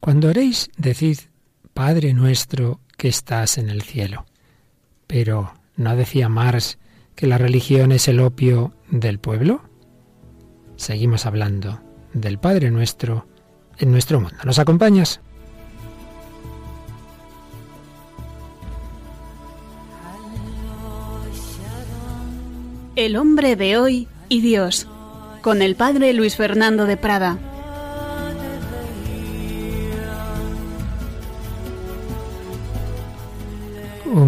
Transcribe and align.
Cuando 0.00 0.28
oréis, 0.28 0.70
decid, 0.78 1.18
Padre 1.74 2.14
nuestro 2.14 2.80
que 2.96 3.08
estás 3.08 3.58
en 3.58 3.68
el 3.68 3.82
cielo. 3.82 4.24
Pero, 5.06 5.52
¿no 5.76 5.94
decía 5.94 6.30
Marx 6.30 6.78
que 7.14 7.26
la 7.26 7.36
religión 7.36 7.92
es 7.92 8.08
el 8.08 8.20
opio 8.20 8.72
del 8.90 9.18
pueblo? 9.18 9.62
Seguimos 10.76 11.26
hablando 11.26 11.82
del 12.14 12.38
Padre 12.38 12.70
nuestro 12.70 13.26
en 13.76 13.92
nuestro 13.92 14.20
mundo. 14.20 14.36
¿Nos 14.44 14.58
acompañas? 14.58 15.20
El 22.96 23.16
hombre 23.16 23.54
de 23.56 23.76
hoy 23.76 24.08
y 24.30 24.40
Dios, 24.40 24.88
con 25.42 25.60
el 25.60 25.76
Padre 25.76 26.14
Luis 26.14 26.36
Fernando 26.36 26.86
de 26.86 26.96
Prada. 26.96 27.49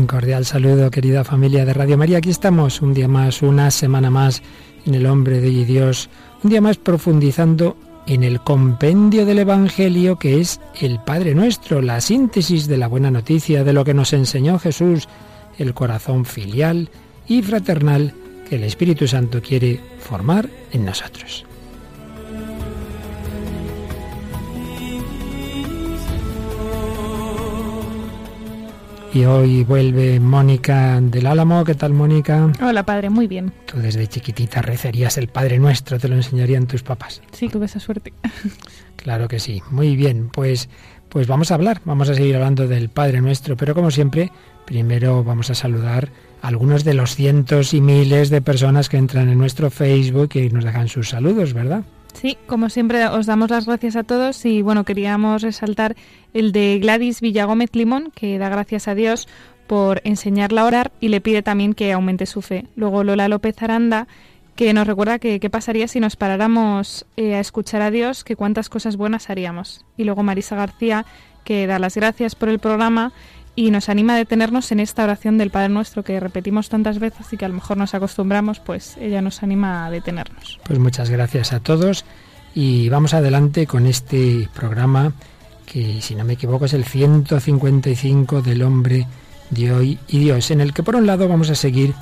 Un 0.03 0.09
cordial 0.09 0.45
saludo, 0.45 0.91
querida 0.91 1.23
familia 1.23 1.65
de 1.65 1.73
Radio 1.73 1.97
María. 1.97 2.19
Aquí 2.19 2.29
estamos 2.29 2.83
un 2.83 2.93
día 2.93 3.07
más, 3.07 3.41
una 3.41 3.71
semana 3.71 4.11
más 4.11 4.43
en 4.85 4.97
el 4.97 5.07
hombre 5.07 5.41
de 5.41 5.65
Dios, 5.65 6.11
un 6.43 6.51
día 6.51 6.61
más 6.61 6.77
profundizando 6.77 7.77
en 8.09 8.25
el 8.25 8.41
compendio 8.41 9.25
del 9.25 9.39
Evangelio 9.39 10.19
que 10.19 10.41
es 10.41 10.59
el 10.81 10.99
Padre 10.99 11.37
Nuestro, 11.37 11.81
la 11.83 12.01
síntesis 12.01 12.67
de 12.67 12.79
la 12.79 12.89
buena 12.89 13.13
noticia, 13.13 13.63
de 13.63 13.73
lo 13.73 13.85
que 13.85 13.95
nos 13.95 14.13
enseñó 14.13 14.59
Jesús, 14.59 15.09
el 15.57 15.73
corazón 15.73 16.25
filial 16.25 16.91
y 17.29 17.41
fraternal 17.43 18.13
que 18.49 18.57
el 18.57 18.65
Espíritu 18.65 19.07
Santo 19.07 19.41
quiere 19.41 19.79
formar 20.01 20.51
en 20.73 20.85
nosotros. 20.85 21.47
Y 29.15 29.27
hoy 29.27 29.63
vuelve 29.63 30.19
Mónica 30.21 30.99
del 31.03 31.27
Álamo. 31.27 31.65
¿Qué 31.65 31.75
tal, 31.75 31.93
Mónica? 31.93 32.51
Hola, 32.63 32.87
padre, 32.87 33.11
muy 33.11 33.27
bien. 33.27 33.53
Tú 33.67 33.77
desde 33.77 34.07
chiquitita 34.07 34.63
rezarías 34.63 35.19
el 35.19 35.29
Padre 35.29 35.59
Nuestro, 35.59 35.99
te 35.99 36.09
lo 36.09 36.15
enseñarían 36.15 36.67
tus 36.67 36.83
papás. 36.83 37.21
Sí, 37.33 37.49
tuve 37.49 37.67
esa 37.67 37.81
suerte. 37.81 38.13
Claro 38.97 39.27
que 39.27 39.41
sí. 39.41 39.61
Muy 39.73 39.97
bien, 39.97 40.29
pues, 40.29 40.69
pues 41.09 41.27
vamos 41.27 41.51
a 41.51 41.57
hablar, 41.57 41.81
vamos 41.85 42.09
a 42.09 42.15
seguir 42.15 42.37
hablando 42.37 42.69
del 42.69 42.89
Padre 42.89 43.21
Nuestro, 43.21 43.57
pero 43.57 43.75
como 43.75 43.91
siempre, 43.91 44.31
primero 44.65 45.25
vamos 45.25 45.51
a 45.51 45.57
saludar 45.57 46.11
a 46.41 46.47
algunos 46.47 46.85
de 46.85 46.95
los 46.95 47.17
cientos 47.17 47.75
y 47.75 47.81
miles 47.81 48.31
de 48.31 48.41
personas 48.43 48.89
que 48.89 48.99
entran 48.99 49.29
en 49.29 49.39
nuestro 49.39 49.71
Facebook 49.71 50.31
y 50.35 50.51
nos 50.51 50.63
dejan 50.63 50.87
sus 50.87 51.09
saludos, 51.09 51.53
¿verdad? 51.53 51.83
Sí, 52.13 52.37
como 52.47 52.69
siempre 52.69 53.07
os 53.07 53.27
damos 53.27 53.51
las 53.51 53.67
gracias 53.67 53.97
a 53.97 54.05
todos 54.05 54.45
y 54.45 54.63
bueno, 54.63 54.85
queríamos 54.85 55.43
resaltar 55.43 55.97
el 56.35 56.53
de 56.53 56.79
Gladys 56.81 57.21
Villagómez 57.21 57.71
Limón, 57.75 58.13
que 58.15 58.39
da 58.39 58.49
gracias 58.49 58.87
a 58.87 58.95
Dios 58.95 59.29
por 59.67 60.01
enseñarla 60.05 60.63
a 60.63 60.67
orar 60.67 60.93
y 61.01 61.09
le 61.09 61.21
pide 61.21 61.43
también 61.43 61.75
que 61.75 61.93
aumente 61.93 62.27
su 62.27 62.43
fe. 62.43 62.67
Luego 62.77 63.05
Lola 63.05 63.29
López 63.29 63.61
Aranda, 63.63 64.07
que 64.55 64.73
nos 64.73 64.87
recuerda 64.87 65.19
que 65.19 65.41
qué 65.41 65.51
pasaría 65.51 65.89
si 65.89 65.99
nos 65.99 66.17
paráramos 66.17 67.07
eh, 67.17 67.35
a 67.35 67.41
escuchar 67.41 67.83
a 67.83 67.91
Dios, 67.91 68.23
que 68.23 68.37
cuántas 68.37 68.69
cosas 68.69 68.97
buenas 68.97 69.31
haríamos. 69.31 69.85
Y 69.97 70.05
luego 70.05 70.23
Marisa 70.23 70.57
García, 70.57 71.07
que 71.45 71.67
da 71.67 71.79
las 71.79 71.97
gracias 71.97 72.35
por 72.35 72.49
el 72.49 72.59
programa 72.59 73.13
y 73.55 73.71
nos 73.71 73.89
anima 73.89 74.15
a 74.15 74.17
detenernos 74.17 74.73
en 74.73 74.81
esta 74.81 75.05
oración 75.05 75.39
del 75.39 75.51
Padre 75.51 75.69
Nuestro 75.69 76.03
que 76.03 76.19
repetimos 76.21 76.69
tantas 76.69 76.99
veces 76.99 77.33
y 77.33 77.37
que 77.37 77.45
a 77.45 77.49
lo 77.49 77.55
mejor 77.55 77.77
nos 77.77 77.95
acostumbramos, 77.95 78.61
pues 78.61 78.97
ella 78.99 79.21
nos 79.21 79.43
anima 79.43 79.87
a 79.87 79.91
detenernos. 79.91 80.59
Pues 80.65 80.79
muchas 80.79 81.11
gracias 81.11 81.53
a 81.53 81.61
todos 81.61 82.05
y 82.55 82.89
vamos 82.89 83.15
adelante 83.15 83.67
con 83.67 83.87
este 83.87 84.49
programa 84.55 85.13
que 85.67 86.01
si 86.01 86.15
no 86.15 86.25
me 86.25 86.35
equivoco 86.35 86.67
es 86.67 86.75
el 86.75 86.85
155 86.85 88.43
del 88.43 88.63
hombre 88.63 89.07
de 89.51 89.73
hoy 89.73 89.99
y 90.09 90.19
Dios, 90.19 90.51
en 90.51 90.61
el 90.61 90.73
que 90.73 90.83
por 90.83 90.97
un 90.97 91.07
lado 91.07 91.29
vamos 91.29 91.51
a 91.51 91.55
seguir 91.55 91.95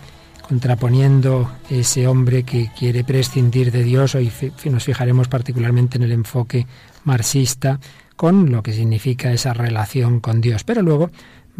contraponiendo 0.48 1.48
ese 1.68 2.08
hombre 2.08 2.42
que 2.42 2.70
quiere 2.76 3.04
prescindir 3.04 3.70
de 3.70 3.84
Dios, 3.84 4.16
hoy 4.16 4.32
nos 4.64 4.84
fijaremos 4.84 5.28
particularmente 5.28 5.96
en 5.96 6.02
el 6.02 6.10
enfoque 6.10 6.66
marxista, 7.04 7.78
con 8.16 8.50
lo 8.50 8.62
que 8.62 8.72
significa 8.72 9.32
esa 9.32 9.54
relación 9.54 10.20
con 10.20 10.40
Dios. 10.40 10.64
Pero 10.64 10.82
luego 10.82 11.10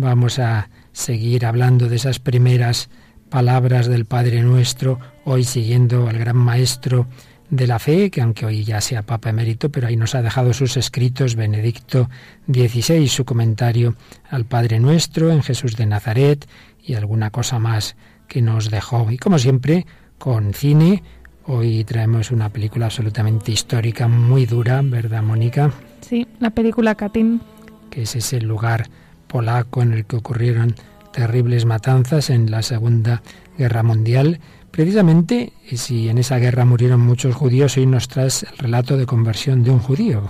Vamos 0.01 0.39
a 0.39 0.71
seguir 0.93 1.45
hablando 1.45 1.91
de 1.91 1.97
esas 1.97 2.21
primeras 2.21 2.89
palabras 3.29 3.87
del 3.87 4.07
Padre 4.07 4.41
Nuestro, 4.41 4.99
hoy 5.27 5.45
siguiendo 5.45 6.09
al 6.09 6.19
gran 6.19 6.39
maestro 6.39 7.07
de 7.51 7.67
la 7.67 7.79
fe, 7.79 8.11
que 8.11 8.23
aunque 8.23 8.47
hoy 8.47 8.65
ya 8.65 8.81
sea 8.81 9.03
Papa 9.03 9.29
emérito, 9.29 9.69
pero 9.69 9.89
ahí 9.89 9.97
nos 9.99 10.15
ha 10.15 10.23
dejado 10.23 10.55
sus 10.55 10.79
escritos 10.79 11.35
Benedicto 11.35 12.09
XVI, 12.51 13.07
su 13.09 13.27
comentario 13.27 13.95
al 14.31 14.47
Padre 14.47 14.81
Nuestro 14.81 15.31
en 15.31 15.43
Jesús 15.43 15.77
de 15.77 15.85
Nazaret 15.85 16.49
y 16.83 16.95
alguna 16.95 17.29
cosa 17.29 17.59
más 17.59 17.95
que 18.27 18.41
nos 18.41 18.71
dejó. 18.71 19.11
Y 19.11 19.19
como 19.19 19.39
siempre, 19.39 19.85
con 20.17 20.55
cine, 20.55 21.03
hoy 21.45 21.85
traemos 21.85 22.31
una 22.31 22.49
película 22.49 22.87
absolutamente 22.87 23.53
histórica, 23.53 24.09
muy 24.09 24.47
dura, 24.47 24.81
¿verdad, 24.83 25.23
Mónica? 25.23 25.71
Sí, 26.01 26.27
la 26.39 26.49
película 26.49 26.95
Katyn. 26.95 27.43
Que 27.91 28.03
es 28.03 28.17
ese 28.17 28.41
lugar 28.41 28.89
polaco 29.31 29.83
en 29.83 29.93
el 29.93 30.05
que 30.05 30.17
ocurrieron 30.17 30.75
terribles 31.13 31.65
matanzas 31.65 32.31
en 32.31 32.51
la 32.51 32.63
Segunda 32.63 33.23
Guerra 33.57 33.83
Mundial. 33.83 34.41
Precisamente, 34.71 35.53
si 35.75 36.09
en 36.09 36.19
esa 36.19 36.39
guerra 36.39 36.65
murieron 36.65 37.01
muchos 37.01 37.35
judíos, 37.35 37.77
hoy 37.77 37.87
nos 37.87 38.09
traes 38.09 38.43
el 38.43 38.59
relato 38.59 38.97
de 38.97 39.07
conversión 39.07 39.63
de 39.63 39.71
un 39.71 39.79
judío. 39.79 40.29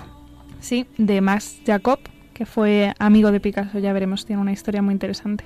Sí, 0.61 0.87
de 0.99 1.21
Max 1.21 1.61
Jacob, 1.67 1.99
que 2.35 2.45
fue 2.47 2.95
amigo 2.99 3.33
de 3.33 3.41
Picasso, 3.41 3.79
ya 3.79 3.93
veremos, 3.93 4.27
tiene 4.27 4.43
una 4.43 4.53
historia 4.53 4.83
muy 4.83 4.93
interesante. 4.93 5.45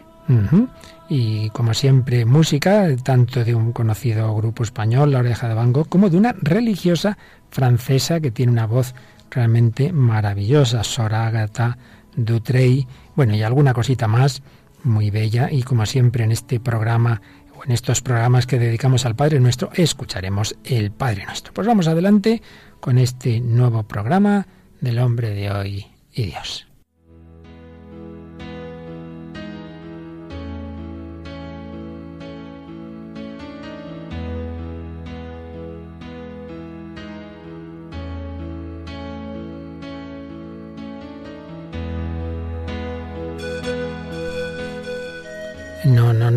Y 1.08 1.50
como 1.50 1.74
siempre, 1.74 2.24
música, 2.24 2.88
tanto 3.02 3.44
de 3.44 3.54
un 3.54 3.72
conocido 3.72 4.34
grupo 4.34 4.62
español, 4.62 5.12
La 5.12 5.18
Oreja 5.18 5.48
de 5.48 5.54
Van 5.54 5.72
Gogh, 5.72 5.88
como 5.88 6.08
de 6.08 6.16
una 6.16 6.34
religiosa 6.40 7.18
francesa 7.50 8.20
que 8.20 8.30
tiene 8.30 8.52
una 8.52 8.66
voz 8.66 8.94
realmente 9.30 9.92
maravillosa, 9.92 10.82
Sora 10.82 11.26
Agatha 11.26 11.76
Dutrey, 12.16 12.86
bueno, 13.16 13.34
y 13.34 13.42
alguna 13.42 13.74
cosita 13.74 14.08
más 14.08 14.42
muy 14.82 15.10
bella. 15.10 15.48
Y 15.50 15.62
como 15.62 15.86
siempre 15.86 16.24
en 16.24 16.32
este 16.32 16.60
programa 16.60 17.22
o 17.56 17.64
en 17.64 17.72
estos 17.72 18.00
programas 18.00 18.46
que 18.46 18.58
dedicamos 18.58 19.06
al 19.06 19.16
Padre 19.16 19.40
Nuestro, 19.40 19.70
escucharemos 19.74 20.56
el 20.64 20.90
Padre 20.90 21.24
Nuestro. 21.26 21.52
Pues 21.52 21.66
vamos 21.66 21.88
adelante 21.88 22.42
con 22.80 22.98
este 22.98 23.40
nuevo 23.40 23.84
programa 23.84 24.46
del 24.80 24.98
hombre 24.98 25.30
de 25.30 25.50
hoy 25.50 25.86
y 26.12 26.26
Dios. 26.26 26.73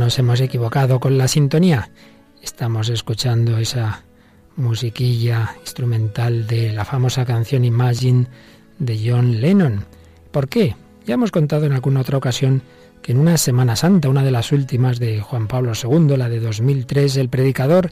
Nos 0.08 0.20
hemos 0.20 0.40
equivocado 0.40 1.02
con 1.02 1.18
la 1.18 1.28
sintonía. 1.28 1.90
Estamos 2.42 2.88
escuchando 2.88 3.58
esa 3.58 4.06
musiquilla 4.56 5.54
instrumental 5.60 6.48
de 6.48 6.72
la 6.72 6.86
famosa 6.86 7.26
canción 7.26 7.66
Imagine 7.66 8.26
de 8.80 8.98
John 9.06 9.42
Lennon. 9.42 9.84
¿Por 10.32 10.48
qué? 10.48 10.78
Ya 11.06 11.16
hemos 11.16 11.32
contado 11.32 11.66
en 11.66 11.74
alguna 11.74 12.00
otra 12.00 12.18
ocasión 12.18 12.62
que 13.02 13.12
en 13.12 13.18
una 13.18 13.38
Semana 13.38 13.76
Santa, 13.76 14.08
una 14.08 14.24
de 14.24 14.32
las 14.32 14.54
últimas 14.54 14.98
de 14.98 15.20
Juan 15.20 15.50
Pablo 15.50 15.74
II, 15.76 16.16
la 16.16 16.30
de 16.30 16.40
2003, 16.40 17.18
el 17.18 17.28
predicador 17.28 17.92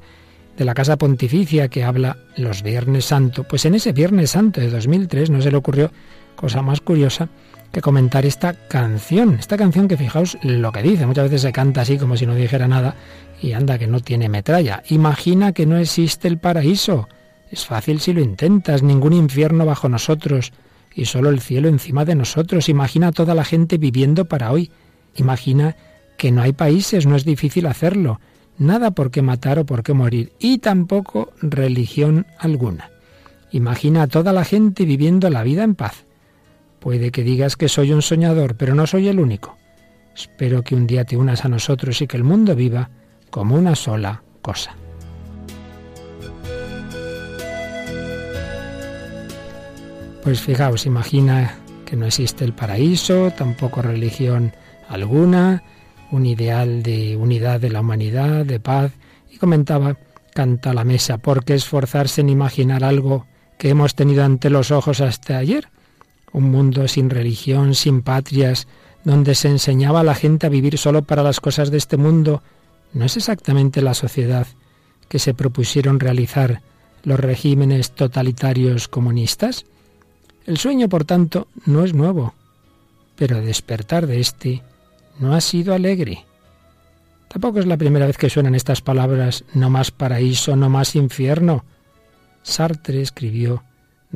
de 0.56 0.64
la 0.64 0.74
Casa 0.74 0.96
Pontificia 0.96 1.68
que 1.68 1.84
habla 1.84 2.16
los 2.38 2.64
Viernes 2.64 3.04
Santo, 3.04 3.44
pues 3.44 3.66
en 3.66 3.76
ese 3.76 3.92
Viernes 3.92 4.32
Santo 4.32 4.62
de 4.62 4.70
2003 4.70 5.32
no 5.32 5.42
se 5.42 5.52
le 5.52 5.58
ocurrió 5.58 5.92
cosa 6.38 6.62
más 6.62 6.80
curiosa 6.80 7.28
que 7.76 7.82
comentar 7.82 8.26
esta 8.26 8.54
canción. 8.54 9.36
Esta 9.38 9.58
canción 9.58 9.90
que 9.90 9.98
fijaos 9.98 10.38
lo 10.44 10.72
que 10.72 10.82
dice. 10.82 11.06
Muchas 11.06 11.26
veces 11.26 11.42
se 11.42 11.52
canta 11.52 11.82
así 11.82 11.98
como 11.98 12.16
si 12.16 12.26
no 12.26 12.34
dijera 12.34 12.70
nada 12.70 12.96
y 13.42 13.52
anda 13.52 13.78
que 13.78 13.86
no 13.86 14.00
tiene 14.00 14.30
metralla. 14.30 14.82
Imagina 14.88 15.52
que 15.52 15.66
no 15.66 15.78
existe 15.78 16.30
el 16.30 16.38
paraíso. 16.38 17.10
Es 17.52 17.66
fácil 17.66 18.00
si 18.00 18.14
lo 18.14 18.22
intentas. 18.22 18.82
Ningún 18.82 19.12
infierno 19.12 19.66
bajo 19.66 19.90
nosotros 19.90 20.54
y 20.96 21.04
solo 21.04 21.30
el 21.30 21.42
cielo 21.42 21.68
encima 21.68 22.06
de 22.06 22.16
nosotros. 22.16 22.70
Imagina 22.70 23.12
toda 23.12 23.36
la 23.36 23.44
gente 23.44 23.78
viviendo 23.78 24.24
para 24.24 24.54
hoy. 24.54 24.72
Imagina 25.18 25.76
que 26.18 26.32
no 26.32 26.44
hay 26.44 26.54
países, 26.54 27.06
no 27.06 27.18
es 27.18 27.26
difícil 27.26 27.66
hacerlo. 27.66 28.22
Nada 28.58 28.92
por 28.92 29.12
qué 29.12 29.22
matar 29.22 29.60
o 29.60 29.66
por 29.66 29.84
qué 29.84 29.92
morir. 29.92 30.32
Y 30.40 30.60
tampoco 30.60 31.34
religión 31.42 32.26
alguna. 32.40 32.92
Imagina 33.52 34.04
a 34.04 34.08
toda 34.08 34.32
la 34.32 34.46
gente 34.46 34.86
viviendo 34.86 35.30
la 35.30 35.44
vida 35.44 35.66
en 35.66 35.76
paz. 35.76 36.05
Puede 36.86 37.10
que 37.10 37.24
digas 37.24 37.56
que 37.56 37.68
soy 37.68 37.94
un 37.94 38.04
soñador, 38.04 38.58
pero 38.58 38.76
no 38.76 38.86
soy 38.86 39.08
el 39.08 39.20
único. 39.20 39.58
Espero 40.16 40.62
que 40.62 40.76
un 40.76 40.86
día 40.86 41.04
te 41.04 41.18
unas 41.18 41.44
a 41.44 41.48
nosotros 41.48 42.00
y 42.00 42.06
que 42.06 42.16
el 42.16 42.24
mundo 42.24 42.56
viva 42.56 42.92
como 43.32 43.56
una 43.56 43.74
sola 43.74 44.22
cosa. 44.44 44.76
Pues 50.22 50.40
fijaos, 50.42 50.86
imagina 50.86 51.56
que 51.88 51.96
no 51.96 52.06
existe 52.06 52.46
el 52.46 52.54
paraíso, 52.54 53.32
tampoco 53.32 53.82
religión 53.82 54.54
alguna, 54.88 55.64
un 56.12 56.28
ideal 56.28 56.84
de 56.84 57.18
unidad 57.18 57.60
de 57.60 57.72
la 57.72 57.82
humanidad, 57.82 58.46
de 58.46 58.60
paz, 58.60 58.92
y 59.32 59.40
comentaba, 59.40 59.98
canta 60.36 60.72
la 60.72 60.84
mesa, 60.84 61.18
¿por 61.18 61.46
qué 61.46 61.56
esforzarse 61.56 62.22
en 62.22 62.30
imaginar 62.30 62.84
algo 62.84 63.26
que 63.58 63.70
hemos 63.70 63.96
tenido 63.96 64.24
ante 64.24 64.52
los 64.52 64.70
ojos 64.70 65.02
hasta 65.02 65.40
ayer? 65.40 65.70
Un 66.36 66.52
mundo 66.52 66.86
sin 66.90 67.10
religión, 67.10 67.76
sin 67.76 68.02
patrias, 68.02 68.68
donde 69.06 69.36
se 69.36 69.48
enseñaba 69.48 70.02
a 70.02 70.04
la 70.04 70.16
gente 70.16 70.46
a 70.46 70.50
vivir 70.50 70.78
solo 70.78 71.02
para 71.02 71.24
las 71.24 71.40
cosas 71.40 71.72
de 71.72 71.78
este 71.78 71.96
mundo, 71.96 72.44
no 72.92 73.06
es 73.06 73.16
exactamente 73.16 73.82
la 73.82 73.94
sociedad 73.94 74.46
que 75.08 75.18
se 75.18 75.34
propusieron 75.34 75.98
realizar 75.98 76.62
los 77.04 77.22
regímenes 77.22 77.92
totalitarios 77.92 78.90
comunistas? 78.90 79.66
El 80.46 80.58
sueño, 80.58 80.90
por 80.90 81.06
tanto, 81.06 81.48
no 81.66 81.86
es 81.86 81.94
nuevo, 81.94 82.34
pero 83.16 83.40
despertar 83.40 84.06
de 84.06 84.20
éste 84.20 84.62
no 85.20 85.36
ha 85.36 85.40
sido 85.40 85.74
alegre. 85.74 86.26
Tampoco 87.30 87.60
es 87.60 87.66
la 87.66 87.78
primera 87.78 88.08
vez 88.08 88.18
que 88.18 88.30
suenan 88.30 88.56
estas 88.56 88.82
palabras, 88.82 89.46
no 89.54 89.70
más 89.70 89.92
paraíso, 89.92 90.58
no 90.58 90.70
más 90.70 90.98
infierno. 90.98 91.64
Sartre 92.44 93.02
escribió, 93.02 93.64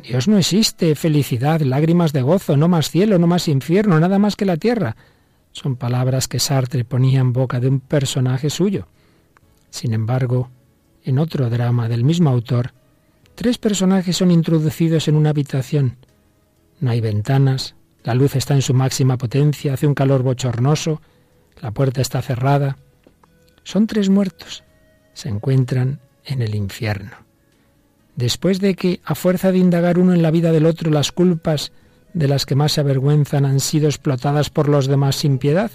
Dios 0.02 0.28
no 0.28 0.38
existe, 0.38 0.94
felicidad, 0.94 1.60
lágrimas 1.60 2.12
de 2.12 2.22
gozo, 2.22 2.56
no 2.56 2.68
más 2.68 2.90
cielo, 2.90 3.18
no 3.18 3.26
más 3.26 3.48
infierno, 3.48 3.98
nada 4.00 4.18
más 4.18 4.36
que 4.36 4.44
la 4.44 4.56
tierra. 4.56 4.96
Son 5.52 5.76
palabras 5.76 6.28
que 6.28 6.38
Sartre 6.38 6.84
ponía 6.84 7.20
en 7.20 7.32
boca 7.32 7.60
de 7.60 7.68
un 7.68 7.80
personaje 7.80 8.50
suyo. 8.50 8.88
Sin 9.70 9.92
embargo, 9.92 10.50
en 11.04 11.18
otro 11.18 11.50
drama 11.50 11.88
del 11.88 12.04
mismo 12.04 12.30
autor, 12.30 12.72
tres 13.34 13.58
personajes 13.58 14.16
son 14.16 14.30
introducidos 14.30 15.08
en 15.08 15.16
una 15.16 15.30
habitación. 15.30 15.96
No 16.80 16.90
hay 16.90 17.00
ventanas, 17.00 17.74
la 18.02 18.14
luz 18.14 18.36
está 18.36 18.54
en 18.54 18.62
su 18.62 18.74
máxima 18.74 19.18
potencia, 19.18 19.74
hace 19.74 19.86
un 19.86 19.94
calor 19.94 20.22
bochornoso, 20.22 21.02
la 21.60 21.72
puerta 21.72 22.00
está 22.00 22.22
cerrada. 22.22 22.78
Son 23.64 23.86
tres 23.86 24.08
muertos. 24.08 24.64
Se 25.12 25.28
encuentran 25.28 26.00
en 26.24 26.42
el 26.42 26.54
infierno. 26.54 27.29
Después 28.16 28.60
de 28.60 28.74
que, 28.74 29.00
a 29.04 29.14
fuerza 29.14 29.52
de 29.52 29.58
indagar 29.58 29.98
uno 29.98 30.12
en 30.12 30.22
la 30.22 30.30
vida 30.30 30.52
del 30.52 30.66
otro, 30.66 30.90
las 30.90 31.12
culpas 31.12 31.72
de 32.12 32.28
las 32.28 32.46
que 32.46 32.54
más 32.54 32.72
se 32.72 32.80
avergüenzan 32.80 33.44
han 33.44 33.60
sido 33.60 33.86
explotadas 33.86 34.50
por 34.50 34.68
los 34.68 34.86
demás 34.86 35.16
sin 35.16 35.38
piedad, 35.38 35.70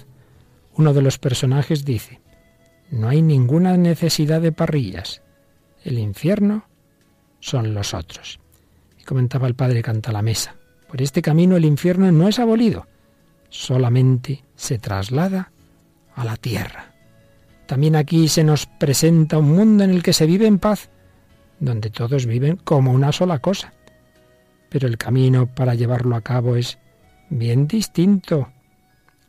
uno 0.74 0.92
de 0.92 1.02
los 1.02 1.18
personajes 1.18 1.84
dice, 1.84 2.20
no 2.90 3.08
hay 3.08 3.22
ninguna 3.22 3.76
necesidad 3.76 4.40
de 4.40 4.52
parrillas. 4.52 5.22
El 5.82 5.98
infierno 5.98 6.66
son 7.40 7.74
los 7.74 7.94
otros. 7.94 8.38
Y 9.00 9.04
comentaba 9.04 9.48
el 9.48 9.54
padre 9.54 9.82
Canta 9.82 10.12
la 10.12 10.22
Mesa. 10.22 10.56
Por 10.88 11.02
este 11.02 11.22
camino 11.22 11.56
el 11.56 11.64
infierno 11.64 12.10
no 12.12 12.28
es 12.28 12.38
abolido, 12.38 12.86
solamente 13.48 14.44
se 14.54 14.78
traslada 14.78 15.50
a 16.14 16.24
la 16.24 16.36
tierra. 16.36 16.92
También 17.66 17.96
aquí 17.96 18.28
se 18.28 18.44
nos 18.44 18.66
presenta 18.66 19.38
un 19.38 19.50
mundo 19.50 19.82
en 19.82 19.90
el 19.90 20.02
que 20.02 20.12
se 20.12 20.26
vive 20.26 20.46
en 20.46 20.58
paz, 20.58 20.90
donde 21.60 21.90
todos 21.90 22.26
viven 22.26 22.56
como 22.56 22.92
una 22.92 23.12
sola 23.12 23.38
cosa. 23.38 23.72
Pero 24.68 24.88
el 24.88 24.98
camino 24.98 25.46
para 25.46 25.74
llevarlo 25.74 26.16
a 26.16 26.20
cabo 26.20 26.56
es 26.56 26.78
bien 27.30 27.66
distinto. 27.66 28.48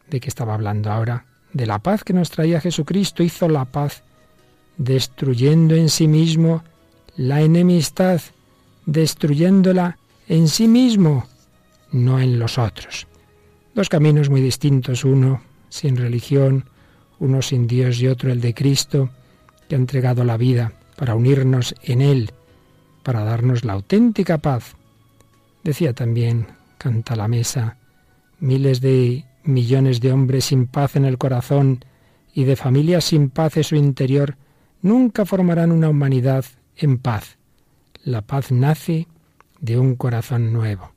¿De 0.10 0.20
qué 0.20 0.30
estaba 0.30 0.54
hablando 0.54 0.92
ahora? 0.92 1.26
De 1.54 1.66
la 1.66 1.80
paz 1.80 2.04
que 2.04 2.14
nos 2.14 2.30
traía 2.30 2.62
Jesucristo. 2.62 3.24
Hizo 3.24 3.48
la 3.50 3.66
paz 3.66 4.04
destruyendo 4.78 5.76
en 5.76 5.90
sí 5.90 6.08
mismo 6.08 6.64
la 7.16 7.42
enemistad, 7.42 8.22
destruyéndola 8.86 9.98
en 10.28 10.48
sí 10.48 10.68
mismo 10.68 11.26
no 11.92 12.20
en 12.20 12.40
los 12.40 12.58
otros. 12.58 13.08
Dos 13.74 13.90
caminos 13.90 14.30
muy 14.30 14.42
distintos, 14.42 15.04
uno 15.04 15.42
sin 15.70 15.96
religión, 15.96 16.66
uno 17.20 17.42
sin 17.42 17.68
Dios 17.68 18.00
y 18.00 18.08
otro 18.08 18.32
el 18.32 18.42
de 18.42 18.54
Cristo, 18.54 19.10
que 19.68 19.76
ha 19.76 19.78
entregado 19.78 20.24
la 20.24 20.38
vida 20.38 20.74
para 20.98 21.16
unirnos 21.16 21.76
en 21.84 22.02
Él, 22.02 22.32
para 23.04 23.24
darnos 23.24 23.64
la 23.64 23.74
auténtica 23.74 24.40
paz. 24.40 24.76
Decía 25.64 25.94
también, 25.94 26.48
canta 26.78 27.16
la 27.16 27.28
mesa, 27.28 27.78
miles 28.40 28.82
de 28.82 29.26
millones 29.44 30.02
de 30.02 30.12
hombres 30.12 30.46
sin 30.46 30.68
paz 30.68 30.96
en 30.96 31.06
el 31.06 31.18
corazón 31.18 31.86
y 32.34 32.44
de 32.44 32.56
familias 32.56 33.06
sin 33.06 33.30
paz 33.30 33.58
en 33.58 33.64
su 33.64 33.76
interior 33.76 34.36
nunca 34.82 35.26
formarán 35.26 35.72
una 35.72 35.90
humanidad 35.90 36.46
en 36.76 36.98
paz. 36.98 37.38
La 38.04 38.22
paz 38.22 38.52
nace 38.52 39.08
de 39.60 39.80
un 39.80 39.96
corazón 39.96 40.54
nuevo. 40.54 40.94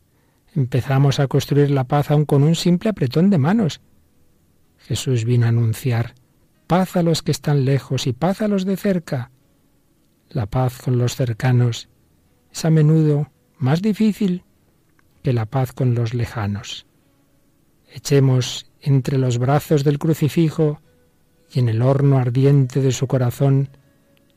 Empezamos 0.55 1.21
a 1.21 1.29
construir 1.29 1.71
la 1.71 1.85
paz 1.85 2.11
aún 2.11 2.25
con 2.25 2.43
un 2.43 2.55
simple 2.55 2.91
apretón 2.91 3.31
de 3.31 3.39
manos. 3.39 3.81
Jesús 4.79 5.25
vino 5.25 5.47
a 5.47 5.51
anunciar 5.51 6.15
paz 6.67 6.97
a 6.97 7.03
los 7.03 7.23
que 7.23 7.33
están 7.33 7.65
lejos 7.65 8.07
y 8.07 8.13
paz 8.13 8.43
a 8.43 8.49
los 8.49 8.65
de 8.65 8.77
cerca. 8.77 9.31
La 10.31 10.47
paz 10.47 10.79
con 10.83 10.97
los 10.97 11.17
cercanos 11.17 11.89
es 12.53 12.65
a 12.65 12.71
menudo 12.71 13.31
más 13.59 13.83
difícil 13.83 14.45
que 15.23 15.33
la 15.33 15.45
paz 15.45 15.73
con 15.73 15.95
los 15.95 16.15
lejanos. 16.15 16.87
Echemos 17.93 18.71
entre 18.81 19.19
los 19.19 19.39
brazos 19.39 19.85
del 19.85 19.99
crucifijo 19.99 20.81
y 21.53 21.59
en 21.59 21.69
el 21.69 21.83
horno 21.83 22.19
ardiente 22.19 22.81
de 22.81 22.93
su 22.93 23.07
corazón 23.07 23.69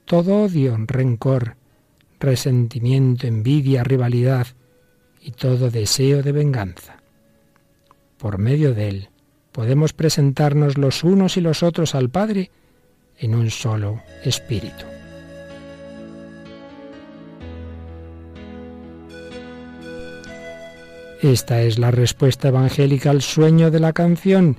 todo 0.06 0.44
odio, 0.44 0.76
rencor, 0.80 1.56
resentimiento, 2.20 3.28
envidia, 3.28 3.84
rivalidad, 3.84 4.48
y 5.24 5.32
todo 5.32 5.70
deseo 5.70 6.22
de 6.22 6.34
venganza. 6.34 6.98
Por 8.18 8.38
medio 8.40 8.74
de 8.74 8.90
él 8.90 9.10
podemos 9.52 9.94
presentarnos 9.94 10.78
los 10.78 11.04
unos 11.04 11.38
y 11.38 11.42
los 11.42 11.64
otros 11.64 11.96
al 11.96 12.10
Padre 12.10 12.52
en 13.18 13.36
un 13.36 13.50
solo 13.50 14.02
espíritu. 14.26 14.86
Esta 21.24 21.62
es 21.62 21.80
la 21.80 21.90
respuesta 21.90 22.50
evangélica 22.50 23.10
al 23.10 23.24
sueño 23.24 23.72
de 23.72 23.80
la 23.80 23.94
canción, 23.94 24.58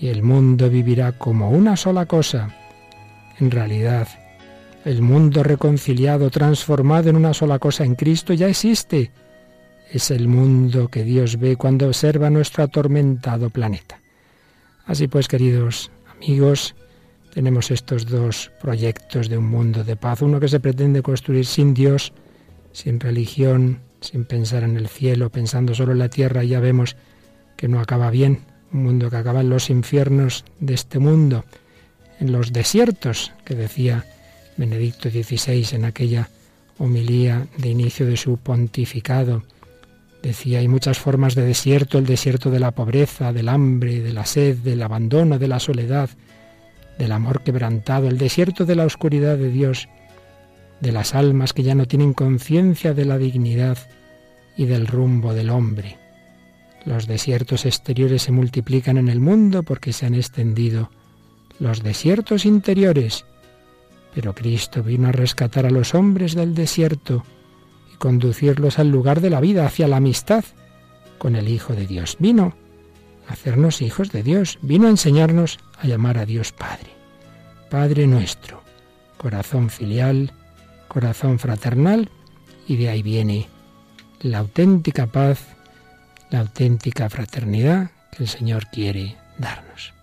y 0.00 0.08
el 0.08 0.24
mundo 0.24 0.68
vivirá 0.68 1.12
como 1.12 1.50
una 1.50 1.76
sola 1.76 2.06
cosa. 2.06 2.48
En 3.38 3.52
realidad, 3.52 4.08
el 4.84 5.02
mundo 5.02 5.44
reconciliado, 5.44 6.30
transformado 6.30 7.10
en 7.10 7.16
una 7.16 7.34
sola 7.34 7.60
cosa 7.60 7.84
en 7.84 7.94
Cristo, 7.94 8.32
ya 8.32 8.48
existe 8.48 9.12
es 9.94 10.10
el 10.10 10.26
mundo 10.26 10.88
que 10.88 11.04
Dios 11.04 11.38
ve 11.38 11.56
cuando 11.56 11.86
observa 11.86 12.28
nuestro 12.28 12.64
atormentado 12.64 13.50
planeta. 13.50 14.00
Así 14.86 15.06
pues, 15.06 15.28
queridos 15.28 15.92
amigos, 16.16 16.74
tenemos 17.32 17.70
estos 17.70 18.06
dos 18.06 18.50
proyectos 18.60 19.28
de 19.28 19.38
un 19.38 19.46
mundo 19.46 19.84
de 19.84 19.94
paz, 19.94 20.22
uno 20.22 20.40
que 20.40 20.48
se 20.48 20.58
pretende 20.58 21.00
construir 21.00 21.46
sin 21.46 21.74
Dios, 21.74 22.12
sin 22.72 22.98
religión, 22.98 23.80
sin 24.06 24.24
pensar 24.24 24.62
en 24.62 24.76
el 24.76 24.88
cielo, 24.88 25.30
pensando 25.30 25.74
solo 25.74 25.92
en 25.92 25.98
la 25.98 26.08
tierra, 26.08 26.44
ya 26.44 26.60
vemos 26.60 26.96
que 27.56 27.68
no 27.68 27.80
acaba 27.80 28.10
bien, 28.10 28.40
un 28.72 28.84
mundo 28.84 29.10
que 29.10 29.16
acaba 29.16 29.40
en 29.40 29.50
los 29.50 29.70
infiernos 29.70 30.44
de 30.60 30.74
este 30.74 30.98
mundo, 30.98 31.44
en 32.20 32.32
los 32.32 32.52
desiertos, 32.52 33.32
que 33.44 33.54
decía 33.54 34.04
Benedicto 34.56 35.10
XVI 35.10 35.66
en 35.72 35.84
aquella 35.84 36.28
homilía 36.78 37.46
de 37.58 37.68
inicio 37.68 38.06
de 38.06 38.16
su 38.16 38.36
pontificado, 38.38 39.42
Decía, 40.24 40.60
hay 40.60 40.68
muchas 40.68 40.98
formas 40.98 41.34
de 41.34 41.42
desierto, 41.42 41.98
el 41.98 42.06
desierto 42.06 42.50
de 42.50 42.58
la 42.58 42.70
pobreza, 42.70 43.34
del 43.34 43.50
hambre, 43.50 44.00
de 44.00 44.14
la 44.14 44.24
sed, 44.24 44.56
del 44.56 44.82
abandono, 44.82 45.38
de 45.38 45.48
la 45.48 45.60
soledad, 45.60 46.08
del 46.98 47.12
amor 47.12 47.42
quebrantado, 47.42 48.08
el 48.08 48.16
desierto 48.16 48.64
de 48.64 48.74
la 48.74 48.86
oscuridad 48.86 49.36
de 49.36 49.50
Dios, 49.50 49.86
de 50.80 50.92
las 50.92 51.14
almas 51.14 51.52
que 51.52 51.62
ya 51.62 51.74
no 51.74 51.86
tienen 51.86 52.12
conciencia 52.12 52.94
de 52.94 53.04
la 53.04 53.18
dignidad 53.18 53.78
y 54.56 54.66
del 54.66 54.86
rumbo 54.86 55.34
del 55.34 55.50
hombre. 55.50 55.98
Los 56.84 57.06
desiertos 57.06 57.64
exteriores 57.64 58.22
se 58.22 58.32
multiplican 58.32 58.98
en 58.98 59.08
el 59.08 59.20
mundo 59.20 59.62
porque 59.62 59.92
se 59.92 60.06
han 60.06 60.14
extendido 60.14 60.90
los 61.58 61.82
desiertos 61.82 62.44
interiores. 62.44 63.24
Pero 64.14 64.34
Cristo 64.34 64.82
vino 64.82 65.08
a 65.08 65.12
rescatar 65.12 65.66
a 65.66 65.70
los 65.70 65.94
hombres 65.94 66.34
del 66.34 66.54
desierto 66.54 67.24
conducirlos 67.98 68.78
al 68.78 68.90
lugar 68.90 69.20
de 69.20 69.30
la 69.30 69.40
vida, 69.40 69.64
hacia 69.64 69.88
la 69.88 69.96
amistad 69.96 70.44
con 71.18 71.36
el 71.36 71.48
Hijo 71.48 71.72
de 71.72 71.86
Dios. 71.86 72.16
Vino 72.18 72.54
a 73.26 73.32
hacernos 73.32 73.80
hijos 73.80 74.12
de 74.12 74.22
Dios, 74.22 74.58
vino 74.60 74.86
a 74.86 74.90
enseñarnos 74.90 75.58
a 75.78 75.86
llamar 75.86 76.18
a 76.18 76.26
Dios 76.26 76.52
Padre. 76.52 76.90
Padre 77.70 78.06
nuestro, 78.06 78.62
corazón 79.16 79.70
filial, 79.70 80.32
corazón 80.94 81.40
fraternal, 81.40 82.08
y 82.68 82.76
de 82.76 82.88
ahí 82.88 83.02
viene 83.02 83.48
la 84.20 84.38
auténtica 84.38 85.08
paz, 85.08 85.40
la 86.30 86.38
auténtica 86.38 87.10
fraternidad 87.10 87.90
que 88.12 88.22
el 88.22 88.28
Señor 88.28 88.68
quiere 88.68 89.16
darnos. 89.36 89.93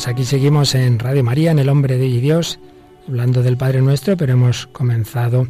Pues 0.00 0.08
aquí 0.08 0.24
seguimos 0.24 0.74
en 0.74 0.98
Radio 0.98 1.22
María, 1.22 1.50
en 1.50 1.58
El 1.58 1.68
Hombre 1.68 1.98
de 1.98 2.06
Dios, 2.06 2.58
hablando 3.06 3.42
del 3.42 3.58
Padre 3.58 3.82
Nuestro, 3.82 4.16
pero 4.16 4.32
hemos 4.32 4.66
comenzado 4.68 5.46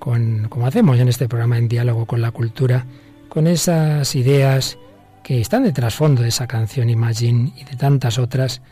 con, 0.00 0.48
como 0.48 0.66
hacemos 0.66 0.98
en 0.98 1.06
este 1.06 1.28
programa, 1.28 1.58
en 1.58 1.68
diálogo 1.68 2.04
con 2.04 2.20
la 2.20 2.32
cultura, 2.32 2.86
con 3.28 3.46
esas 3.46 4.16
ideas 4.16 4.78
que 5.22 5.40
están 5.40 5.62
de 5.62 5.70
trasfondo 5.70 6.22
de 6.22 6.30
esa 6.30 6.48
canción 6.48 6.90
Imagine 6.90 7.52
y 7.56 7.62
de 7.62 7.76
tantas 7.76 8.18
otras, 8.18 8.62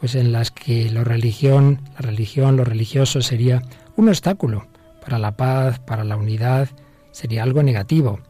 pues 0.00 0.14
en 0.14 0.32
las 0.32 0.50
que 0.50 0.90
la 0.90 1.04
religión, 1.04 1.82
la 1.96 2.00
religión, 2.08 2.56
lo 2.56 2.64
religioso 2.64 3.20
sería 3.20 3.60
un 3.96 4.08
obstáculo 4.08 4.66
para 5.02 5.18
la 5.18 5.36
paz, 5.36 5.78
para 5.80 6.04
la 6.04 6.16
unidad, 6.16 6.70
sería 7.12 7.42
algo 7.42 7.62
negativo. 7.62 8.20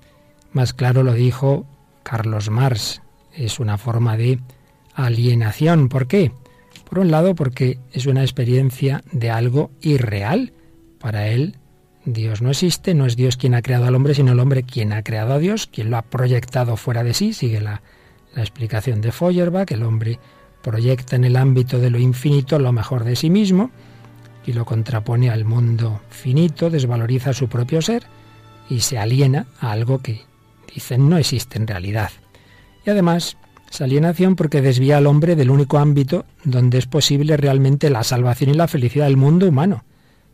Más 0.51 0.73
claro 0.73 1.05
lo 1.05 1.13
dijo 1.13 1.65
Carlos 2.03 2.51
Marx, 2.51 3.03
es 3.37 3.61
una 3.61 3.79
forma 3.79 4.17
de 4.17 4.41
alienación. 5.05 5.89
¿Por 5.89 6.07
qué? 6.07 6.33
Por 6.89 6.99
un 6.99 7.11
lado, 7.11 7.35
porque 7.35 7.79
es 7.93 8.07
una 8.07 8.23
experiencia 8.23 9.03
de 9.13 9.31
algo 9.31 9.71
irreal. 9.81 10.53
Para 10.99 11.29
él, 11.29 11.57
Dios 12.05 12.43
no 12.43 12.51
existe, 12.51 12.95
no 12.95 13.07
es 13.07 13.17
Dios 13.17 13.37
quien 13.37 13.55
ha 13.55 13.63
creado 13.63 13.87
al 13.87 13.95
hombre, 13.95 14.15
sino 14.15 14.33
el 14.33 14.41
hombre 14.41 14.63
quien 14.63 14.93
ha 14.93 15.03
creado 15.03 15.35
a 15.35 15.39
Dios, 15.39 15.67
quien 15.67 15.91
lo 15.91 15.97
ha 15.97 16.03
proyectado 16.03 16.77
fuera 16.77 17.05
de 17.05 17.15
sí. 17.15 17.33
Sigue 17.33 17.61
la, 17.61 17.83
la 18.35 18.43
explicación 18.43 19.01
de 19.01 19.13
Feuerbach, 19.13 19.71
el 19.73 19.83
hombre 19.83 20.19
proyecta 20.63 21.17
en 21.17 21.25
el 21.25 21.37
ámbito 21.37 21.79
de 21.79 21.91
lo 21.91 21.99
infinito 21.99 22.59
lo 22.59 22.73
mejor 22.73 23.05
de 23.05 23.17
sí 23.17 23.31
mismo 23.31 23.71
y 24.47 24.53
lo 24.53 24.65
contrapone 24.65 25.31
al 25.31 25.45
mundo 25.45 26.01
finito, 26.11 26.71
desvaloriza 26.71 27.33
su 27.33 27.49
propio 27.49 27.83
ser 27.83 28.05
y 28.69 28.81
se 28.81 28.99
aliena 28.99 29.47
a 29.59 29.73
algo 29.73 29.99
que 29.99 30.23
dicen 30.73 31.09
no 31.09 31.19
existe 31.19 31.59
en 31.59 31.67
realidad. 31.67 32.11
Y 32.85 32.91
además 32.91 33.37
esa 33.71 33.85
alienación 33.85 34.35
porque 34.35 34.61
desvía 34.61 34.97
al 34.97 35.07
hombre 35.07 35.37
del 35.37 35.51
único 35.51 35.79
ámbito 35.79 36.25
donde 36.45 36.79
es 36.79 36.87
posible 36.87 37.37
realmente 37.37 37.89
la 37.89 38.03
salvación 38.03 38.51
y 38.51 38.55
la 38.55 38.69
felicidad 38.69 39.07
del 39.07 39.17
mundo 39.17 39.47
humano. 39.47 39.85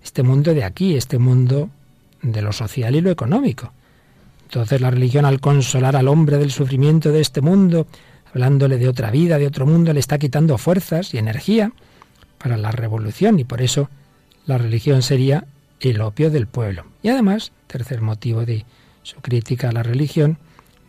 Este 0.02 0.23
mundo 0.23 0.55
de 0.55 0.64
aquí, 0.64 0.97
este 0.97 1.19
mundo 1.19 1.69
de 2.23 2.40
lo 2.40 2.52
social 2.52 2.97
y 2.97 3.02
lo 3.02 3.11
económico. 3.11 3.73
Entonces 4.45 4.81
la 4.81 4.90
religión 4.90 5.25
al 5.25 5.40
consolar 5.40 5.97
al 5.97 6.09
hombre 6.09 6.38
del 6.38 6.50
sufrimiento 6.50 7.12
de 7.12 7.21
este 7.21 7.40
mundo, 7.40 7.87
hablándole 8.33 8.78
de 8.78 8.88
otra 8.88 9.11
vida, 9.11 9.38
de 9.38 9.47
otro 9.47 9.66
mundo, 9.66 9.93
le 9.93 10.00
está 10.00 10.19
quitando 10.19 10.57
fuerzas 10.57 11.12
y 11.12 11.19
energía 11.19 11.73
para 12.38 12.57
la 12.57 12.71
revolución 12.71 13.38
y 13.38 13.45
por 13.45 13.61
eso 13.61 13.90
la 14.47 14.57
religión 14.57 15.02
sería 15.02 15.45
el 15.81 16.00
opio 16.00 16.31
del 16.31 16.47
pueblo. 16.47 16.87
Y 17.02 17.09
además, 17.09 17.52
tercer 17.66 18.00
motivo 18.00 18.47
de 18.47 18.64
su 19.02 19.16
crítica 19.16 19.69
a 19.69 19.73
la 19.73 19.83
religión, 19.83 20.38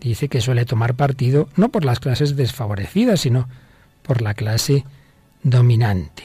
dice 0.01 0.29
que 0.29 0.41
suele 0.41 0.65
tomar 0.65 0.95
partido 0.95 1.49
no 1.55 1.69
por 1.69 1.85
las 1.85 1.99
clases 1.99 2.35
desfavorecidas, 2.35 3.21
sino 3.21 3.47
por 4.03 4.21
la 4.21 4.33
clase 4.33 4.85
dominante. 5.43 6.23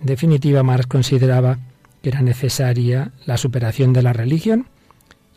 En 0.00 0.06
definitiva, 0.06 0.62
Marx 0.62 0.86
consideraba 0.86 1.58
que 2.02 2.10
era 2.10 2.22
necesaria 2.22 3.12
la 3.24 3.36
superación 3.36 3.92
de 3.92 4.02
la 4.02 4.12
religión. 4.12 4.66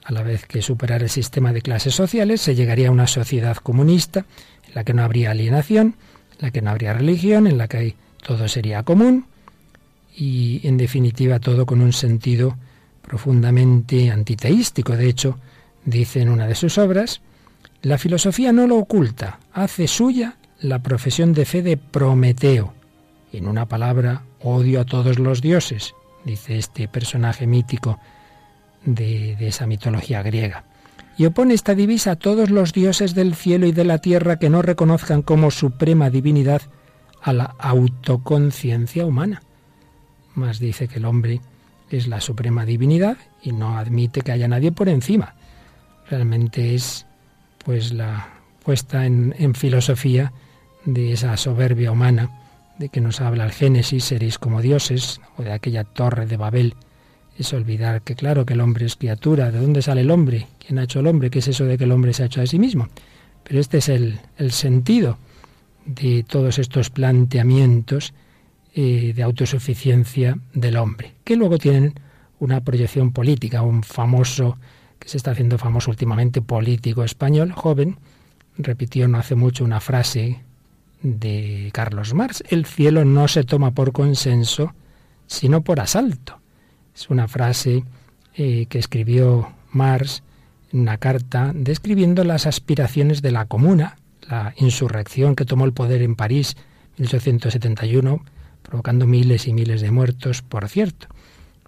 A 0.03 0.11
la 0.11 0.23
vez 0.23 0.45
que 0.45 0.61
superar 0.61 1.03
el 1.03 1.09
sistema 1.09 1.53
de 1.53 1.61
clases 1.61 1.95
sociales, 1.95 2.41
se 2.41 2.55
llegaría 2.55 2.89
a 2.89 2.91
una 2.91 3.07
sociedad 3.07 3.57
comunista 3.57 4.25
en 4.67 4.75
la 4.75 4.83
que 4.83 4.93
no 4.93 5.03
habría 5.03 5.31
alienación, 5.31 5.95
en 6.33 6.37
la 6.39 6.51
que 6.51 6.61
no 6.61 6.71
habría 6.71 6.93
religión, 6.93 7.47
en 7.47 7.57
la 7.57 7.67
que 7.67 7.95
todo 8.25 8.47
sería 8.47 8.83
común 8.83 9.25
y, 10.15 10.61
en 10.67 10.77
definitiva, 10.77 11.39
todo 11.39 11.65
con 11.65 11.81
un 11.81 11.93
sentido 11.93 12.57
profundamente 13.01 14.11
antiteístico. 14.11 14.97
De 14.97 15.07
hecho, 15.07 15.39
dice 15.85 16.21
en 16.21 16.29
una 16.29 16.47
de 16.47 16.55
sus 16.55 16.77
obras, 16.77 17.21
la 17.81 17.97
filosofía 17.97 18.51
no 18.51 18.67
lo 18.67 18.77
oculta, 18.77 19.39
hace 19.53 19.87
suya 19.87 20.35
la 20.59 20.79
profesión 20.79 21.33
de 21.33 21.45
fe 21.45 21.61
de 21.61 21.77
Prometeo. 21.77 22.73
En 23.31 23.47
una 23.47 23.67
palabra, 23.67 24.23
odio 24.41 24.81
a 24.81 24.85
todos 24.85 25.17
los 25.19 25.41
dioses, 25.41 25.93
dice 26.25 26.57
este 26.57 26.87
personaje 26.87 27.47
mítico 27.47 27.99
de, 28.85 29.37
esa 29.39 29.65
mitología 29.65 30.21
griega. 30.23 30.65
Y 31.17 31.25
opone 31.25 31.53
esta 31.53 31.75
divisa 31.75 32.11
a 32.11 32.15
todos 32.15 32.49
los 32.49 32.73
dioses 32.73 33.13
del 33.13 33.35
cielo 33.35 33.65
y 33.65 33.71
de 33.71 33.83
la 33.83 33.99
tierra 33.99 34.39
que 34.39 34.49
no 34.49 34.61
reconozcan 34.61 35.21
como 35.21 35.51
suprema 35.51 36.09
divinidad 36.09 36.61
a 37.21 37.33
la 37.33 37.55
autoconciencia 37.59 39.05
humana. 39.05 39.41
Más 40.33 40.59
dice 40.59 40.87
que 40.87 40.97
el 40.97 41.05
hombre 41.05 41.41
es 41.89 42.07
la 42.07 42.21
suprema 42.21 42.65
divinidad 42.65 43.17
y 43.41 43.51
no 43.51 43.77
admite 43.77 44.21
que 44.21 44.31
haya 44.31 44.47
nadie 44.47 44.71
por 44.71 44.87
encima. 44.87 45.35
Realmente 46.09 46.75
es 46.75 47.05
pues 47.63 47.93
la 47.93 48.39
puesta 48.63 49.05
en, 49.05 49.55
filosofía 49.55 50.31
de 50.85 51.13
esa 51.13 51.35
soberbia 51.37 51.91
humana 51.91 52.29
de 52.77 52.89
que 52.89 53.01
nos 53.01 53.21
habla 53.21 53.45
el 53.45 53.51
Génesis, 53.51 54.05
seréis 54.05 54.37
como 54.37 54.61
dioses, 54.61 55.19
o 55.37 55.43
de 55.43 55.51
aquella 55.51 55.83
torre 55.83 56.25
de 56.25 56.37
Babel, 56.37 56.75
es 57.37 57.53
olvidar 57.53 58.01
que 58.01 58.15
claro 58.15 58.45
que 58.45 58.53
el 58.53 58.61
hombre 58.61 58.85
es 58.85 58.95
criatura, 58.95 59.51
¿de 59.51 59.59
dónde 59.59 59.81
sale 59.81 60.01
el 60.01 60.11
hombre? 60.11 60.47
¿Quién 60.59 60.79
ha 60.79 60.83
hecho 60.83 60.99
el 60.99 61.07
hombre? 61.07 61.29
¿Qué 61.29 61.39
es 61.39 61.47
eso 61.47 61.65
de 61.65 61.77
que 61.77 61.85
el 61.85 61.91
hombre 61.91 62.13
se 62.13 62.23
ha 62.23 62.25
hecho 62.27 62.41
a 62.41 62.47
sí 62.47 62.59
mismo? 62.59 62.87
Pero 63.43 63.59
este 63.59 63.79
es 63.79 63.89
el, 63.89 64.19
sentido 64.51 65.17
de 65.85 66.23
todos 66.23 66.59
estos 66.59 66.89
planteamientos 66.89 68.13
eh, 68.75 69.13
de 69.15 69.23
autosuficiencia 69.23 70.37
del 70.53 70.77
hombre, 70.77 71.13
que 71.23 71.35
luego 71.35 71.57
tienen 71.57 71.93
una 72.39 72.61
proyección 72.61 73.11
política, 73.11 73.61
un 73.61 73.83
famoso 73.83 74.57
que 74.99 75.09
se 75.09 75.17
está 75.17 75.31
haciendo 75.31 75.57
famoso 75.57 75.89
últimamente, 75.89 76.41
político 76.41 77.03
español, 77.03 77.51
joven, 77.51 77.97
repitió 78.57 79.07
no 79.07 79.17
hace 79.17 79.35
mucho 79.35 79.63
una 79.63 79.79
frase 79.79 80.41
de 81.01 81.69
Carlos 81.73 82.13
Marx, 82.13 82.43
el 82.49 82.65
cielo 82.65 83.05
no 83.05 83.27
se 83.27 83.43
toma 83.43 83.71
por 83.71 83.93
consenso, 83.93 84.73
sino 85.27 85.61
por 85.61 85.79
asalto. 85.79 86.39
Es 86.93 87.09
una 87.09 87.27
frase 87.27 87.83
eh, 88.35 88.65
que 88.67 88.79
escribió 88.79 89.53
Marx 89.71 90.23
en 90.73 90.81
una 90.81 90.97
carta 90.97 91.51
describiendo 91.55 92.23
las 92.23 92.45
aspiraciones 92.45 93.21
de 93.21 93.31
la 93.31 93.45
comuna, 93.45 93.97
la 94.27 94.53
insurrección 94.57 95.35
que 95.35 95.45
tomó 95.45 95.65
el 95.65 95.73
poder 95.73 96.01
en 96.01 96.15
París 96.15 96.57
en 96.97 97.03
1871, 97.03 98.23
provocando 98.61 99.07
miles 99.07 99.47
y 99.47 99.53
miles 99.53 99.81
de 99.81 99.91
muertos, 99.91 100.41
por 100.41 100.67
cierto. 100.67 101.07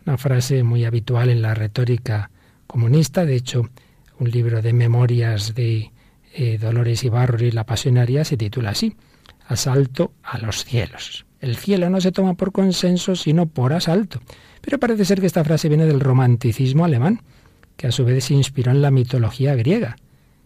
Una 0.06 0.18
frase 0.18 0.64
muy 0.64 0.84
habitual 0.84 1.30
en 1.30 1.42
la 1.42 1.54
retórica 1.54 2.30
comunista. 2.72 3.26
De 3.26 3.36
hecho, 3.36 3.70
un 4.18 4.32
libro 4.32 4.62
de 4.62 4.72
memorias 4.72 5.54
de 5.54 5.92
eh, 6.34 6.58
Dolores 6.58 7.04
Ibarri, 7.04 7.52
La 7.52 7.66
Pasionaria, 7.66 8.24
se 8.24 8.38
titula 8.38 8.70
así, 8.70 8.96
Asalto 9.48 10.14
a 10.24 10.38
los 10.38 10.64
cielos. 10.64 11.26
El 11.42 11.58
cielo 11.58 11.90
no 11.90 12.00
se 12.00 12.14
toma 12.14 12.36
por 12.36 12.54
consenso, 12.54 13.16
sino 13.16 13.48
por 13.48 13.74
asalto. 13.74 14.22
Pero 14.62 14.80
parece 14.80 15.04
ser 15.04 15.20
que 15.20 15.26
esta 15.26 15.44
frase 15.44 15.68
viene 15.68 15.86
del 15.86 16.00
romanticismo 16.00 16.86
alemán, 16.86 17.22
que 17.76 17.88
a 17.88 17.92
su 17.92 18.06
vez 18.06 18.26
se 18.26 18.36
inspiró 18.36 18.72
en 18.72 18.82
la 18.82 18.92
mitología 18.92 19.56
griega. 19.56 19.98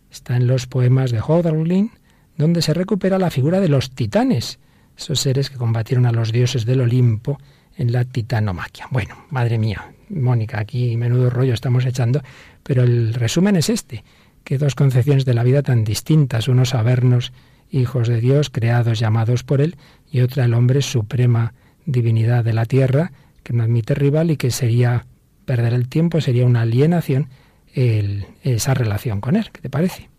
Está 0.09 0.37
en 0.37 0.47
los 0.47 0.65
poemas 0.65 1.11
de 1.11 1.19
Hölderlin, 1.19 1.91
donde 2.37 2.61
se 2.61 2.73
recupera 2.73 3.19
la 3.19 3.29
figura 3.29 3.59
de 3.59 3.69
los 3.69 3.91
titanes, 3.91 4.57
esos 4.97 5.19
seres 5.19 5.49
que 5.49 5.57
combatieron 5.57 6.05
a 6.05 6.11
los 6.11 6.31
dioses 6.31 6.65
del 6.65 6.81
Olimpo 6.81 7.37
en 7.77 7.91
la 7.91 8.05
titanomaquia. 8.05 8.87
Bueno, 8.89 9.25
madre 9.29 9.59
mía, 9.59 9.93
Mónica, 10.09 10.59
aquí 10.59 10.97
menudo 10.97 11.29
rollo 11.29 11.53
estamos 11.53 11.85
echando, 11.85 12.21
pero 12.63 12.83
el 12.83 13.13
resumen 13.13 13.55
es 13.55 13.69
este, 13.69 14.03
que 14.43 14.57
dos 14.57 14.75
concepciones 14.75 15.25
de 15.25 15.33
la 15.33 15.43
vida 15.43 15.63
tan 15.63 15.83
distintas, 15.83 16.47
unos 16.47 16.69
sabernos 16.69 17.33
hijos 17.71 18.07
de 18.07 18.21
Dios, 18.21 18.49
creados, 18.49 18.99
llamados 18.99 19.43
por 19.43 19.61
Él, 19.61 19.75
y 20.11 20.21
otra 20.21 20.45
el 20.45 20.53
hombre 20.53 20.81
suprema 20.81 21.53
divinidad 21.85 22.43
de 22.43 22.53
la 22.53 22.65
tierra, 22.65 23.11
que 23.43 23.53
no 23.53 23.63
admite 23.63 23.93
rival 23.95 24.31
y 24.31 24.37
que 24.37 24.51
sería 24.51 25.05
perder 25.45 25.73
el 25.73 25.87
tiempo, 25.87 26.21
sería 26.21 26.45
una 26.45 26.61
alienación 26.61 27.29
esa 27.75 28.73
relación 28.73 29.19
con 29.19 29.35
Él. 29.35 29.49
¿Qué 29.51 29.61
te 29.61 29.69
parece? 29.69 30.09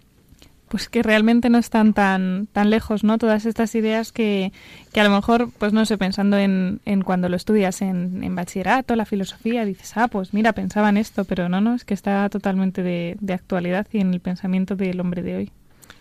Pues 0.77 0.91
que 0.91 1.03
realmente 1.03 1.49
no 1.49 1.57
están 1.57 1.95
tan, 1.95 2.49
tan 2.53 2.69
lejos, 2.69 3.03
¿no? 3.03 3.17
Todas 3.17 3.47
estas 3.47 3.75
ideas 3.75 4.13
que, 4.13 4.53
que 4.93 5.01
a 5.01 5.05
lo 5.05 5.09
mejor, 5.09 5.49
pues 5.57 5.73
no 5.73 5.87
sé, 5.87 5.97
pensando 5.97 6.37
en, 6.37 6.81
en 6.85 7.01
cuando 7.01 7.31
lo 7.31 7.37
estudias 7.37 7.81
en, 7.81 8.23
en, 8.23 8.35
bachillerato, 8.35 8.95
la 8.95 9.07
filosofía, 9.07 9.65
dices, 9.65 9.97
ah, 9.97 10.09
pues 10.09 10.35
mira, 10.35 10.53
pensaba 10.53 10.91
en 10.91 10.99
esto, 10.99 11.25
pero 11.25 11.49
no, 11.49 11.63
no, 11.63 11.75
es 11.75 11.87
que 11.87 11.95
está 11.95 12.29
totalmente 12.29 12.83
de, 12.83 13.17
de 13.21 13.33
actualidad 13.33 13.87
y 13.91 14.01
en 14.01 14.13
el 14.13 14.21
pensamiento 14.21 14.77
del 14.77 15.01
hombre 15.01 15.23
de 15.23 15.37
hoy. 15.37 15.51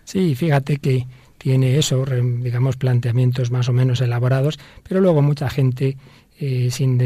Sí, 0.03 0.35
fíjate 0.35 0.75
que 0.75 1.07
tiene 1.37 1.77
eso, 1.77 2.03
digamos, 2.05 2.75
planteamientos 2.75 3.51
más 3.51 3.69
o 3.69 3.71
menos 3.71 4.01
elaborados, 4.01 4.59
pero 4.83 4.99
luego 4.99 5.21
mucha 5.21 5.49
gente 5.49 5.95
eh, 6.37 6.67
sin 6.69 6.99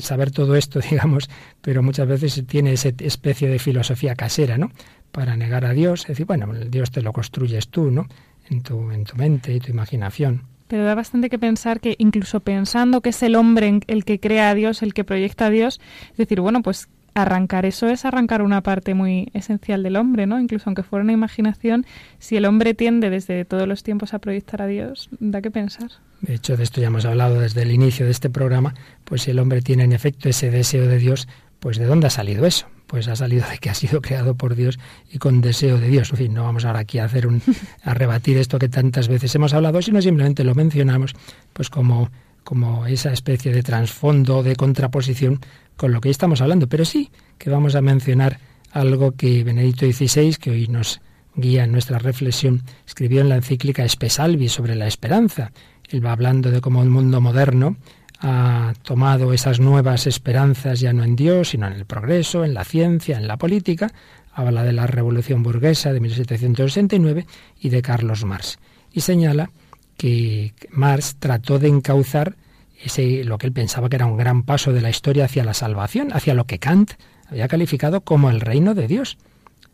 saber 0.00 0.32
todo 0.32 0.56
esto, 0.56 0.80
digamos, 0.90 1.30
pero 1.60 1.80
muchas 1.80 2.08
veces 2.08 2.42
tiene 2.48 2.72
esa 2.72 2.88
especie 2.88 3.48
de 3.48 3.60
filosofía 3.60 4.16
casera, 4.16 4.58
¿no? 4.58 4.72
Para 5.14 5.36
negar 5.36 5.64
a 5.64 5.72
Dios, 5.72 6.00
es 6.00 6.06
decir, 6.08 6.26
bueno, 6.26 6.52
Dios 6.52 6.90
te 6.90 7.00
lo 7.00 7.12
construyes 7.12 7.68
tú, 7.68 7.90
¿no? 7.90 8.08
En 8.50 8.62
tu, 8.62 8.90
en 8.90 9.04
tu 9.04 9.16
mente 9.16 9.54
y 9.54 9.60
tu 9.60 9.70
imaginación. 9.70 10.42
Pero 10.66 10.84
da 10.84 10.96
bastante 10.96 11.30
que 11.30 11.38
pensar 11.38 11.80
que 11.80 11.94
incluso 11.98 12.40
pensando 12.40 13.00
que 13.00 13.10
es 13.10 13.22
el 13.22 13.36
hombre 13.36 13.80
el 13.86 14.04
que 14.04 14.18
crea 14.18 14.50
a 14.50 14.54
Dios, 14.54 14.82
el 14.82 14.92
que 14.92 15.04
proyecta 15.04 15.46
a 15.46 15.50
Dios, 15.50 15.80
es 16.10 16.16
decir, 16.16 16.40
bueno, 16.40 16.62
pues 16.62 16.88
arrancar 17.14 17.64
eso 17.64 17.88
es 17.88 18.04
arrancar 18.04 18.42
una 18.42 18.60
parte 18.62 18.94
muy 18.94 19.30
esencial 19.34 19.84
del 19.84 19.94
hombre, 19.94 20.26
¿no? 20.26 20.40
Incluso 20.40 20.64
aunque 20.66 20.82
fuera 20.82 21.04
una 21.04 21.12
imaginación, 21.12 21.86
si 22.18 22.36
el 22.36 22.44
hombre 22.44 22.74
tiende 22.74 23.08
desde 23.08 23.44
todos 23.44 23.68
los 23.68 23.84
tiempos 23.84 24.14
a 24.14 24.18
proyectar 24.18 24.62
a 24.62 24.66
Dios, 24.66 25.10
da 25.20 25.40
que 25.40 25.52
pensar. 25.52 25.92
De 26.22 26.34
hecho, 26.34 26.56
de 26.56 26.64
esto 26.64 26.80
ya 26.80 26.88
hemos 26.88 27.04
hablado 27.04 27.38
desde 27.38 27.62
el 27.62 27.70
inicio 27.70 28.04
de 28.04 28.10
este 28.10 28.30
programa, 28.30 28.74
pues 29.04 29.22
si 29.22 29.30
el 29.30 29.38
hombre 29.38 29.62
tiene 29.62 29.84
en 29.84 29.92
efecto 29.92 30.28
ese 30.28 30.50
deseo 30.50 30.88
de 30.88 30.98
Dios, 30.98 31.28
pues 31.60 31.78
¿de 31.78 31.84
dónde 31.84 32.08
ha 32.08 32.10
salido 32.10 32.46
eso? 32.46 32.66
Pues 32.94 33.08
ha 33.08 33.16
salido 33.16 33.44
de 33.50 33.58
que 33.58 33.70
ha 33.70 33.74
sido 33.74 34.00
creado 34.00 34.36
por 34.36 34.54
Dios 34.54 34.78
y 35.10 35.18
con 35.18 35.40
deseo 35.40 35.78
de 35.78 35.88
Dios. 35.88 36.12
En 36.12 36.16
fin, 36.16 36.32
no 36.32 36.44
vamos 36.44 36.64
ahora 36.64 36.78
aquí 36.78 37.00
a 37.00 37.06
hacer 37.06 37.26
un 37.26 37.42
a 37.82 37.92
rebatir 37.92 38.36
esto 38.36 38.56
que 38.60 38.68
tantas 38.68 39.08
veces 39.08 39.34
hemos 39.34 39.52
hablado, 39.52 39.82
sino 39.82 40.00
simplemente 40.00 40.44
lo 40.44 40.54
mencionamos 40.54 41.12
pues 41.52 41.70
como 41.70 42.12
como 42.44 42.86
esa 42.86 43.12
especie 43.12 43.52
de 43.52 43.64
trasfondo, 43.64 44.44
de 44.44 44.54
contraposición 44.54 45.40
con 45.76 45.92
lo 45.92 46.00
que 46.00 46.08
estamos 46.08 46.40
hablando. 46.40 46.68
Pero 46.68 46.84
sí 46.84 47.10
que 47.36 47.50
vamos 47.50 47.74
a 47.74 47.80
mencionar 47.80 48.38
algo 48.70 49.16
que 49.16 49.42
Benedicto 49.42 49.86
XVI, 49.86 50.36
que 50.36 50.52
hoy 50.52 50.68
nos 50.68 51.00
guía 51.34 51.64
en 51.64 51.72
nuestra 51.72 51.98
reflexión, 51.98 52.62
escribió 52.86 53.22
en 53.22 53.28
la 53.28 53.34
encíclica 53.34 53.84
Espesalvi 53.84 54.48
sobre 54.48 54.76
la 54.76 54.86
esperanza. 54.86 55.50
Él 55.88 56.06
va 56.06 56.12
hablando 56.12 56.52
de 56.52 56.60
cómo 56.60 56.80
el 56.80 56.90
mundo 56.90 57.20
moderno 57.20 57.76
ha 58.20 58.72
tomado 58.82 59.32
esas 59.32 59.60
nuevas 59.60 60.06
esperanzas 60.06 60.80
ya 60.80 60.92
no 60.92 61.04
en 61.04 61.16
Dios, 61.16 61.50
sino 61.50 61.66
en 61.66 61.74
el 61.74 61.84
progreso, 61.84 62.44
en 62.44 62.54
la 62.54 62.64
ciencia, 62.64 63.18
en 63.18 63.28
la 63.28 63.36
política. 63.36 63.92
Habla 64.32 64.64
de 64.64 64.72
la 64.72 64.86
Revolución 64.86 65.42
Burguesa 65.42 65.92
de 65.92 66.00
1769 66.00 67.26
y 67.60 67.68
de 67.68 67.82
Carlos 67.82 68.24
Marx. 68.24 68.58
Y 68.92 69.00
señala 69.00 69.50
que 69.96 70.54
Marx 70.70 71.16
trató 71.18 71.58
de 71.58 71.68
encauzar 71.68 72.36
ese, 72.82 73.24
lo 73.24 73.38
que 73.38 73.46
él 73.46 73.52
pensaba 73.52 73.88
que 73.88 73.96
era 73.96 74.06
un 74.06 74.16
gran 74.16 74.42
paso 74.42 74.72
de 74.72 74.80
la 74.80 74.90
historia 74.90 75.26
hacia 75.26 75.44
la 75.44 75.54
salvación, 75.54 76.12
hacia 76.12 76.34
lo 76.34 76.46
que 76.46 76.58
Kant 76.58 76.92
había 77.28 77.48
calificado 77.48 78.02
como 78.02 78.30
el 78.30 78.40
reino 78.40 78.74
de 78.74 78.88
Dios. 78.88 79.18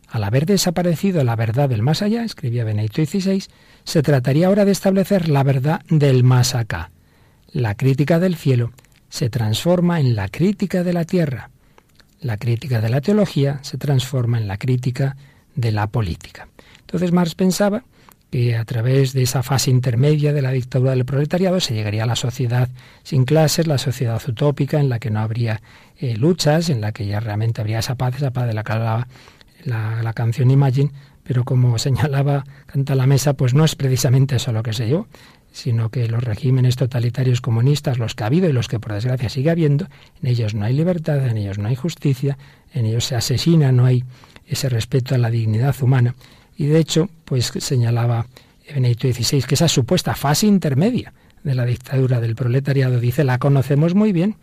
Al 0.08 0.24
haber 0.24 0.44
desaparecido 0.44 1.22
la 1.24 1.36
verdad 1.36 1.68
del 1.68 1.82
más 1.82 2.02
allá, 2.02 2.24
escribía 2.24 2.64
Benedicto 2.64 3.04
XVI, 3.04 3.44
se 3.84 4.02
trataría 4.02 4.48
ahora 4.48 4.64
de 4.64 4.72
establecer 4.72 5.28
la 5.28 5.42
verdad 5.42 5.82
del 5.88 6.24
más 6.24 6.54
acá. 6.54 6.90
La 7.52 7.74
crítica 7.74 8.18
del 8.18 8.36
cielo 8.36 8.72
se 9.08 9.28
transforma 9.28 10.00
en 10.00 10.14
la 10.14 10.28
crítica 10.28 10.84
de 10.84 10.92
la 10.92 11.04
tierra. 11.04 11.50
La 12.20 12.36
crítica 12.36 12.80
de 12.80 12.88
la 12.88 13.00
teología 13.00 13.58
se 13.62 13.78
transforma 13.78 14.38
en 14.38 14.46
la 14.46 14.56
crítica 14.56 15.16
de 15.56 15.72
la 15.72 15.86
política. 15.88 16.48
Entonces 16.80 17.12
Marx 17.12 17.34
pensaba 17.34 17.82
que 18.30 18.56
a 18.56 18.64
través 18.64 19.12
de 19.12 19.22
esa 19.22 19.42
fase 19.42 19.70
intermedia 19.70 20.32
de 20.32 20.42
la 20.42 20.52
dictadura 20.52 20.92
del 20.92 21.04
proletariado 21.04 21.58
se 21.60 21.74
llegaría 21.74 22.04
a 22.04 22.06
la 22.06 22.16
sociedad 22.16 22.68
sin 23.02 23.24
clases, 23.24 23.66
la 23.66 23.78
sociedad 23.78 24.22
utópica 24.26 24.78
en 24.78 24.88
la 24.88 25.00
que 25.00 25.10
no 25.10 25.20
habría 25.20 25.60
eh, 25.98 26.16
luchas, 26.16 26.70
en 26.70 26.80
la 26.80 26.92
que 26.92 27.06
ya 27.06 27.18
realmente 27.18 27.60
habría 27.60 27.80
esa 27.80 27.96
paz, 27.96 28.16
esa 28.16 28.30
paz 28.30 28.46
de 28.46 28.54
la 28.54 28.62
que 28.62 28.72
hablaba 28.72 29.08
la, 29.64 30.12
canción 30.14 30.50
Imagine, 30.50 30.92
pero 31.24 31.44
como 31.44 31.78
señalaba 31.80 32.44
Canta 32.66 32.94
la 32.94 33.06
Mesa, 33.06 33.34
pues 33.34 33.54
no 33.54 33.64
es 33.64 33.74
precisamente 33.74 34.36
eso 34.36 34.52
lo 34.52 34.62
que 34.62 34.72
se 34.72 34.88
yo, 34.88 35.06
sino 35.52 35.90
que 35.90 36.08
los 36.08 36.22
regímenes 36.22 36.76
totalitarios 36.76 37.40
comunistas, 37.40 37.98
los 37.98 38.14
que 38.14 38.24
ha 38.24 38.28
habido 38.28 38.48
y 38.48 38.52
los 38.52 38.68
que 38.68 38.80
por 38.80 38.92
desgracia 38.92 39.28
sigue 39.28 39.50
habiendo, 39.50 39.86
en 40.22 40.28
ellos 40.28 40.54
no 40.54 40.64
hay 40.64 40.74
libertad, 40.74 41.26
en 41.26 41.36
ellos 41.36 41.58
no 41.58 41.68
hay 41.68 41.76
justicia, 41.76 42.38
en 42.72 42.86
ellos 42.86 43.04
se 43.04 43.16
asesina, 43.16 43.72
no 43.72 43.84
hay 43.84 44.04
ese 44.46 44.68
respeto 44.68 45.14
a 45.14 45.18
la 45.18 45.30
dignidad 45.30 45.74
humana. 45.82 46.14
Y 46.56 46.66
de 46.66 46.78
hecho, 46.78 47.08
pues 47.24 47.52
señalaba 47.58 48.26
Benedicto 48.74 49.12
XVI 49.12 49.42
que 49.42 49.54
esa 49.54 49.68
supuesta 49.68 50.14
fase 50.14 50.46
intermedia 50.46 51.12
de 51.42 51.54
la 51.54 51.64
dictadura 51.64 52.20
del 52.20 52.36
proletariado, 52.36 53.00
dice, 53.00 53.24
la 53.24 53.38
conocemos 53.38 53.94
muy 53.94 54.12
bien 54.12 54.36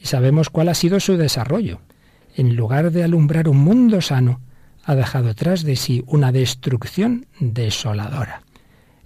y 0.00 0.06
sabemos 0.06 0.50
cuál 0.50 0.68
ha 0.68 0.74
sido 0.74 1.00
su 1.00 1.16
desarrollo. 1.16 1.80
En 2.36 2.56
lugar 2.56 2.90
de 2.90 3.04
alumbrar 3.04 3.48
un 3.48 3.58
mundo 3.58 4.00
sano, 4.00 4.40
ha 4.84 4.94
dejado 4.94 5.34
tras 5.34 5.62
de 5.62 5.76
sí 5.76 6.04
una 6.06 6.32
destrucción 6.32 7.26
desoladora. 7.40 8.43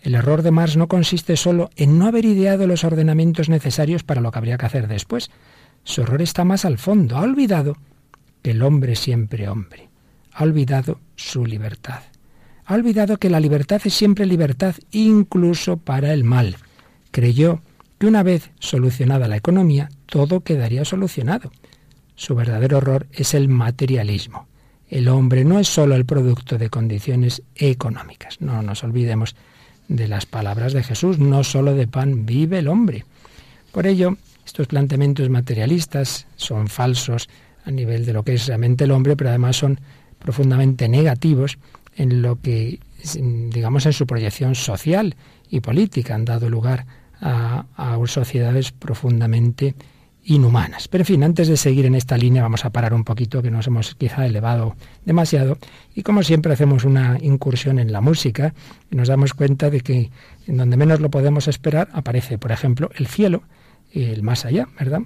El 0.02 0.14
error 0.14 0.42
de 0.42 0.50
Marx 0.50 0.76
no 0.76 0.88
consiste 0.88 1.36
solo 1.36 1.70
en 1.76 1.98
no 1.98 2.06
haber 2.06 2.24
ideado 2.24 2.66
los 2.66 2.84
ordenamientos 2.84 3.48
necesarios 3.48 4.02
para 4.02 4.20
lo 4.20 4.30
que 4.30 4.38
habría 4.38 4.58
que 4.58 4.66
hacer 4.66 4.88
después. 4.88 5.30
Su 5.84 6.02
error 6.02 6.22
está 6.22 6.44
más 6.44 6.64
al 6.64 6.78
fondo. 6.78 7.16
Ha 7.16 7.22
olvidado 7.22 7.76
que 8.42 8.52
el 8.52 8.62
hombre 8.62 8.92
es 8.92 9.00
siempre 9.00 9.48
hombre. 9.48 9.88
Ha 10.32 10.44
olvidado 10.44 11.00
su 11.16 11.44
libertad 11.44 12.02
ha 12.68 12.74
olvidado 12.74 13.16
que 13.16 13.30
la 13.30 13.40
libertad 13.40 13.80
es 13.82 13.94
siempre 13.94 14.26
libertad, 14.26 14.74
incluso 14.90 15.78
para 15.78 16.12
el 16.12 16.22
mal. 16.22 16.56
Creyó 17.10 17.62
que 17.98 18.06
una 18.06 18.22
vez 18.22 18.50
solucionada 18.58 19.26
la 19.26 19.38
economía, 19.38 19.88
todo 20.04 20.40
quedaría 20.40 20.84
solucionado. 20.84 21.50
Su 22.14 22.34
verdadero 22.34 22.76
horror 22.76 23.06
es 23.10 23.32
el 23.32 23.48
materialismo. 23.48 24.48
El 24.86 25.08
hombre 25.08 25.46
no 25.46 25.58
es 25.58 25.66
sólo 25.66 25.94
el 25.94 26.04
producto 26.04 26.58
de 26.58 26.68
condiciones 26.68 27.42
económicas. 27.54 28.38
No 28.42 28.60
nos 28.60 28.84
olvidemos 28.84 29.34
de 29.88 30.08
las 30.08 30.26
palabras 30.26 30.72
de 30.72 30.82
Jesús, 30.82 31.18
no 31.18 31.44
sólo 31.44 31.74
de 31.74 31.86
pan 31.86 32.26
vive 32.26 32.58
el 32.58 32.68
hombre. 32.68 33.04
Por 33.72 33.86
ello, 33.86 34.16
estos 34.44 34.66
planteamientos 34.66 35.28
materialistas 35.28 36.26
son 36.36 36.68
falsos 36.68 37.28
a 37.64 37.70
nivel 37.70 38.06
de 38.06 38.12
lo 38.12 38.22
que 38.22 38.34
es 38.34 38.46
realmente 38.46 38.84
el 38.84 38.90
hombre, 38.92 39.16
pero 39.16 39.30
además 39.30 39.56
son 39.56 39.80
profundamente 40.18 40.88
negativos 40.88 41.58
en 41.96 42.22
lo 42.22 42.40
que, 42.40 42.80
digamos, 43.14 43.86
en 43.86 43.92
su 43.92 44.06
proyección 44.06 44.54
social 44.54 45.16
y 45.50 45.60
política 45.60 46.14
han 46.14 46.24
dado 46.24 46.48
lugar 46.48 46.86
a, 47.20 47.64
sociedades 48.06 48.72
profundamente 48.72 49.74
inhumanas. 50.28 50.88
Pero 50.88 51.02
en 51.02 51.06
fin, 51.06 51.24
antes 51.24 51.48
de 51.48 51.56
seguir 51.56 51.86
en 51.86 51.94
esta 51.94 52.18
línea 52.18 52.42
vamos 52.42 52.64
a 52.66 52.70
parar 52.70 52.92
un 52.92 53.02
poquito, 53.02 53.42
que 53.42 53.50
nos 53.50 53.66
hemos 53.66 53.94
quizá 53.94 54.26
elevado 54.26 54.76
demasiado, 55.06 55.56
y 55.94 56.02
como 56.02 56.22
siempre 56.22 56.52
hacemos 56.52 56.84
una 56.84 57.16
incursión 57.20 57.78
en 57.78 57.92
la 57.92 58.02
música 58.02 58.52
y 58.90 58.96
nos 58.96 59.08
damos 59.08 59.32
cuenta 59.32 59.70
de 59.70 59.80
que 59.80 60.10
en 60.46 60.56
donde 60.58 60.76
menos 60.76 61.00
lo 61.00 61.10
podemos 61.10 61.48
esperar 61.48 61.88
aparece, 61.92 62.36
por 62.36 62.52
ejemplo, 62.52 62.90
el 62.96 63.06
cielo 63.06 63.42
y 63.90 64.04
el 64.04 64.22
más 64.22 64.44
allá, 64.44 64.68
¿verdad? 64.78 65.00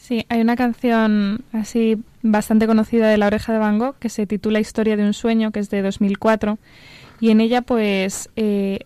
Sí, 0.00 0.24
hay 0.28 0.40
una 0.40 0.54
canción 0.54 1.40
así 1.52 1.98
bastante 2.22 2.68
conocida 2.68 3.08
de 3.08 3.18
La 3.18 3.26
Oreja 3.26 3.52
de 3.52 3.58
Van 3.58 3.78
Gogh 3.78 3.96
que 3.98 4.08
se 4.08 4.26
titula 4.26 4.60
Historia 4.60 4.96
de 4.96 5.04
un 5.04 5.14
sueño, 5.14 5.50
que 5.50 5.58
es 5.58 5.68
de 5.68 5.82
2004. 5.82 6.58
Y 7.20 7.30
en 7.30 7.40
ella, 7.40 7.62
pues, 7.62 8.30
eh, 8.36 8.78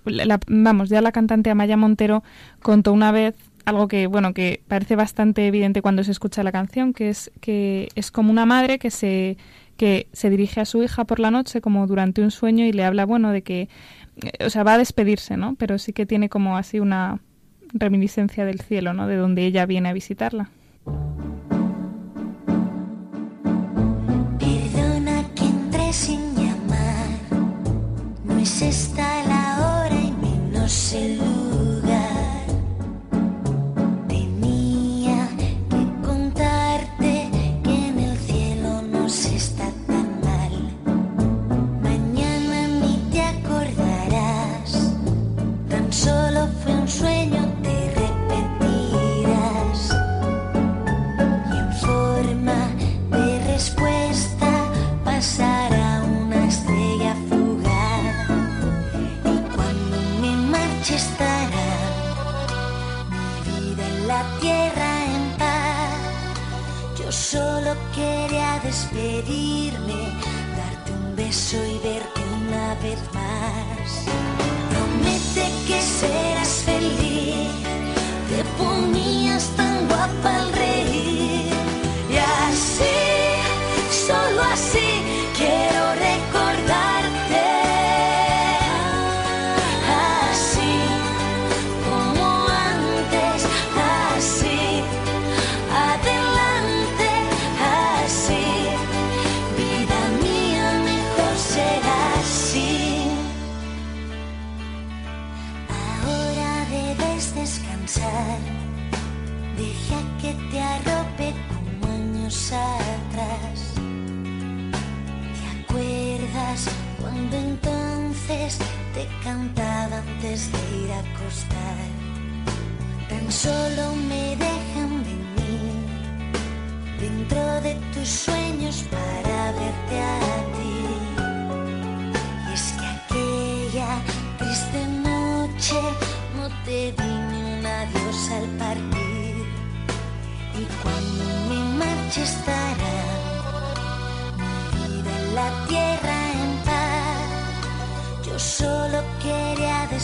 vamos, 0.49 0.89
ya 0.89 1.01
la 1.01 1.13
cantante 1.13 1.51
Amaya 1.51 1.77
Montero 1.77 2.25
contó 2.63 2.93
una 2.93 3.13
vez 3.13 3.37
algo 3.65 3.89
que, 3.89 4.07
bueno, 4.07 4.35
que 4.35 4.63
parece 4.69 4.97
bastante 4.97 5.47
evidente 5.47 5.83
cuando 5.83 6.05
se 6.05 6.11
escucha 6.11 6.43
la 6.43 6.53
canción, 6.53 6.93
que 6.93 7.09
es 7.09 7.31
que 7.41 7.89
es 7.95 8.11
como 8.11 8.31
una 8.31 8.47
madre 8.47 8.79
que 8.79 8.91
se 8.91 9.37
que 9.77 10.07
se 10.13 10.31
dirige 10.31 10.61
a 10.61 10.65
su 10.65 10.83
hija 10.83 11.05
por 11.05 11.19
la 11.19 11.31
noche 11.31 11.61
como 11.61 11.87
durante 11.87 12.23
un 12.23 12.31
sueño 12.31 12.65
y 12.65 12.73
le 12.73 12.85
habla, 12.85 13.07
bueno, 13.07 13.33
de 13.33 13.43
que, 13.43 13.69
o 14.45 14.49
sea, 14.49 14.63
va 14.63 14.75
a 14.75 14.79
despedirse, 14.79 15.37
¿no? 15.37 15.57
Pero 15.57 15.79
sí 15.79 15.93
que 15.93 16.07
tiene 16.07 16.29
como 16.29 16.57
así 16.57 16.79
una 16.79 17.19
reminiscencia 17.73 18.45
del 18.45 18.61
cielo, 18.61 18.95
¿no? 18.95 19.09
De 19.09 19.17
donde 19.17 19.45
ella 19.45 19.67
viene 19.67 19.89
a 19.89 19.93
visitarla. 19.93 20.51
Perdona 24.39 25.25
que 25.35 25.93
sin 25.93 26.35
llamar, 26.35 27.09
no 28.25 28.39
es 28.39 28.63
esta 28.63 29.25
la 29.27 29.44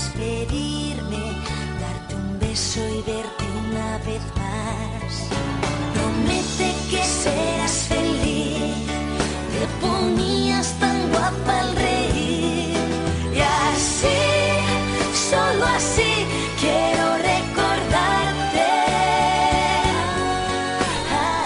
despedirme, 0.00 1.24
darte 1.80 2.14
un 2.14 2.38
beso 2.38 2.80
y 2.80 3.02
verte 3.02 3.44
una 3.68 3.98
vez 3.98 4.22
más. 4.40 5.12
Promete 5.94 6.74
que 6.90 7.02
serás 7.04 7.72
feliz, 7.88 8.86
te 9.52 9.64
ponías 9.84 10.72
tan 10.80 11.10
guapa 11.10 11.60
al 11.60 11.76
reír. 11.76 12.76
Y 13.34 13.40
así, 13.40 14.20
solo 15.30 15.64
así, 15.66 16.12
quiero 16.58 17.06
recordarte. 17.30 18.68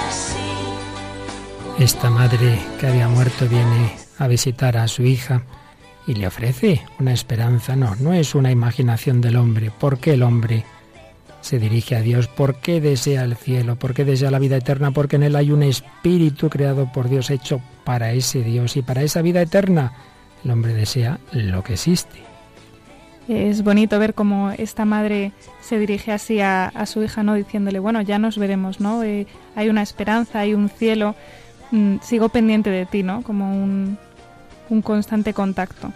Así. 0.09 1.83
Esta 1.83 2.09
madre 2.11 2.61
que 2.79 2.87
había 2.87 3.09
muerto 3.09 3.49
viene 3.49 3.97
a 4.19 4.29
visitar 4.29 4.77
a 4.77 4.87
su 4.87 5.03
hija 5.03 5.43
y 6.07 6.15
le 6.15 6.27
ofrece 6.27 6.83
una 6.99 7.13
esperanza. 7.13 7.77
No, 7.77 7.95
no 7.97 8.13
es 8.13 8.35
una 8.35 8.51
imaginación 8.51 9.21
del 9.21 9.37
hombre. 9.37 9.71
¿Por 9.71 9.99
qué 9.99 10.15
el 10.15 10.23
hombre 10.23 10.65
se 11.41 11.59
dirige 11.59 11.97
a 11.97 12.01
Dios? 12.01 12.29
¿Por 12.29 12.57
qué 12.57 12.81
desea 12.81 13.25
el 13.25 13.37
cielo? 13.37 13.77
¿Por 13.77 13.95
qué 13.95 14.05
desea 14.05 14.31
la 14.31 14.39
vida 14.39 14.57
eterna? 14.57 14.91
Porque 14.91 15.17
en 15.17 15.23
él 15.23 15.37
hay 15.37 15.51
un 15.51 15.63
espíritu 15.63 16.49
creado 16.51 16.91
por 16.93 17.09
Dios, 17.09 17.31
hecho 17.31 17.61
para 17.85 18.13
ese 18.13 18.43
Dios 18.43 18.77
y 18.77 18.83
para 18.83 19.03
esa 19.03 19.23
vida 19.23 19.43
eterna. 19.43 19.93
El 20.45 20.51
hombre 20.51 20.75
desea 20.75 21.19
lo 21.33 21.63
que 21.63 21.75
existe. 21.75 22.21
Es 23.27 23.65
bonito 23.65 23.99
ver 23.99 24.13
cómo 24.13 24.51
esta 24.51 24.85
madre 24.85 25.33
se 25.63 25.79
dirige 25.79 26.13
así 26.13 26.41
a, 26.41 26.67
a 26.67 26.85
su 26.85 27.03
hija, 27.03 27.23
¿no? 27.23 27.33
Diciéndole, 27.35 27.79
bueno, 27.79 28.03
ya 28.03 28.19
nos 28.19 28.37
veremos, 28.37 28.81
¿no? 28.81 29.03
Eh, 29.03 29.27
hay 29.57 29.71
una 29.71 29.81
esperanza, 29.81 30.41
hay 30.41 30.53
un 30.53 30.69
cielo, 30.69 31.15
mm, 31.71 31.97
sigo 32.03 32.29
pendiente 32.29 32.69
de 32.69 32.85
ti, 32.85 33.03
¿no? 33.03 33.23
Como 33.23 33.51
un, 33.51 33.97
un 34.71 34.83
constante 34.83 35.33
contacto. 35.33 35.93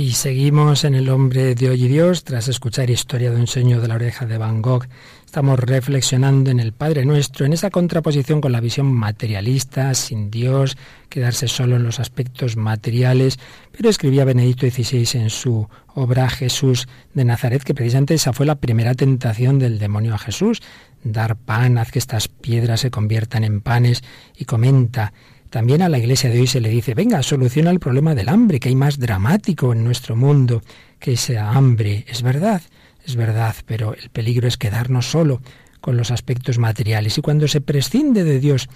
Aquí 0.00 0.12
seguimos 0.12 0.84
en 0.84 0.94
El 0.94 1.10
hombre 1.10 1.54
de 1.54 1.68
hoy 1.68 1.84
y 1.84 1.88
Dios, 1.88 2.24
tras 2.24 2.48
escuchar 2.48 2.88
historia 2.88 3.30
de 3.30 3.36
un 3.36 3.46
sueño 3.46 3.82
de 3.82 3.88
la 3.88 3.96
oreja 3.96 4.24
de 4.24 4.38
Van 4.38 4.62
Gogh. 4.62 4.86
Estamos 5.26 5.60
reflexionando 5.60 6.50
en 6.50 6.58
el 6.58 6.72
Padre 6.72 7.04
Nuestro, 7.04 7.44
en 7.44 7.52
esa 7.52 7.68
contraposición 7.68 8.40
con 8.40 8.50
la 8.50 8.62
visión 8.62 8.90
materialista, 8.90 9.92
sin 9.92 10.30
Dios, 10.30 10.78
quedarse 11.10 11.48
solo 11.48 11.76
en 11.76 11.82
los 11.82 12.00
aspectos 12.00 12.56
materiales. 12.56 13.38
Pero 13.72 13.90
escribía 13.90 14.24
Benedicto 14.24 14.66
XVI 14.66 15.20
en 15.20 15.28
su 15.28 15.68
obra 15.88 16.30
Jesús 16.30 16.88
de 17.12 17.26
Nazaret, 17.26 17.62
que 17.62 17.74
precisamente 17.74 18.14
esa 18.14 18.32
fue 18.32 18.46
la 18.46 18.54
primera 18.54 18.94
tentación 18.94 19.58
del 19.58 19.78
demonio 19.78 20.14
a 20.14 20.18
Jesús, 20.18 20.62
dar 21.04 21.36
pan, 21.36 21.76
haz 21.76 21.92
que 21.92 21.98
estas 21.98 22.28
piedras 22.28 22.80
se 22.80 22.90
conviertan 22.90 23.44
en 23.44 23.60
panes, 23.60 24.02
y 24.34 24.46
comenta 24.46 25.12
también 25.50 25.82
a 25.82 25.88
la 25.88 25.98
iglesia 25.98 26.30
de 26.30 26.40
hoy 26.40 26.46
se 26.46 26.60
le 26.60 26.68
dice, 26.68 26.94
venga, 26.94 27.22
soluciona 27.22 27.70
el 27.70 27.80
problema 27.80 28.14
del 28.14 28.28
hambre, 28.28 28.60
que 28.60 28.68
hay 28.68 28.76
más 28.76 28.98
dramático 28.98 29.72
en 29.72 29.84
nuestro 29.84 30.14
mundo 30.16 30.62
que 30.98 31.12
esa 31.12 31.50
hambre. 31.50 32.04
Es 32.08 32.22
verdad, 32.22 32.62
es 33.04 33.16
verdad, 33.16 33.56
pero 33.66 33.94
el 33.94 34.10
peligro 34.10 34.46
es 34.46 34.56
quedarnos 34.56 35.10
solo 35.10 35.42
con 35.80 35.96
los 35.96 36.10
aspectos 36.10 36.58
materiales. 36.58 37.18
Y 37.18 37.20
cuando 37.20 37.48
se 37.48 37.60
prescinde 37.60 38.22
de 38.22 38.38
Dios 38.38 38.68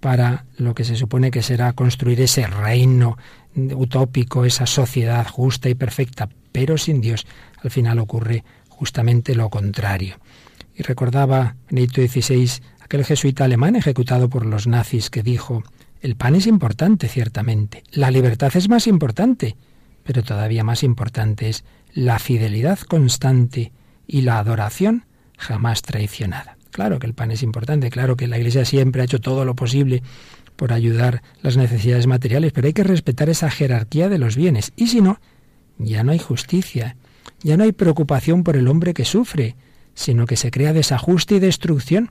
para 0.00 0.46
lo 0.56 0.74
que 0.74 0.84
se 0.84 0.96
supone 0.96 1.30
que 1.30 1.42
será 1.42 1.74
construir 1.74 2.20
ese 2.20 2.46
reino 2.46 3.18
utópico, 3.54 4.44
esa 4.44 4.66
sociedad 4.66 5.26
justa 5.28 5.68
y 5.68 5.74
perfecta, 5.74 6.28
pero 6.50 6.78
sin 6.78 7.00
Dios, 7.00 7.26
al 7.62 7.70
final 7.70 7.98
ocurre 7.98 8.42
justamente 8.68 9.34
lo 9.34 9.50
contrario. 9.50 10.16
Y 10.74 10.82
recordaba 10.82 11.56
Benedicto 11.68 12.00
XVI 12.00 12.50
aquel 12.80 13.04
jesuita 13.04 13.44
alemán 13.44 13.76
ejecutado 13.76 14.28
por 14.28 14.46
los 14.46 14.66
nazis 14.66 15.10
que 15.10 15.22
dijo, 15.22 15.62
el 16.02 16.16
pan 16.16 16.34
es 16.34 16.48
importante, 16.48 17.08
ciertamente, 17.08 17.84
la 17.92 18.10
libertad 18.10 18.50
es 18.56 18.68
más 18.68 18.88
importante, 18.88 19.56
pero 20.02 20.24
todavía 20.24 20.64
más 20.64 20.82
importante 20.82 21.48
es 21.48 21.64
la 21.94 22.18
fidelidad 22.18 22.80
constante 22.80 23.70
y 24.08 24.22
la 24.22 24.38
adoración 24.38 25.04
jamás 25.38 25.82
traicionada. 25.82 26.56
Claro 26.72 26.98
que 26.98 27.06
el 27.06 27.14
pan 27.14 27.30
es 27.30 27.44
importante, 27.44 27.88
claro 27.88 28.16
que 28.16 28.26
la 28.26 28.36
Iglesia 28.36 28.64
siempre 28.64 29.02
ha 29.02 29.04
hecho 29.04 29.20
todo 29.20 29.44
lo 29.44 29.54
posible 29.54 30.02
por 30.56 30.72
ayudar 30.72 31.22
las 31.40 31.56
necesidades 31.56 32.08
materiales, 32.08 32.52
pero 32.52 32.66
hay 32.66 32.72
que 32.72 32.84
respetar 32.84 33.28
esa 33.28 33.50
jerarquía 33.50 34.08
de 34.08 34.18
los 34.18 34.34
bienes. 34.34 34.72
Y 34.74 34.88
si 34.88 35.00
no, 35.00 35.20
ya 35.78 36.02
no 36.02 36.10
hay 36.10 36.18
justicia, 36.18 36.96
ya 37.42 37.56
no 37.56 37.62
hay 37.62 37.72
preocupación 37.72 38.42
por 38.42 38.56
el 38.56 38.66
hombre 38.66 38.92
que 38.92 39.04
sufre, 39.04 39.54
sino 39.94 40.26
que 40.26 40.36
se 40.36 40.50
crea 40.50 40.72
desajuste 40.72 41.36
y 41.36 41.38
destrucción 41.38 42.10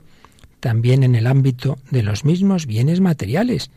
también 0.60 1.02
en 1.02 1.14
el 1.14 1.26
ámbito 1.26 1.76
de 1.90 2.02
los 2.02 2.24
mismos 2.24 2.66
bienes 2.66 3.00
materiales. 3.00 3.70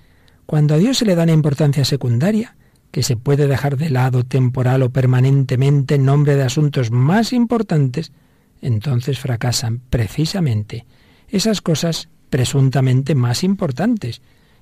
Cuando 0.46 0.76
a 0.76 0.78
Dios 0.78 0.98
se 0.98 1.06
le 1.06 1.16
da 1.16 1.24
una 1.24 1.32
importancia 1.32 1.86
secundaria, 1.86 2.56
que 2.92 3.04
se 3.04 3.18
puede 3.18 3.48
dejar 3.48 3.78
de 3.78 3.90
lado 3.90 4.24
temporal 4.24 4.82
o 4.84 4.90
permanentemente 4.90 5.96
en 5.96 6.06
nombre 6.06 6.36
de 6.36 6.44
asuntos 6.44 6.92
más 6.92 7.34
importantes, 7.34 8.12
entonces 8.62 9.20
fracasan 9.20 9.82
precisamente 9.90 10.86
esas 11.28 11.62
cosas 11.62 12.08
presuntamente 12.30 13.16
más 13.16 13.44
importantes. 13.44 14.22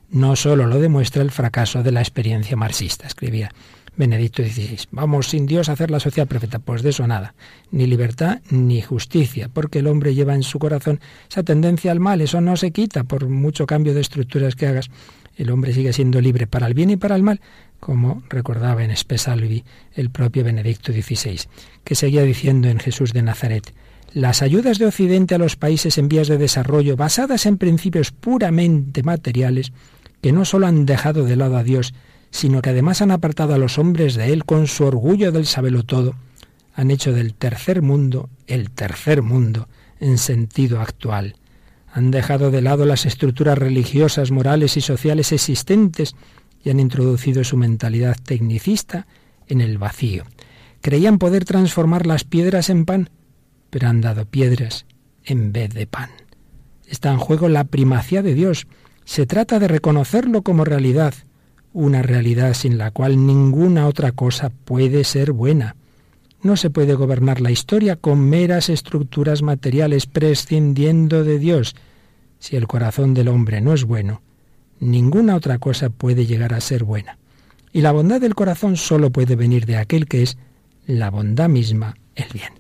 No 0.10 0.36
solo 0.36 0.67
lo 0.67 0.80
demuestra 0.80 1.22
el 1.22 1.32
fracaso 1.32 1.84
de 1.84 1.91
la 1.91 2.02
experiencia 2.02 2.58
marxista, 2.58 3.08
escribía 3.08 3.52
Benedicto 3.96 4.44
XVI. 4.44 4.80
Vamos 4.92 5.28
sin 5.28 5.46
Dios 5.46 5.70
a 5.70 5.74
hacer 5.74 5.92
la 5.92 6.00
sociedad 6.00 6.28
perfecta. 6.28 6.60
Pues 6.60 6.82
de 6.82 6.90
eso 6.90 7.08
nada. 7.08 7.36
Ni 7.72 7.86
libertad 7.86 8.42
ni 8.50 8.82
justicia, 8.82 9.50
porque 9.50 9.80
el 9.80 9.88
hombre 9.88 10.16
lleva 10.16 10.36
en 10.36 10.44
su 10.44 10.60
corazón 10.60 11.00
esa 11.30 11.44
tendencia 11.44 11.92
al 11.92 12.00
mal. 12.00 12.22
Eso 12.22 12.42
no 12.42 12.58
se 12.58 12.72
quita 12.72 13.04
por 13.04 13.28
mucho 13.28 13.66
cambio 13.66 13.94
de 13.94 14.02
estructuras 14.02 14.56
que 14.56 14.68
hagas. 14.68 14.90
El 15.36 15.50
hombre 15.50 15.74
sigue 15.74 15.94
siendo 15.94 16.22
libre 16.22 16.48
para 16.48 16.68
el 16.68 16.74
bien 16.74 16.92
y 16.92 16.98
para 16.98 17.16
el 17.16 17.24
mal, 17.24 17.42
como 17.80 18.24
recordaba 18.30 18.84
en 18.84 18.96
Spesalvi 18.96 19.64
el 19.94 20.10
propio 20.10 20.44
Benedicto 20.44 20.94
XVI, 20.94 21.40
que 21.84 21.96
seguía 21.96 22.22
diciendo 22.22 22.70
en 22.70 22.80
Jesús 22.80 23.14
de 23.14 23.24
Nazaret, 23.24 23.74
las 24.14 24.44
ayudas 24.44 24.78
de 24.78 24.86
Occidente 24.86 25.34
a 25.34 25.40
los 25.40 25.56
países 25.56 25.98
en 25.98 26.08
vías 26.08 26.28
de 26.28 26.38
desarrollo, 26.38 26.96
basadas 26.96 27.48
en 27.48 27.58
principios 27.58 28.12
puramente 28.12 29.02
materiales, 29.02 29.74
que 30.22 30.32
no 30.32 30.46
solo 30.46 30.68
han 30.68 30.86
dejado 30.86 31.26
de 31.26 31.36
lado 31.36 31.58
a 31.58 31.64
Dios, 31.64 31.96
sino 32.34 32.63
que 32.63 32.72
además 32.72 33.04
han 33.04 33.12
apartado 33.12 33.54
a 33.54 33.60
los 33.60 33.78
hombres 33.78 34.15
de 34.15 34.34
Él 34.34 34.43
con 34.43 34.65
su 34.65 34.84
orgullo 34.86 35.32
del 35.32 35.46
sabelo 35.46 35.84
todo, 35.84 36.15
han 36.74 36.89
hecho 36.89 37.13
del 37.13 37.36
tercer 37.36 37.84
mundo 37.84 38.28
el 38.48 38.72
tercer 38.72 39.22
mundo 39.22 39.69
en 40.00 40.17
sentido 40.17 40.82
actual. 40.82 41.36
Han 41.93 42.10
dejado 42.10 42.50
de 42.50 42.63
lado 42.63 42.86
las 42.88 43.06
estructuras 43.06 43.56
religiosas, 43.60 44.32
morales 44.32 44.78
y 44.78 44.82
sociales 44.82 45.32
existentes 45.32 46.15
y 46.63 46.72
han 46.72 46.80
introducido 46.80 47.43
su 47.43 47.56
mentalidad 47.56 48.17
tecnicista 48.22 49.06
en 49.48 49.62
el 49.62 49.78
vacío. 49.78 50.24
Creían 50.82 51.19
poder 51.19 51.46
transformar 51.46 52.08
las 52.08 52.24
piedras 52.24 52.72
en 52.72 52.86
pan, 52.86 53.12
pero 53.69 53.89
han 53.89 54.02
dado 54.02 54.26
piedras 54.26 54.88
en 55.24 55.52
vez 55.52 55.72
de 55.72 55.86
pan. 55.86 56.10
Está 56.88 57.12
en 57.12 57.19
juego 57.19 57.48
la 57.48 57.65
primacía 57.65 58.24
de 58.24 58.34
Dios. 58.34 58.65
Se 59.06 59.28
trata 59.28 59.60
de 59.60 59.67
reconocerlo 59.67 60.41
como 60.41 60.65
realidad, 60.65 61.13
una 61.74 62.04
realidad 62.04 62.54
sin 62.54 62.78
la 62.78 62.92
cual 62.92 63.26
ninguna 63.26 63.88
otra 63.88 64.12
cosa 64.12 64.50
puede 64.50 65.04
ser 65.04 65.32
buena. 65.32 65.76
No 66.42 66.56
se 66.56 66.70
puede 66.70 66.94
gobernar 66.94 67.42
la 67.42 67.52
historia 67.52 67.96
con 67.96 68.20
meras 68.20 68.70
estructuras 68.70 69.42
materiales 69.42 70.06
prescindiendo 70.06 71.24
de 71.24 71.40
Dios. 71.40 71.76
Si 72.40 72.56
el 72.56 72.68
corazón 72.68 73.14
del 73.14 73.30
hombre 73.30 73.62
no 73.62 73.74
es 73.74 73.86
bueno, 73.86 74.22
ninguna 74.80 75.36
otra 75.36 75.58
cosa 75.58 75.90
puede 75.90 76.26
llegar 76.26 76.54
a 76.54 76.62
ser 76.62 76.84
buena. 76.84 77.18
Y 77.72 77.82
la 77.82 77.92
bondad 77.92 78.22
del 78.22 78.36
corazón 78.36 78.78
solo 78.78 79.10
puede 79.10 79.36
venir 79.36 79.66
de 79.66 79.78
aquel 79.78 80.08
que 80.08 80.22
es 80.22 80.38
la 80.86 81.10
bondad 81.10 81.50
misma, 81.50 81.96
el 82.16 82.28
bien. 82.34 82.54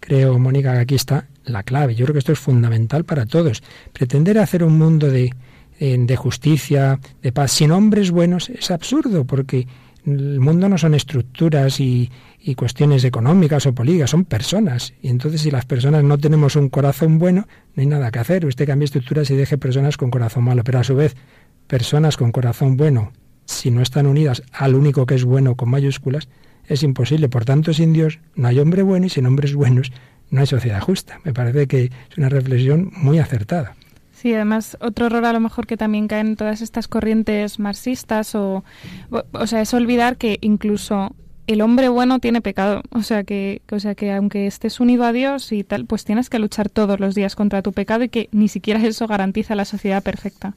Creo, 0.00 0.38
Mónica, 0.38 0.72
que 0.72 0.78
aquí 0.80 0.94
está 0.96 1.28
la 1.44 1.62
clave. 1.62 1.94
Yo 1.94 2.04
creo 2.04 2.14
que 2.14 2.18
esto 2.18 2.32
es 2.32 2.38
fundamental 2.38 3.04
para 3.04 3.26
todos. 3.26 3.62
Pretender 3.92 4.38
hacer 4.38 4.64
un 4.64 4.76
mundo 4.76 5.08
de, 5.08 5.32
de 5.80 6.16
justicia, 6.16 7.00
de 7.22 7.32
paz, 7.32 7.52
sin 7.52 7.72
hombres 7.72 8.10
buenos, 8.10 8.50
es 8.50 8.70
absurdo, 8.70 9.24
porque 9.24 9.66
el 10.04 10.38
mundo 10.38 10.68
no 10.68 10.76
son 10.76 10.94
estructuras 10.94 11.80
y, 11.80 12.10
y 12.38 12.54
cuestiones 12.54 13.02
económicas 13.04 13.64
o 13.66 13.74
políticas, 13.74 14.10
son 14.10 14.26
personas. 14.26 14.92
Y 15.02 15.08
entonces 15.08 15.40
si 15.40 15.50
las 15.50 15.64
personas 15.64 16.04
no 16.04 16.18
tenemos 16.18 16.56
un 16.56 16.68
corazón 16.68 17.18
bueno, 17.18 17.46
no 17.74 17.80
hay 17.80 17.86
nada 17.86 18.10
que 18.10 18.18
hacer. 18.18 18.44
Usted 18.44 18.66
cambie 18.66 18.84
estructuras 18.84 19.30
y 19.30 19.36
deje 19.36 19.56
personas 19.56 19.96
con 19.96 20.10
corazón 20.10 20.44
malo. 20.44 20.64
Pero 20.64 20.78
a 20.78 20.84
su 20.84 20.94
vez, 20.94 21.16
personas 21.66 22.16
con 22.16 22.30
corazón 22.30 22.76
bueno, 22.76 23.12
si 23.46 23.70
no 23.70 23.80
están 23.82 24.06
unidas 24.06 24.42
al 24.52 24.74
único 24.74 25.06
que 25.06 25.14
es 25.14 25.24
bueno 25.24 25.54
con 25.54 25.70
mayúsculas, 25.70 26.28
es 26.66 26.82
imposible. 26.82 27.28
Por 27.28 27.44
tanto, 27.44 27.72
sin 27.72 27.92
Dios 27.92 28.20
no 28.34 28.48
hay 28.48 28.58
hombre 28.58 28.82
bueno 28.82 29.06
y 29.06 29.10
sin 29.10 29.26
hombres 29.26 29.54
buenos 29.54 29.92
no 30.30 30.40
hay 30.40 30.46
sociedad 30.46 30.80
justa. 30.80 31.20
Me 31.24 31.32
parece 31.32 31.66
que 31.66 31.84
es 31.84 32.18
una 32.18 32.28
reflexión 32.28 32.90
muy 32.96 33.18
acertada. 33.18 33.76
Sí, 34.20 34.34
además 34.34 34.76
otro 34.82 35.06
error 35.06 35.24
a 35.24 35.32
lo 35.32 35.40
mejor 35.40 35.66
que 35.66 35.78
también 35.78 36.06
caen 36.06 36.36
todas 36.36 36.60
estas 36.60 36.88
corrientes 36.88 37.58
marxistas 37.58 38.34
o, 38.34 38.64
o 39.32 39.46
sea, 39.46 39.62
es 39.62 39.72
olvidar 39.72 40.18
que 40.18 40.36
incluso 40.42 41.16
el 41.46 41.62
hombre 41.62 41.88
bueno 41.88 42.18
tiene 42.18 42.42
pecado, 42.42 42.82
o 42.90 43.02
sea 43.02 43.24
que, 43.24 43.62
o 43.72 43.80
sea 43.80 43.94
que 43.94 44.12
aunque 44.12 44.46
estés 44.46 44.78
unido 44.78 45.04
a 45.04 45.12
Dios 45.12 45.52
y 45.52 45.64
tal, 45.64 45.86
pues 45.86 46.04
tienes 46.04 46.28
que 46.28 46.38
luchar 46.38 46.68
todos 46.68 47.00
los 47.00 47.14
días 47.14 47.34
contra 47.34 47.62
tu 47.62 47.72
pecado 47.72 48.04
y 48.04 48.10
que 48.10 48.28
ni 48.30 48.48
siquiera 48.48 48.84
eso 48.86 49.06
garantiza 49.06 49.54
la 49.54 49.64
sociedad 49.64 50.02
perfecta 50.02 50.52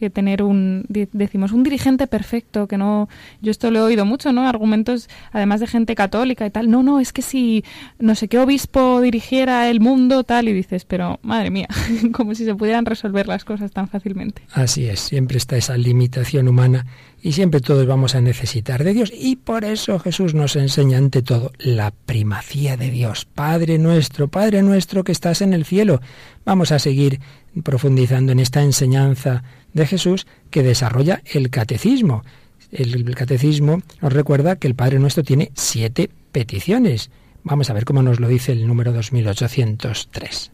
que 0.00 0.10
tener 0.10 0.42
un, 0.42 0.84
decimos, 0.88 1.52
un 1.52 1.62
dirigente 1.62 2.06
perfecto, 2.06 2.66
que 2.66 2.76
no, 2.76 3.08
yo 3.40 3.50
esto 3.50 3.70
lo 3.70 3.78
he 3.78 3.82
oído 3.82 4.04
mucho, 4.04 4.32
¿no? 4.32 4.48
Argumentos, 4.48 5.08
además 5.30 5.60
de 5.60 5.66
gente 5.66 5.94
católica 5.94 6.46
y 6.46 6.50
tal, 6.50 6.70
no, 6.70 6.82
no, 6.82 6.98
es 6.98 7.12
que 7.12 7.22
si 7.22 7.64
no 7.98 8.14
sé 8.14 8.26
qué 8.26 8.38
obispo 8.38 9.00
dirigiera 9.00 9.68
el 9.70 9.80
mundo, 9.80 10.24
tal, 10.24 10.48
y 10.48 10.52
dices, 10.52 10.84
pero 10.84 11.20
madre 11.22 11.50
mía, 11.50 11.68
como 12.12 12.34
si 12.34 12.44
se 12.44 12.54
pudieran 12.54 12.86
resolver 12.86 13.28
las 13.28 13.44
cosas 13.44 13.70
tan 13.70 13.88
fácilmente. 13.88 14.42
Así 14.52 14.86
es, 14.86 15.00
siempre 15.00 15.36
está 15.38 15.56
esa 15.56 15.76
limitación 15.76 16.48
humana 16.48 16.86
y 17.22 17.32
siempre 17.32 17.60
todos 17.60 17.86
vamos 17.86 18.14
a 18.14 18.20
necesitar 18.20 18.82
de 18.82 18.94
Dios 18.94 19.12
y 19.14 19.36
por 19.36 19.64
eso 19.64 19.98
Jesús 19.98 20.34
nos 20.34 20.56
enseña 20.56 20.98
ante 20.98 21.22
todo 21.22 21.52
la 21.58 21.90
primacía 21.90 22.76
de 22.76 22.90
Dios. 22.90 23.26
Padre 23.26 23.78
nuestro, 23.78 24.28
Padre 24.28 24.62
nuestro 24.62 25.04
que 25.04 25.12
estás 25.12 25.42
en 25.42 25.52
el 25.52 25.64
cielo. 25.64 26.00
Vamos 26.44 26.72
a 26.72 26.78
seguir 26.78 27.20
profundizando 27.62 28.32
en 28.32 28.40
esta 28.40 28.62
enseñanza 28.62 29.42
de 29.72 29.86
Jesús 29.86 30.26
que 30.50 30.62
desarrolla 30.62 31.22
el 31.24 31.50
catecismo. 31.50 32.22
El, 32.70 33.14
catecismo 33.14 33.82
nos 34.00 34.12
recuerda 34.12 34.56
que 34.56 34.68
el 34.68 34.74
Padre 34.74 34.98
Nuestro 34.98 35.24
tiene 35.24 35.50
siete 35.54 36.10
peticiones. 36.32 37.10
Vamos 37.42 37.70
a 37.70 37.72
ver 37.72 37.84
cómo 37.84 38.02
nos 38.02 38.20
lo 38.20 38.28
dice 38.28 38.52
el 38.52 38.66
número 38.66 38.92
2803. 38.92 40.52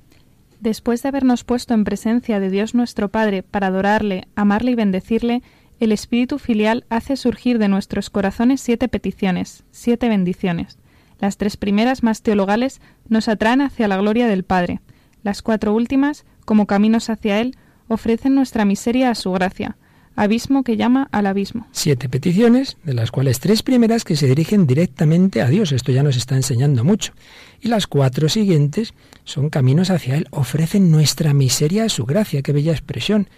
Después 0.60 1.02
de 1.02 1.08
habernos 1.08 1.44
puesto 1.44 1.74
en 1.74 1.84
presencia 1.84 2.40
de 2.40 2.50
Dios 2.50 2.74
nuestro 2.74 3.10
Padre 3.10 3.42
para 3.42 3.66
adorarle, 3.66 4.26
amarle 4.34 4.70
y 4.70 4.74
bendecirle, 4.74 5.42
el 5.78 5.92
Espíritu 5.92 6.38
Filial 6.38 6.86
hace 6.88 7.16
surgir 7.16 7.58
de 7.58 7.68
nuestros 7.68 8.08
corazones 8.08 8.62
siete 8.62 8.88
peticiones, 8.88 9.64
siete 9.70 10.08
bendiciones. 10.08 10.78
Las 11.18 11.36
tres 11.36 11.58
primeras, 11.58 12.02
más 12.02 12.22
teologales, 12.22 12.80
nos 13.08 13.28
atraen 13.28 13.60
hacia 13.60 13.88
la 13.88 13.98
gloria 13.98 14.26
del 14.26 14.44
Padre. 14.44 14.80
Las 15.22 15.42
cuatro 15.42 15.74
últimas, 15.74 16.24
como 16.46 16.66
caminos 16.66 17.10
hacia 17.10 17.40
Él, 17.40 17.56
ofrecen 17.88 18.34
nuestra 18.34 18.64
miseria 18.64 19.10
a 19.10 19.14
su 19.14 19.32
gracia, 19.32 19.76
abismo 20.16 20.64
que 20.64 20.76
llama 20.76 21.08
al 21.12 21.26
abismo. 21.26 21.66
Siete 21.72 22.08
peticiones, 22.08 22.76
de 22.84 22.94
las 22.94 23.10
cuales 23.10 23.38
tres 23.38 23.62
primeras 23.62 24.04
que 24.04 24.16
se 24.16 24.26
dirigen 24.26 24.66
directamente 24.66 25.42
a 25.42 25.48
Dios, 25.48 25.72
esto 25.72 25.92
ya 25.92 26.02
nos 26.02 26.16
está 26.16 26.34
enseñando 26.34 26.84
mucho. 26.84 27.12
Y 27.60 27.68
las 27.68 27.86
cuatro 27.86 28.28
siguientes 28.28 28.94
son 29.24 29.50
caminos 29.50 29.90
hacia 29.90 30.16
Él, 30.16 30.26
ofrecen 30.30 30.90
nuestra 30.90 31.34
miseria 31.34 31.84
a 31.84 31.88
su 31.88 32.04
gracia, 32.04 32.42
qué 32.42 32.52
bella 32.52 32.72
expresión. 32.72 33.28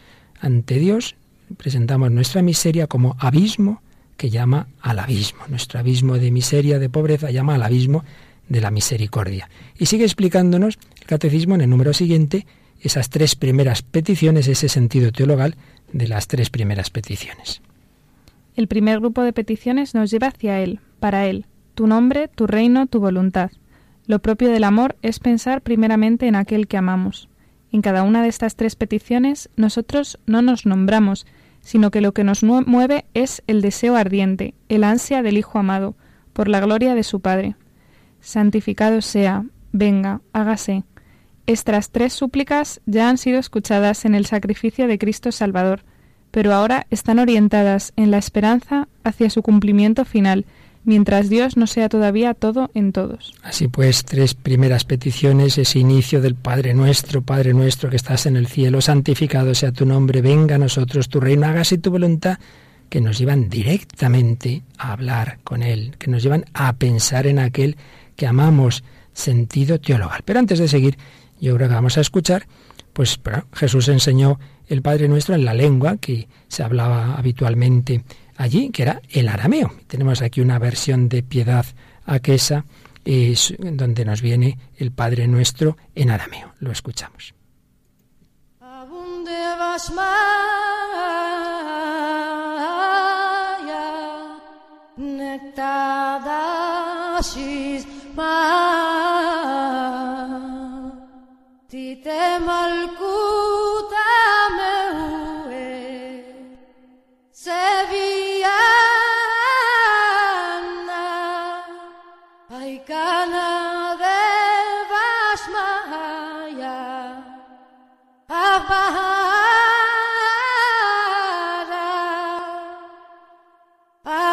Ante 0.40 0.78
Dios 0.78 1.16
presentamos 1.56 2.11
nuestra 2.11 2.42
miseria 2.42 2.87
como 2.87 3.16
abismo 3.18 3.82
que 4.16 4.30
llama 4.30 4.68
al 4.80 4.98
abismo. 4.98 5.40
Nuestro 5.48 5.78
abismo 5.78 6.18
de 6.18 6.30
miseria, 6.30 6.78
de 6.78 6.88
pobreza, 6.88 7.30
llama 7.30 7.54
al 7.54 7.62
abismo 7.62 8.04
de 8.48 8.61
la 8.61 8.70
misericordia. 8.70 9.48
Y 9.78 9.87
sigue 9.87 10.04
explicándonos 10.04 10.78
el 11.00 11.06
catecismo 11.06 11.54
en 11.54 11.62
el 11.62 11.70
número 11.70 11.92
siguiente 11.92 12.46
esas 12.80 13.10
tres 13.10 13.34
primeras 13.34 13.82
peticiones, 13.82 14.48
ese 14.48 14.68
sentido 14.68 15.12
teologal 15.12 15.56
de 15.92 16.08
las 16.08 16.28
tres 16.28 16.50
primeras 16.50 16.90
peticiones. 16.90 17.62
El 18.54 18.68
primer 18.68 19.00
grupo 19.00 19.22
de 19.22 19.32
peticiones 19.32 19.94
nos 19.94 20.10
lleva 20.10 20.28
hacia 20.28 20.60
Él, 20.60 20.80
para 21.00 21.26
Él, 21.26 21.46
tu 21.74 21.86
nombre, 21.86 22.28
tu 22.28 22.46
reino, 22.46 22.86
tu 22.86 23.00
voluntad. 23.00 23.50
Lo 24.06 24.18
propio 24.20 24.50
del 24.50 24.64
amor 24.64 24.96
es 25.02 25.20
pensar 25.20 25.62
primeramente 25.62 26.26
en 26.26 26.34
aquel 26.34 26.66
que 26.66 26.76
amamos. 26.76 27.28
En 27.70 27.82
cada 27.82 28.02
una 28.02 28.22
de 28.22 28.28
estas 28.28 28.56
tres 28.56 28.74
peticiones 28.74 29.50
nosotros 29.56 30.18
no 30.26 30.42
nos 30.42 30.66
nombramos, 30.66 31.26
sino 31.60 31.90
que 31.90 32.00
lo 32.00 32.12
que 32.12 32.24
nos 32.24 32.42
mueve 32.42 33.04
es 33.14 33.42
el 33.46 33.60
deseo 33.60 33.96
ardiente, 33.96 34.54
el 34.68 34.84
ansia 34.84 35.22
del 35.22 35.36
Hijo 35.36 35.58
amado, 35.58 35.94
por 36.32 36.48
la 36.48 36.60
gloria 36.60 36.94
de 36.94 37.02
su 37.02 37.20
Padre. 37.20 37.56
Santificado 38.20 39.02
sea, 39.02 39.44
venga, 39.72 40.20
hágase, 40.32 40.84
estas 41.48 41.90
tres 41.90 42.12
súplicas 42.12 42.80
ya 42.84 43.08
han 43.08 43.16
sido 43.16 43.38
escuchadas 43.38 44.04
en 44.04 44.14
el 44.14 44.26
sacrificio 44.26 44.87
de 44.87 44.98
Cristo 44.98 45.32
Salvador, 45.32 45.80
pero 46.30 46.52
ahora 46.52 46.87
están 46.90 47.18
orientadas 47.18 47.94
en 47.96 48.11
la 48.11 48.18
esperanza 48.18 48.87
hacia 49.02 49.30
su 49.30 49.42
cumplimiento 49.42 50.04
final, 50.04 50.44
mientras 50.84 51.30
Dios 51.30 51.56
no 51.56 51.66
sea 51.66 51.88
todavía 51.88 52.34
todo 52.34 52.70
en 52.74 52.92
todos. 52.92 53.34
Así 53.42 53.66
pues, 53.66 54.04
tres 54.04 54.34
primeras 54.34 54.84
peticiones, 54.84 55.56
ese 55.56 55.78
inicio 55.78 56.20
del 56.20 56.34
Padre 56.34 56.74
nuestro, 56.74 57.22
Padre 57.22 57.54
nuestro 57.54 57.88
que 57.88 57.96
estás 57.96 58.26
en 58.26 58.37
el 58.37 58.46
cielo, 58.46 58.82
santificado 58.82 59.54
sea 59.54 59.72
tu 59.72 59.87
nombre, 59.87 60.20
venga 60.20 60.56
a 60.56 60.58
nosotros 60.58 61.08
tu 61.08 61.18
reino, 61.18 61.46
hágase 61.46 61.78
tu 61.78 61.90
voluntad, 61.90 62.38
que 62.90 63.00
nos 63.00 63.18
llevan 63.18 63.48
directamente 63.48 64.62
a 64.76 64.92
hablar 64.92 65.38
con 65.44 65.62
Él, 65.62 65.94
que 65.98 66.11
nos 66.11 66.22
llevan 66.22 66.44
a 66.52 66.74
pensar 66.74 67.26
en 67.26 67.38
aquel 67.38 67.78
que 68.16 68.26
amamos, 68.26 68.84
sentido 69.14 69.80
teologal. 69.80 70.20
Pero 70.24 70.38
antes 70.38 70.58
de 70.58 70.68
seguir, 70.68 70.96
yo 71.40 71.55
creo 71.57 71.68
que 71.68 71.74
vamos 71.74 71.98
a 71.98 72.01
escuchar, 72.01 72.46
pues 72.92 73.20
Jesús 73.55 73.88
enseñó 73.88 74.38
el 74.66 74.83
Padre 74.83 75.09
Nuestro 75.09 75.35
en 75.35 75.44
la 75.44 75.55
lengua 75.55 75.96
que 75.96 76.29
se 76.48 76.62
hablaba 76.62 77.14
habitualmente 77.14 78.05
allí, 78.37 78.70
que 78.70 78.83
era 78.83 79.03
el 79.11 79.29
arameo. 79.29 79.72
Tenemos 79.87 80.22
aquí 80.22 80.40
una 80.40 80.59
versión 80.59 81.09
de 81.09 81.22
piedad 81.22 81.66
aquesa 82.05 82.64
es, 83.05 83.55
donde 83.59 84.05
nos 84.05 84.20
viene 84.20 84.59
el 84.77 84.92
Padre 84.92 85.29
Nuestro 85.29 85.77
en 85.94 86.11
arameo. 86.11 86.53
Lo 86.61 86.70
escuchamos. 86.72 87.35
Tite 89.29 91.17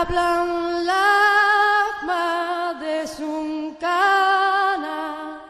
Hablan 0.08 0.86
las 0.86 2.04
madres 2.06 3.20
un 3.20 3.76
cana, 3.80 5.42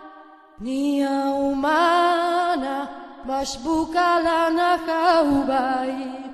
nia 0.60 1.26
humana, 1.34 2.90
mashbuka 3.26 4.22
lana 4.22 4.80
haubai, 4.88 6.32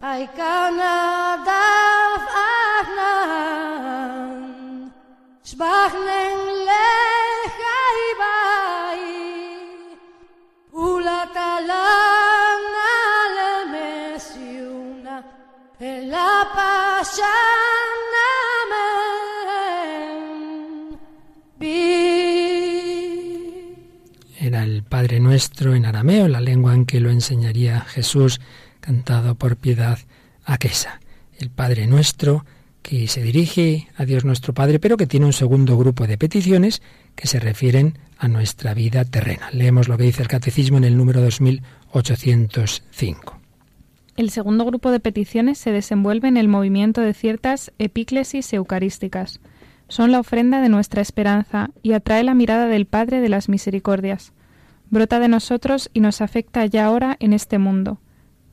Ai, 0.00 0.28
Canadá. 0.36 1.65
Padre 25.06 25.20
Nuestro 25.20 25.76
en 25.76 25.86
arameo, 25.86 26.26
la 26.26 26.40
lengua 26.40 26.74
en 26.74 26.84
que 26.84 26.98
lo 26.98 27.10
enseñaría 27.10 27.82
Jesús, 27.82 28.40
cantado 28.80 29.36
por 29.36 29.56
piedad 29.56 30.00
aquesa. 30.44 31.00
El 31.38 31.48
Padre 31.48 31.86
Nuestro 31.86 32.44
que 32.82 33.06
se 33.06 33.22
dirige 33.22 33.86
a 33.96 34.04
Dios 34.04 34.24
nuestro 34.24 34.52
Padre, 34.52 34.80
pero 34.80 34.96
que 34.96 35.06
tiene 35.06 35.26
un 35.26 35.32
segundo 35.32 35.78
grupo 35.78 36.08
de 36.08 36.18
peticiones 36.18 36.82
que 37.14 37.28
se 37.28 37.38
refieren 37.38 38.00
a 38.18 38.26
nuestra 38.26 38.74
vida 38.74 39.04
terrena. 39.04 39.48
Leemos 39.52 39.86
lo 39.86 39.96
que 39.96 40.02
dice 40.02 40.22
el 40.22 40.28
Catecismo 40.28 40.76
en 40.76 40.82
el 40.82 40.96
número 40.96 41.20
2805. 41.20 43.40
El 44.16 44.30
segundo 44.30 44.64
grupo 44.64 44.90
de 44.90 44.98
peticiones 44.98 45.58
se 45.58 45.70
desenvuelve 45.70 46.26
en 46.26 46.36
el 46.36 46.48
movimiento 46.48 47.00
de 47.00 47.14
ciertas 47.14 47.70
epíclesis 47.78 48.52
eucarísticas. 48.52 49.38
Son 49.86 50.10
la 50.10 50.18
ofrenda 50.18 50.60
de 50.60 50.68
nuestra 50.68 51.00
esperanza 51.00 51.70
y 51.84 51.92
atrae 51.92 52.24
la 52.24 52.34
mirada 52.34 52.66
del 52.66 52.86
Padre 52.86 53.20
de 53.20 53.28
las 53.28 53.48
Misericordias. 53.48 54.32
Brota 54.90 55.18
de 55.18 55.28
nosotros 55.28 55.90
y 55.92 56.00
nos 56.00 56.20
afecta 56.20 56.64
ya 56.66 56.86
ahora 56.86 57.16
en 57.20 57.32
este 57.32 57.58
mundo. 57.58 57.98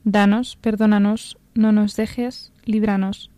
Danos, 0.04 0.56
perdónanos, 0.60 1.38
no 1.54 1.72
nos 1.72 1.96
dejes, 1.96 2.52
líbranos. 2.64 3.30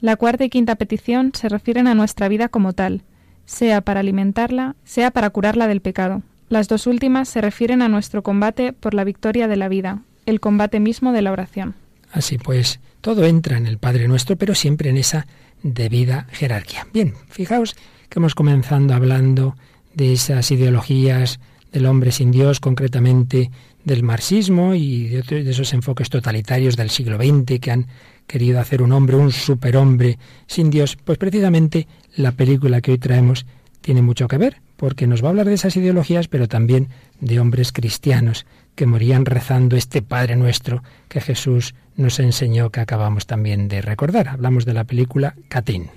La 0.00 0.16
cuarta 0.16 0.44
y 0.44 0.50
quinta 0.50 0.76
petición 0.76 1.32
se 1.34 1.48
refieren 1.48 1.86
a 1.86 1.94
nuestra 1.94 2.28
vida 2.28 2.48
como 2.48 2.72
tal, 2.72 3.02
sea 3.44 3.80
para 3.80 4.00
alimentarla, 4.00 4.76
sea 4.84 5.10
para 5.10 5.30
curarla 5.30 5.66
del 5.68 5.80
pecado. 5.80 6.22
Las 6.48 6.68
dos 6.68 6.86
últimas 6.86 7.28
se 7.28 7.40
refieren 7.40 7.82
a 7.82 7.88
nuestro 7.88 8.22
combate 8.22 8.72
por 8.72 8.94
la 8.94 9.04
victoria 9.04 9.46
de 9.46 9.56
la 9.56 9.68
vida, 9.68 10.02
el 10.26 10.40
combate 10.40 10.80
mismo 10.80 11.12
de 11.12 11.22
la 11.22 11.32
oración. 11.32 11.74
Así 12.12 12.38
pues, 12.38 12.80
todo 13.00 13.24
entra 13.24 13.56
en 13.56 13.66
el 13.66 13.78
Padre 13.78 14.08
Nuestro, 14.08 14.36
pero 14.36 14.54
siempre 14.54 14.90
en 14.90 14.96
esa 14.96 15.26
debida 15.62 16.26
jerarquía. 16.30 16.86
Bien, 16.92 17.14
fijaos 17.28 17.76
que 18.08 18.18
hemos 18.18 18.34
comenzado 18.34 18.92
hablando 18.94 19.54
de 19.94 20.12
esas 20.12 20.50
ideologías 20.50 21.40
del 21.72 21.86
hombre 21.86 22.12
sin 22.12 22.30
Dios, 22.30 22.60
concretamente 22.60 23.50
del 23.84 24.02
marxismo 24.02 24.74
y 24.74 25.08
de, 25.08 25.22
de 25.22 25.50
esos 25.50 25.72
enfoques 25.72 26.10
totalitarios 26.10 26.76
del 26.76 26.90
siglo 26.90 27.16
XX 27.16 27.60
que 27.60 27.70
han 27.70 27.86
querido 28.26 28.60
hacer 28.60 28.82
un 28.82 28.92
hombre, 28.92 29.16
un 29.16 29.32
superhombre 29.32 30.18
sin 30.46 30.70
Dios. 30.70 30.96
Pues 30.96 31.18
precisamente 31.18 31.88
la 32.16 32.32
película 32.32 32.80
que 32.80 32.92
hoy 32.92 32.98
traemos 32.98 33.46
tiene 33.80 34.02
mucho 34.02 34.28
que 34.28 34.38
ver, 34.38 34.60
porque 34.76 35.06
nos 35.06 35.22
va 35.22 35.28
a 35.28 35.30
hablar 35.30 35.46
de 35.46 35.54
esas 35.54 35.76
ideologías, 35.76 36.28
pero 36.28 36.48
también 36.48 36.88
de 37.20 37.40
hombres 37.40 37.72
cristianos 37.72 38.46
que 38.74 38.86
morían 38.86 39.26
rezando 39.26 39.76
este 39.76 40.00
Padre 40.00 40.36
Nuestro 40.36 40.82
que 41.08 41.20
Jesús 41.20 41.74
nos 41.96 42.18
enseñó, 42.18 42.70
que 42.70 42.80
acabamos 42.80 43.26
también 43.26 43.68
de 43.68 43.82
recordar. 43.82 44.28
Hablamos 44.28 44.64
de 44.64 44.74
la 44.74 44.84
película 44.84 45.34
Katyn. 45.48 45.88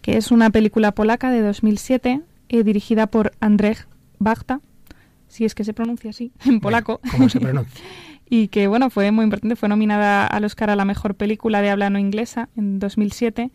Que 0.00 0.16
es 0.16 0.30
una 0.30 0.50
película 0.50 0.92
polaca 0.92 1.30
de 1.30 1.40
2007, 1.42 2.20
eh, 2.48 2.64
dirigida 2.64 3.06
por 3.06 3.32
Andrzej 3.40 3.86
Bachta, 4.18 4.60
si 5.32 5.46
es 5.46 5.54
que 5.54 5.64
se 5.64 5.72
pronuncia 5.72 6.10
así, 6.10 6.32
en 6.44 6.60
polaco. 6.60 7.00
Bueno, 7.02 7.16
¿Cómo 7.16 7.28
se 7.28 7.40
pronuncia? 7.40 7.82
y 8.34 8.48
que 8.48 8.66
bueno 8.66 8.88
fue 8.88 9.10
muy 9.10 9.24
importante 9.24 9.56
fue 9.56 9.68
nominada 9.68 10.26
al 10.26 10.46
Oscar 10.46 10.70
a 10.70 10.76
la 10.76 10.86
mejor 10.86 11.16
película 11.16 11.60
de 11.60 11.68
habla 11.68 11.90
no 11.90 11.98
inglesa 11.98 12.48
en 12.56 12.78
2007 12.78 13.50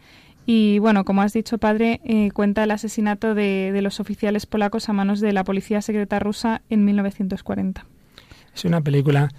y 0.46 0.78
bueno 0.78 1.04
como 1.04 1.24
has 1.24 1.34
dicho 1.34 1.58
padre 1.58 2.00
eh, 2.06 2.30
cuenta 2.32 2.64
el 2.64 2.70
asesinato 2.70 3.34
de, 3.34 3.72
de, 3.74 3.82
los 3.82 4.00
oficiales 4.00 4.46
polacos 4.46 4.88
a 4.88 4.94
manos 4.94 5.20
de 5.20 5.34
la 5.34 5.44
policía 5.44 5.82
secreta 5.82 6.20
rusa 6.20 6.62
en 6.70 6.86
1940 6.86 7.88
es 8.54 8.66
una 8.66 8.82
película 8.82 9.30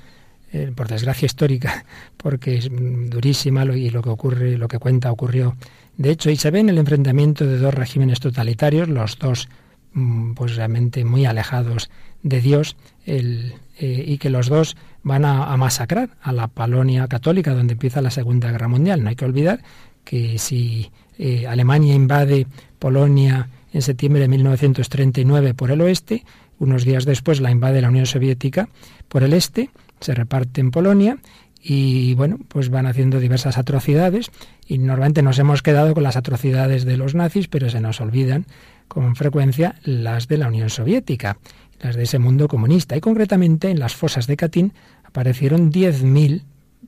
eh, 0.53 0.73
por 0.75 0.89
desgracia 0.89 1.27
histórica 1.27 1.85
porque 2.17 2.57
es 2.57 2.69
durísima 2.69 3.65
lo, 3.65 3.77
y 3.77 3.91
lo 3.91 4.03
que 4.03 4.11
ocurre 4.11 4.59
lo 4.59 4.67
que 4.67 4.81
cuenta 4.81 5.13
ocurrió 5.13 5.57
de 5.99 6.11
hecho 6.11 6.31
y 6.31 6.37
se 6.37 6.51
ve 6.51 6.59
en 6.59 6.69
el 6.69 6.79
enfrentamiento 6.79 7.47
de 7.47 7.59
dos 7.59 7.75
regímenes 7.75 8.19
totalitarios 8.19 8.89
los 8.89 9.21
dos 9.21 9.49
mm, 9.93 10.33
pues 10.33 10.57
realmente 10.57 11.05
muy 11.05 11.27
alejados 11.27 11.91
de 12.23 12.41
Dios 12.41 12.77
el, 13.07 13.55
eh, 13.79 14.05
y 14.07 14.19
que 14.19 14.31
los 14.31 14.49
dos 14.49 14.77
van 15.03 15.25
a, 15.25 15.57
masacrar 15.57 16.11
a 16.21 16.33
la 16.33 16.49
Polonia 16.49 17.07
católica 17.07 17.55
donde 17.55 17.75
empieza 17.75 18.03
la 18.03 18.11
Segunda 18.11 18.51
Guerra 18.51 18.69
Mundial. 18.69 19.03
No 19.03 19.09
hay 19.09 19.17
que 19.17 19.25
olvidar 19.25 19.63
que 20.05 20.39
si 20.39 20.91
eh, 21.19 21.47
Alemania 21.47 21.95
invade 21.95 22.47
Polonia 22.79 23.49
en 23.73 23.83
septiembre 23.83 24.21
de 24.21 24.29
1939 24.29 25.55
por 25.55 25.71
el 25.71 25.81
oeste, 25.81 26.25
unos 26.59 26.85
días 26.85 27.05
después 27.05 27.41
la 27.41 27.51
invade 27.51 27.81
la 27.81 27.89
Unión 27.89 28.07
Soviética 28.07 28.69
por 29.09 29.23
el 29.23 29.33
este, 29.33 29.71
se 30.01 30.15
reparte 30.15 30.61
en 30.61 30.71
Polonia 30.71 31.19
y 31.63 32.15
bueno, 32.15 32.39
pues 32.49 32.71
van 32.71 32.87
haciendo 32.87 33.21
diversas 33.21 33.59
atrocidades 33.59 34.31
y 34.67 34.79
normalmente 34.79 35.23
nos 35.23 35.39
hemos 35.39 35.63
quedado 35.63 35.95
con 35.95 36.03
las 36.03 36.17
atrocidades 36.17 36.85
de 36.85 36.97
los 36.97 37.15
nazis, 37.15 37.49
pero 37.49 37.69
se 37.71 37.81
nos 37.81 38.01
olvidan 38.01 38.47
con 38.87 39.17
frecuencia 39.17 39.77
las 39.85 40.29
de 40.29 40.39
la 40.39 40.49
Unión 40.49 40.71
Soviética 40.71 41.39
las 41.81 41.97
de 41.97 42.05
ese 42.05 42.19
mundo 42.19 42.49
comunista. 42.49 42.97
Y 42.97 43.01
concretamente 43.01 43.71
en 43.71 43.79
las 43.79 43.95
fosas 43.95 44.27
de 44.27 44.37
Katyn 44.37 44.73
aparecieron 45.05 45.73
10.000 45.73 46.43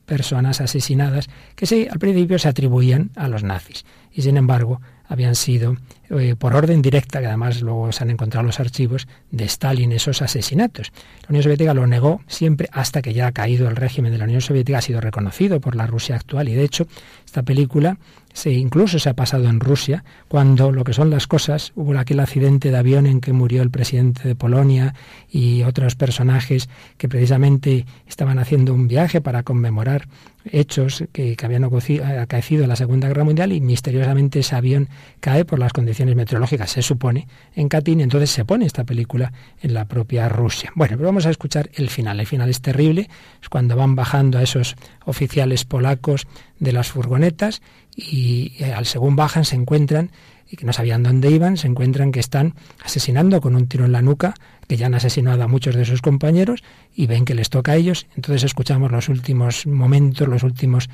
personas 0.05 0.61
asesinadas 0.61 1.29
que 1.55 1.67
se, 1.67 1.89
al 1.89 1.99
principio 1.99 2.39
se 2.39 2.49
atribuían 2.49 3.11
a 3.15 3.29
los 3.29 3.45
nazis. 3.45 3.85
Y 4.13 4.23
sin 4.23 4.37
embargo 4.37 4.81
habían 5.07 5.35
sido 5.35 5.77
eh, 6.11 6.37
por 6.37 6.55
orden 6.55 6.83
directa, 6.83 7.21
que 7.21 7.27
además 7.27 7.63
luego 7.63 7.91
se 7.93 8.05
han 8.05 8.11
encontrado 8.11 8.47
los 8.47 8.61
archivos 8.61 9.09
de 9.31 9.45
Stalin 9.45 9.93
esos 9.93 10.23
asesinatos. 10.23 10.93
La 11.23 11.31
Unión 11.31 11.43
Soviética 11.43 11.75
lo 11.75 11.87
negó 11.87 12.23
siempre 12.29 12.69
hasta 12.73 13.03
que 13.03 13.13
ya 13.13 13.27
ha 13.27 13.33
caído 13.33 13.69
el 13.69 13.77
régimen 13.77 14.13
de 14.13 14.19
la 14.19 14.25
Unión 14.25 14.41
Soviética, 14.41 14.79
ha 14.79 14.83
sido 14.83 15.01
reconocido 15.01 15.61
por 15.61 15.75
la 15.75 15.87
Rusia 15.87 16.15
actual 16.17 16.49
y 16.49 16.55
de 16.55 16.65
hecho 16.65 16.87
esta 17.25 17.43
película 17.43 17.99
se, 18.33 18.53
incluso 18.53 18.99
se 18.99 19.09
ha 19.09 19.15
pasado 19.15 19.49
en 19.49 19.61
Rusia, 19.61 20.05
cuando 20.29 20.73
lo 20.73 20.85
que 20.85 20.93
son 20.93 21.11
las 21.11 21.27
cosas, 21.27 21.73
hubo 21.75 21.99
aquel 21.99 22.21
accidente 22.21 22.71
de 22.71 22.77
avión 22.77 23.07
en 23.07 23.21
que 23.21 23.33
murió 23.33 23.63
el 23.63 23.71
presidente 23.71 24.27
de 24.27 24.35
Polonia 24.35 24.95
y 25.29 25.63
otros 25.63 25.97
personajes 25.97 26.69
que 26.97 27.09
precisamente 27.09 27.87
estaban 28.07 28.39
haciendo 28.39 28.75
un 28.75 28.89
viaje 28.89 29.21
para 29.21 29.43
conmemorar 29.43 30.09
hechos 30.45 31.05
que, 31.13 31.37
habían 31.43 31.65
acaecido 31.65 32.63
en 32.63 32.69
la 32.69 32.77
Segunda 32.77 33.09
Guerra 33.09 33.25
Mundial 33.25 33.53
y 33.53 33.61
misteriosamente 33.61 34.41
ese 34.41 34.57
avión 34.57 34.89
cae 35.21 35.45
por 35.45 35.59
las 35.59 35.73
condiciones 35.73 36.17
meteorológicas, 36.17 36.71
se 36.71 36.83
supone, 36.83 37.29
en 37.55 37.69
Katyn, 37.69 38.01
entonces 38.01 38.31
se 38.31 38.45
pone 38.45 38.67
esta 38.67 38.85
película 38.85 39.33
en 39.61 39.75
la 39.75 39.87
propia 39.87 40.29
Rusia. 40.29 40.73
Bueno, 40.75 40.97
pero 40.97 41.09
vamos 41.09 41.27
a 41.27 41.31
escuchar 41.31 41.71
el 41.75 41.91
final. 41.91 42.21
El 42.21 42.27
final 42.27 42.49
es 42.49 42.61
terrible, 42.61 43.09
es 43.43 43.49
cuando 43.49 43.77
van 43.77 43.95
bajando 43.95 44.39
a 44.39 44.43
esos 44.43 44.77
oficiales 45.05 45.65
polacos 45.65 46.27
de 46.59 46.73
las 46.73 46.91
furgonetas 46.91 47.63
y 47.97 48.53
eh, 48.59 48.73
al 48.73 48.87
según 48.87 49.17
bajan 49.17 49.45
se 49.45 49.57
encuentran 49.57 50.11
y 50.51 50.57
que 50.57 50.67
no 50.67 50.73
sabían 50.73 51.03
dónde 51.03 51.31
iban, 51.31 51.57
se 51.57 51.69
encuentran 51.69 52.11
que 52.11 52.19
están 52.19 52.55
asesinando 52.83 53.41
con 53.41 53.55
un 53.55 53.69
tiro 53.69 53.85
en 53.85 53.93
la 53.93 54.03
nuca, 54.03 54.35
que 54.67 54.77
ya 54.77 54.87
han 54.87 54.95
asesinado 54.95 55.43
a 55.43 55.49
muchos 55.49 55.77
de 55.77 55.85
sus 55.85 56.03
compañeros 56.03 56.65
y 56.95 57.07
ven 57.07 57.25
que 57.25 57.35
les 57.35 57.51
toca 57.51 57.73
a 57.73 57.77
ellos. 57.77 58.07
Entonces 58.17 58.43
escuchamos 58.43 58.91
los 58.91 59.09
últimos 59.09 59.67
momentos, 59.67 60.27
los 60.27 60.43
últimos 60.43 60.91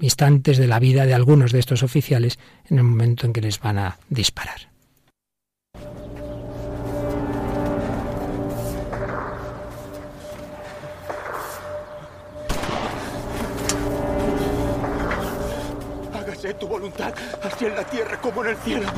instantes 0.00 0.58
de 0.58 0.66
la 0.66 0.78
vida 0.78 1.06
de 1.06 1.14
algunos 1.14 1.52
de 1.52 1.60
estos 1.60 1.82
oficiales 1.82 2.38
en 2.68 2.78
el 2.78 2.84
momento 2.84 3.26
en 3.26 3.32
que 3.32 3.40
les 3.40 3.58
van 3.58 3.78
a 3.78 3.98
disparar. 4.10 4.69
Tu 16.54 16.66
voluntad, 16.66 17.12
así 17.42 17.66
en 17.66 17.76
la 17.76 17.84
tierra 17.84 18.20
como 18.20 18.44
en 18.44 18.50
el 18.50 18.56
cielo. 18.58 18.88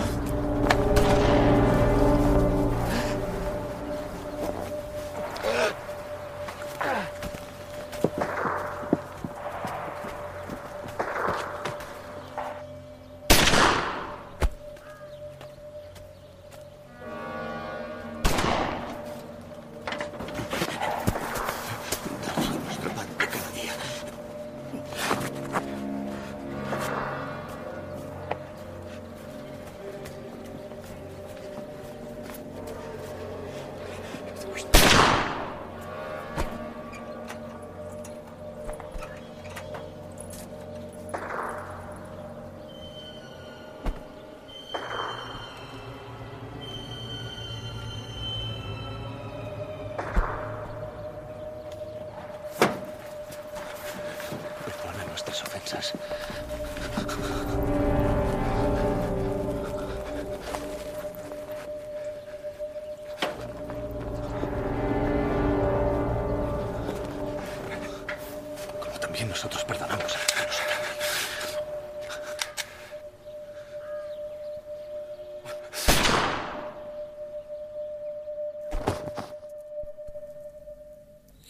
Como 68.81 68.99
también 69.01 69.29
nosotros 69.31 69.65
perdonamos 69.65 70.05
a 70.05 70.45
los. 70.45 70.63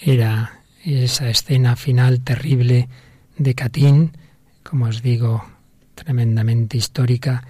Era 0.01 0.63
esa 0.85 1.29
escena 1.29 1.75
final 1.75 2.23
terrible 2.23 2.89
de 3.43 3.55
Katyn, 3.55 4.13
como 4.63 4.87
os 4.87 5.03
digo, 5.03 5.45
tremendamente 5.95 6.77
histórica. 6.77 7.45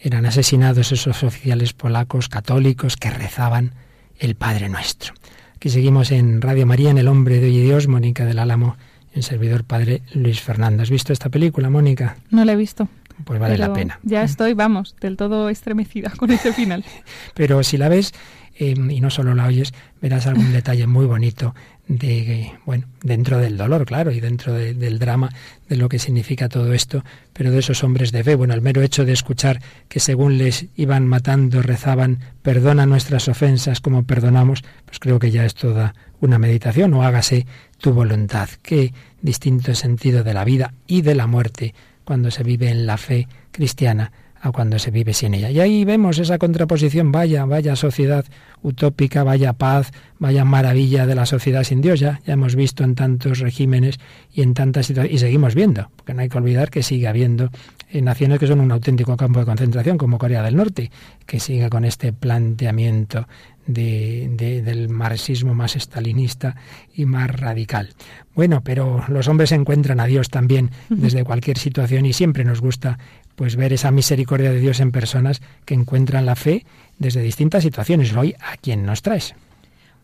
Eran 0.00 0.26
asesinados 0.26 0.92
esos 0.92 1.22
oficiales 1.22 1.72
polacos 1.72 2.28
católicos 2.28 2.96
que 2.96 3.10
rezaban 3.10 3.72
el 4.18 4.34
Padre 4.34 4.68
Nuestro. 4.68 5.14
Aquí 5.56 5.70
seguimos 5.70 6.10
en 6.10 6.42
Radio 6.42 6.66
María, 6.66 6.90
en 6.90 6.98
El 6.98 7.08
Hombre 7.08 7.40
de 7.40 7.46
Hoy 7.46 7.56
y 7.58 7.62
Dios, 7.62 7.88
Mónica 7.88 8.24
del 8.24 8.38
Álamo, 8.38 8.76
en 9.14 9.22
servidor 9.22 9.64
Padre 9.64 10.02
Luis 10.12 10.40
Fernando. 10.40 10.82
¿Has 10.82 10.90
visto 10.90 11.12
esta 11.12 11.30
película, 11.30 11.70
Mónica? 11.70 12.16
No 12.30 12.44
la 12.44 12.52
he 12.52 12.56
visto. 12.56 12.88
Pues 13.24 13.38
vale 13.38 13.54
pero 13.54 13.68
la 13.68 13.72
pena. 13.72 14.00
Ya 14.02 14.24
estoy, 14.24 14.54
vamos, 14.54 14.96
del 15.00 15.16
todo 15.16 15.48
estremecida 15.48 16.10
con 16.16 16.32
ese 16.32 16.52
final. 16.52 16.84
Pero 17.34 17.62
si 17.62 17.76
la 17.76 17.88
ves 17.88 18.12
eh, 18.58 18.74
y 18.76 19.00
no 19.00 19.10
solo 19.10 19.34
la 19.34 19.46
oyes, 19.46 19.72
verás 20.00 20.26
algún 20.26 20.52
detalle 20.52 20.86
muy 20.86 21.06
bonito 21.06 21.54
de, 21.86 22.50
bueno, 22.64 22.86
dentro 23.02 23.38
del 23.38 23.56
dolor, 23.58 23.84
claro, 23.84 24.10
y 24.10 24.20
dentro 24.20 24.54
de- 24.54 24.72
del 24.74 24.98
drama, 24.98 25.30
de 25.68 25.76
lo 25.76 25.88
que 25.88 25.98
significa 25.98 26.48
todo 26.48 26.72
esto, 26.72 27.04
pero 27.32 27.50
de 27.50 27.58
esos 27.58 27.84
hombres 27.84 28.10
de 28.10 28.24
fe. 28.24 28.34
Bueno, 28.36 28.54
el 28.54 28.62
mero 28.62 28.80
hecho 28.80 29.04
de 29.04 29.12
escuchar 29.12 29.60
que 29.88 30.00
según 30.00 30.38
les 30.38 30.66
iban 30.76 31.06
matando, 31.06 31.60
rezaban, 31.62 32.20
perdona 32.42 32.86
nuestras 32.86 33.28
ofensas 33.28 33.80
como 33.80 34.04
perdonamos, 34.04 34.62
pues 34.86 34.98
creo 34.98 35.18
que 35.18 35.30
ya 35.30 35.44
es 35.44 35.54
toda 35.54 35.94
una 36.20 36.38
meditación, 36.38 36.94
o 36.94 37.02
hágase 37.02 37.46
tu 37.78 37.92
voluntad. 37.92 38.48
Qué 38.62 38.94
distinto 39.20 39.74
sentido 39.74 40.24
de 40.24 40.32
la 40.32 40.44
vida 40.44 40.72
y 40.86 41.02
de 41.02 41.14
la 41.14 41.26
muerte 41.26 41.74
cuando 42.04 42.30
se 42.30 42.44
vive 42.44 42.70
en 42.70 42.86
la 42.86 42.96
fe 42.96 43.28
cristiana 43.50 44.10
a 44.44 44.52
cuando 44.52 44.78
se 44.78 44.90
vive 44.90 45.14
sin 45.14 45.32
ella. 45.32 45.50
Y 45.50 45.58
ahí 45.58 45.84
vemos 45.86 46.18
esa 46.18 46.36
contraposición, 46.36 47.10
vaya, 47.12 47.46
vaya 47.46 47.76
sociedad 47.76 48.26
utópica, 48.62 49.24
vaya 49.24 49.54
paz, 49.54 49.90
vaya 50.18 50.44
maravilla 50.44 51.06
de 51.06 51.14
la 51.14 51.24
sociedad 51.24 51.64
sin 51.64 51.80
Dios. 51.80 51.98
Ya, 51.98 52.20
ya 52.26 52.34
hemos 52.34 52.54
visto 52.54 52.84
en 52.84 52.94
tantos 52.94 53.38
regímenes 53.38 53.98
y 54.32 54.42
en 54.42 54.52
tantas 54.52 54.84
situaciones, 54.86 55.16
y 55.16 55.18
seguimos 55.24 55.54
viendo, 55.54 55.90
porque 55.96 56.12
no 56.12 56.20
hay 56.20 56.28
que 56.28 56.36
olvidar 56.36 56.68
que 56.70 56.82
sigue 56.82 57.08
habiendo 57.08 57.48
eh, 57.90 58.02
naciones 58.02 58.38
que 58.38 58.46
son 58.46 58.60
un 58.60 58.70
auténtico 58.70 59.16
campo 59.16 59.40
de 59.40 59.46
concentración, 59.46 59.96
como 59.96 60.18
Corea 60.18 60.42
del 60.42 60.56
Norte, 60.56 60.90
que 61.24 61.40
sigue 61.40 61.70
con 61.70 61.86
este 61.86 62.12
planteamiento 62.12 63.26
de, 63.66 64.28
de- 64.36 64.60
del 64.60 64.90
marxismo 64.90 65.54
más 65.54 65.74
estalinista 65.74 66.54
y 66.94 67.06
más 67.06 67.30
radical. 67.30 67.94
Bueno, 68.34 68.60
pero 68.62 69.04
los 69.08 69.26
hombres 69.28 69.52
encuentran 69.52 70.00
a 70.00 70.06
Dios 70.06 70.28
también 70.28 70.70
desde 70.90 71.24
cualquier 71.24 71.56
situación 71.56 72.04
y 72.04 72.12
siempre 72.12 72.44
nos 72.44 72.60
gusta 72.60 72.98
pues 73.36 73.56
ver 73.56 73.72
esa 73.72 73.90
misericordia 73.90 74.50
de 74.50 74.60
Dios 74.60 74.80
en 74.80 74.92
personas 74.92 75.42
que 75.64 75.74
encuentran 75.74 76.26
la 76.26 76.36
fe 76.36 76.64
desde 76.98 77.22
distintas 77.22 77.62
situaciones. 77.62 78.14
Hoy, 78.16 78.34
¿a 78.40 78.56
quién 78.56 78.84
nos 78.84 79.02
traes? 79.02 79.34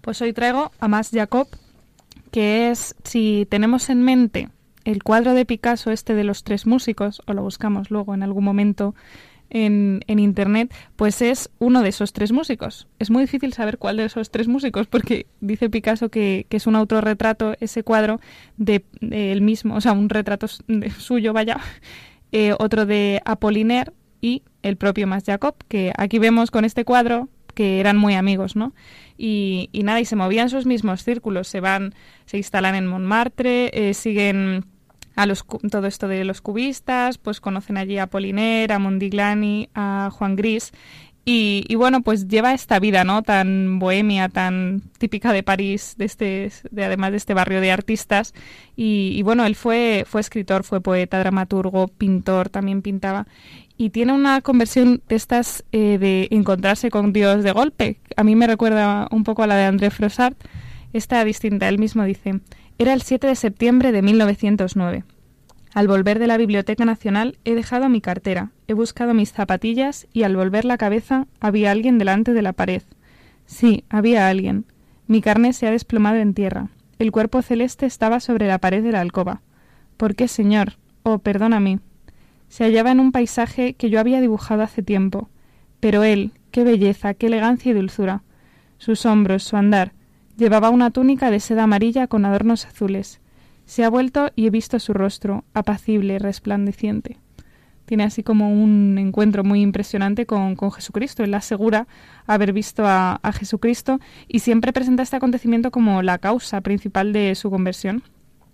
Pues 0.01 0.21
hoy 0.23 0.33
traigo 0.33 0.73
a 0.81 0.89
Mas 0.89 1.11
Jacob, 1.13 1.49
que 2.31 2.71
es, 2.71 2.95
si 3.05 3.47
tenemos 3.51 3.91
en 3.91 4.03
mente 4.03 4.49
el 4.85 5.03
cuadro 5.03 5.35
de 5.35 5.45
Picasso 5.45 5.91
este 5.91 6.15
de 6.15 6.25
los 6.25 6.43
tres 6.43 6.67
músicos, 6.67 7.23
o 7.27 7.35
lo 7.35 7.43
buscamos 7.43 7.91
luego 7.91 8.15
en 8.15 8.23
algún 8.23 8.45
momento 8.45 8.95
en, 9.51 10.03
en 10.07 10.19
internet, 10.19 10.73
pues 10.97 11.21
es 11.23 11.51
uno 11.59 11.83
de 11.83 11.91
esos 11.91 12.13
tres 12.13 12.33
músicos. 12.33 12.87
Es 12.99 13.11
muy 13.11 13.23
difícil 13.23 13.53
saber 13.53 13.79
cuál 13.79 13.99
de 13.99 14.05
esos 14.05 14.31
tres 14.31 14.49
músicos, 14.49 14.87
porque 14.87 15.27
dice 15.41 15.69
Picasso 15.69 16.09
que, 16.09 16.47
que 16.49 16.57
es 16.57 16.67
un 16.67 16.77
autorretrato, 16.77 17.57
ese 17.61 17.83
cuadro, 17.83 18.21
de, 18.57 18.85
de 19.01 19.33
él 19.33 19.43
mismo, 19.43 19.75
o 19.75 19.81
sea, 19.81 19.93
un 19.93 20.09
retrato 20.09 20.47
suyo, 20.99 21.33
vaya, 21.33 21.59
eh, 22.33 22.55
otro 22.59 22.87
de 22.87 23.21
Apollinaire 23.25 23.93
y 24.21 24.43
el 24.63 24.77
propio 24.77 25.07
Mas 25.07 25.25
Jacob, 25.25 25.55
que 25.69 25.93
aquí 25.97 26.19
vemos 26.19 26.51
con 26.51 26.65
este 26.65 26.85
cuadro 26.85 27.29
que 27.55 27.81
eran 27.81 27.97
muy 27.97 28.15
amigos, 28.15 28.57
¿no? 28.57 28.73
Y, 29.19 29.69
y 29.73 29.83
nada, 29.83 30.01
y 30.01 30.05
se 30.05 30.17
movían 30.17 30.49
sus 30.49 30.67
mismos 30.67 31.03
círculos, 31.03 31.49
se 31.49 31.61
van, 31.61 31.95
se 32.27 32.37
instalan 32.37 32.75
en 32.75 32.87
Montmartre, 32.87 33.71
eh, 33.75 33.95
siguen 33.95 34.65
a 35.17 35.27
los, 35.27 35.45
todo 35.71 35.87
esto 35.87 36.09
de 36.09 36.25
los 36.25 36.41
cubistas, 36.41 37.19
pues 37.19 37.41
conocen 37.41 37.77
allí 37.77 37.99
a 37.99 38.05
Apollinaire, 38.05 38.73
a 38.73 38.79
Mondiglani, 38.79 39.69
a 39.75 40.11
Juan 40.13 40.37
Gris, 40.37 40.73
y, 41.25 41.65
y 41.69 41.75
bueno, 41.75 42.01
pues 42.03 42.29
lleva 42.29 42.55
esta 42.55 42.79
vida, 42.81 43.05
¿no? 43.05 43.23
Tan 43.23 43.79
bohemia, 43.79 44.29
tan 44.29 44.83
típica 44.99 45.33
de 45.33 45.43
París, 45.43 45.95
de 45.99 46.07
este, 46.07 46.51
de, 46.71 46.85
además 46.85 47.11
de 47.11 47.19
este 47.19 47.35
barrio 47.35 47.61
de 47.61 47.71
artistas. 47.71 48.35
Y, 48.75 49.13
y 49.15 49.23
bueno, 49.23 49.45
él 49.45 49.55
fue, 49.55 50.05
fue 50.07 50.21
escritor, 50.23 50.65
fue 50.65 50.81
poeta, 50.81 51.19
dramaturgo, 51.19 51.89
pintor, 51.89 52.49
también 52.49 52.83
pintaba. 52.83 53.27
Y 53.77 53.91
tiene 53.91 54.13
una 54.13 54.41
conversión 54.41 55.03
de 55.09 55.17
estas 55.17 55.65
eh, 55.73 55.99
de 55.99 56.29
encontrarse 56.31 56.91
con 56.91 57.13
Dios 57.13 57.43
de 57.45 57.53
golpe. 57.53 58.01
A 58.17 58.25
mí 58.25 58.35
me 58.35 58.47
recuerda 58.47 59.09
un 59.11 59.25
poco 59.25 59.43
a 59.43 59.47
la 59.47 59.57
de 59.57 59.65
André 59.65 59.91
Frossard. 59.91 60.35
Esta 60.93 61.25
distinta, 61.25 61.69
él 61.69 61.79
mismo 61.79 62.03
dice, 62.05 62.41
era 62.79 62.93
el 62.93 63.03
7 63.03 63.27
de 63.27 63.37
septiembre 63.37 63.93
de 63.93 64.03
1909. 64.03 65.05
Al 65.73 65.87
volver 65.87 66.19
de 66.19 66.27
la 66.27 66.37
Biblioteca 66.37 66.85
Nacional 66.85 67.39
he 67.45 67.55
dejado 67.55 67.89
mi 67.89 68.01
cartera, 68.01 68.51
he 68.67 68.75
buscado 68.75 69.15
mis 69.15 69.33
zapatillas 69.33 70.09
y 70.13 70.25
al 70.25 70.37
volver 70.37 70.65
la 70.65 70.79
cabeza 70.79 71.27
había 71.39 71.71
alguien 71.71 71.99
delante 71.99 72.33
de 72.33 72.43
la 72.43 72.53
pared. 72.53 72.83
Sí, 73.47 73.85
había 73.89 74.29
alguien. 74.29 74.65
Mi 75.07 75.21
carne 75.21 75.53
se 75.53 75.69
ha 75.69 75.71
desplomado 75.71 76.17
en 76.17 76.35
tierra. 76.35 76.71
El 76.99 77.13
cuerpo 77.13 77.41
celeste 77.43 77.87
estaba 77.87 78.21
sobre 78.21 78.49
la 78.49 78.59
pared 78.59 78.83
de 78.83 78.93
la 78.93 79.01
alcoba. 79.01 79.43
¿Por 79.97 80.17
qué, 80.17 80.29
señor? 80.29 80.75
Oh, 81.03 81.19
perdóname. 81.19 81.79
Se 82.49 82.65
hallaba 82.65 82.91
en 82.91 83.01
un 83.01 83.13
paisaje 83.13 83.75
que 83.75 83.91
yo 83.91 84.01
había 84.01 84.21
dibujado 84.21 84.63
hace 84.63 84.83
tiempo. 84.83 85.29
Pero 85.79 86.03
él, 86.03 86.33
qué 86.51 86.65
belleza, 86.65 87.15
qué 87.15 87.27
elegancia 87.27 87.71
y 87.71 87.75
dulzura. 87.75 88.23
Sus 88.79 89.07
hombros, 89.07 89.45
su 89.45 89.57
andar. 89.57 89.93
Llevaba 90.37 90.71
una 90.71 90.91
túnica 90.91 91.31
de 91.31 91.39
seda 91.39 91.63
amarilla 91.63 92.07
con 92.07 92.25
adornos 92.25 92.67
azules. 92.67 93.20
Se 93.71 93.85
ha 93.85 93.89
vuelto 93.89 94.33
y 94.35 94.47
he 94.49 94.51
visto 94.51 94.81
su 94.81 94.93
rostro, 94.93 95.45
apacible, 95.55 96.19
resplandeciente. 96.19 97.19
Tiene 97.85 98.03
así 98.03 98.25
como 98.25 98.51
un 98.53 98.97
encuentro 98.99 99.45
muy 99.45 99.61
impresionante 99.63 100.27
con, 100.27 100.57
con 100.57 100.73
Jesucristo. 100.73 101.23
Él 101.23 101.33
asegura 101.35 101.87
haber 102.27 102.53
visto 102.53 102.85
a, 102.85 103.21
a 103.23 103.33
Jesucristo 103.33 104.01
y 104.27 104.41
siempre 104.41 104.73
presenta 104.73 105.05
este 105.05 105.15
acontecimiento 105.15 105.71
como 105.71 106.03
la 106.03 106.19
causa 106.19 106.61
principal 106.63 107.13
de 107.13 107.33
su 107.37 107.49
conversión. 107.49 108.03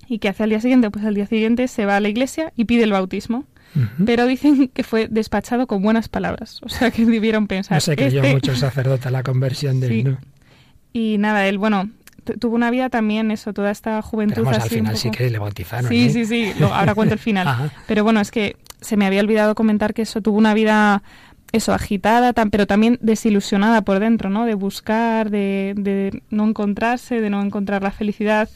¿Y 0.07 0.19
qué 0.19 0.29
hace 0.29 0.43
al 0.43 0.51
día 0.51 0.61
siguiente? 0.61 0.91
Pues 0.91 1.05
al 1.07 1.15
día 1.15 1.27
siguiente 1.27 1.67
se 1.67 1.87
va 1.87 1.97
a 1.97 2.01
la 2.01 2.11
iglesia 2.11 2.53
y 2.55 2.67
pide 2.67 2.83
el 2.85 2.93
bautismo. 2.93 3.45
Pero 4.05 4.27
dicen 4.27 4.69
que 4.69 4.83
fue 4.85 5.09
despachado 5.09 5.67
con 5.67 5.81
buenas 5.81 6.11
palabras. 6.11 6.61
O 6.63 6.69
sea 6.69 6.91
que 6.91 7.07
debieron 7.07 7.47
pensar. 7.47 7.77
No 7.77 7.81
se 7.81 7.97
creyó 7.97 8.21
"Este 8.23 8.35
mucho 8.35 8.51
el 8.53 8.59
sacerdote 8.59 9.09
a 9.09 9.11
la 9.11 9.23
conversión 9.23 9.81
de 9.81 9.89
Sí. 9.89 10.01
él, 10.01 10.05
¿no? 10.13 10.19
Y 10.93 11.17
nada, 11.19 11.47
él, 11.49 11.57
bueno, 11.59 11.89
tuvo 12.39 12.55
una 12.57 12.71
vida 12.71 12.91
también, 12.91 13.31
eso, 13.31 13.53
toda 13.53 13.71
esta 13.71 14.03
juventud 14.03 14.35
Pero 14.35 14.45
vamos, 14.47 14.59
al 14.59 14.67
así 14.67 14.75
un 14.75 14.81
final 14.81 14.97
sí 14.97 15.11
que 15.11 15.31
le 15.31 15.39
bautizaron. 15.39 15.89
Sí, 15.89 16.07
¿eh? 16.07 16.11
sí, 16.11 16.25
sí, 16.27 16.53
lo- 16.59 16.75
ahora 16.75 16.95
cuento 16.95 17.15
el 17.15 17.21
final. 17.21 17.47
Ajá. 17.49 17.71
Pero 17.87 18.05
bueno, 18.05 18.21
es 18.21 18.31
que 18.31 18.57
se 18.81 18.97
me 18.97 19.07
había 19.07 19.21
olvidado 19.21 19.55
comentar 19.55 19.95
que 19.95 20.03
eso 20.03 20.21
tuvo 20.21 20.37
una 20.39 20.53
vida, 20.55 21.03
eso, 21.53 21.73
agitada, 21.73 22.33
tan, 22.33 22.51
pero 22.51 22.67
también 22.67 22.99
desilusionada 23.01 23.83
por 23.83 23.99
dentro, 24.01 24.29
¿no? 24.31 24.45
De 24.45 24.55
buscar, 24.55 25.31
de, 25.31 25.73
de 25.77 26.23
no 26.31 26.47
encontrarse, 26.49 27.21
de 27.21 27.31
no 27.31 27.41
encontrar 27.43 27.83
la 27.83 27.91
felicidad. 27.91 28.49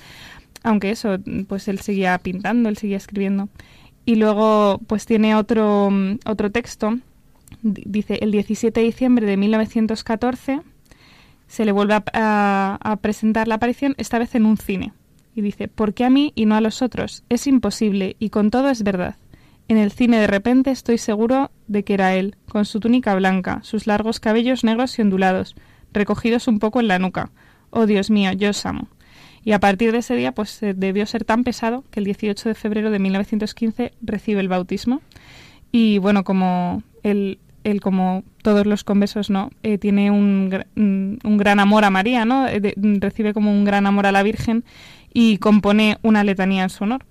Aunque 0.62 0.91
eso, 0.91 1.16
pues 1.49 1.68
él 1.68 1.79
seguía 1.81 2.18
pintando, 2.18 2.68
él 2.68 2.77
seguía 2.77 2.99
escribiendo. 2.99 3.49
Y 4.05 4.16
luego, 4.16 4.81
pues 4.87 5.07
tiene 5.07 5.35
otro, 5.35 5.91
otro 6.27 6.51
texto. 6.51 6.99
Dice, 7.62 8.18
el 8.23 8.31
17 8.31 8.81
de 8.81 8.87
diciembre 8.87 9.27
de 9.27 9.37
1914 9.37 10.61
se 11.51 11.64
le 11.64 11.72
vuelve 11.72 12.01
a, 12.12 12.98
presentar 13.03 13.48
la 13.48 13.57
aparición, 13.57 13.96
esta 13.98 14.20
vez 14.20 14.36
en 14.36 14.46
un 14.46 14.57
cine. 14.57 14.92
Y 15.34 15.40
dice, 15.40 15.66
¿por 15.66 15.94
qué 15.94 16.05
a 16.05 16.11
mí 16.11 16.32
y 16.36 16.46
no 16.46 16.55
a 16.55 16.61
los 16.61 16.80
otros? 16.80 17.24
Es 17.28 17.48
imposible, 17.48 18.14
y 18.20 18.30
con 18.30 18.51
todo 18.53 18.70
es 18.70 18.84
verdad. 18.84 19.16
En 19.66 19.76
el 19.76 19.90
cine 19.90 20.20
de 20.20 20.28
repente 20.28 20.70
estoy 20.70 20.96
seguro 20.96 21.51
de 21.66 21.82
que 21.82 21.94
era 21.94 22.14
él, 22.14 22.36
con 22.48 22.64
su 22.66 22.78
túnica 22.78 23.16
blanca, 23.16 23.59
sus 23.64 23.88
largos 23.88 24.20
cabellos 24.20 24.62
negros 24.62 24.96
y 24.96 25.03
ondulados, 25.03 25.57
recogidos 25.92 26.46
un 26.46 26.61
poco 26.61 26.78
en 26.78 26.86
la 26.86 27.01
nuca. 27.01 27.32
Oh 27.70 27.86
Dios 27.86 28.11
mío, 28.11 28.30
yo 28.32 28.51
os 28.51 28.64
amo. 28.64 28.88
Y 29.42 29.51
a 29.51 29.59
partir 29.59 29.90
de 29.90 29.98
ese 29.98 30.14
día, 30.14 30.30
pues 30.30 30.62
eh, 30.62 30.72
debió 30.72 31.05
ser 31.05 31.24
tan 31.24 31.42
pesado 31.42 31.82
que 31.90 31.98
el 31.98 32.05
18 32.05 32.48
de 32.48 32.55
febrero 32.55 32.92
de 32.92 33.01
1915 33.01 33.92
recibe 34.03 34.40
el 34.40 34.48
bautismo. 34.48 35.03
Y 35.72 35.98
bueno, 35.98 36.22
como 36.22 36.84
él, 37.03 37.40
él 37.64 37.80
como 37.80 38.24
todos 38.42 38.66
los 38.66 38.84
conversos, 38.84 39.30
¿no? 39.30 39.50
Eh, 39.62 39.78
tiene 39.78 40.11
un, 40.11 40.64
un 40.76 41.36
gran 41.36 41.61
amor 41.61 41.84
a 41.84 41.90
María, 41.90 42.24
¿no? 42.24 42.48
Eh, 42.48 42.74
recibe 42.76 43.34
como 43.34 43.52
un 43.52 43.64
gran 43.64 43.86
amor 43.86 44.06
a 44.06 44.12
la 44.12 44.22
Virgen 44.22 44.64
y 45.12 45.38
compone 45.38 45.98
una 46.02 46.24
letanía 46.24 46.62
en 46.62 46.70
su 46.70 46.84
honor. 46.84 47.04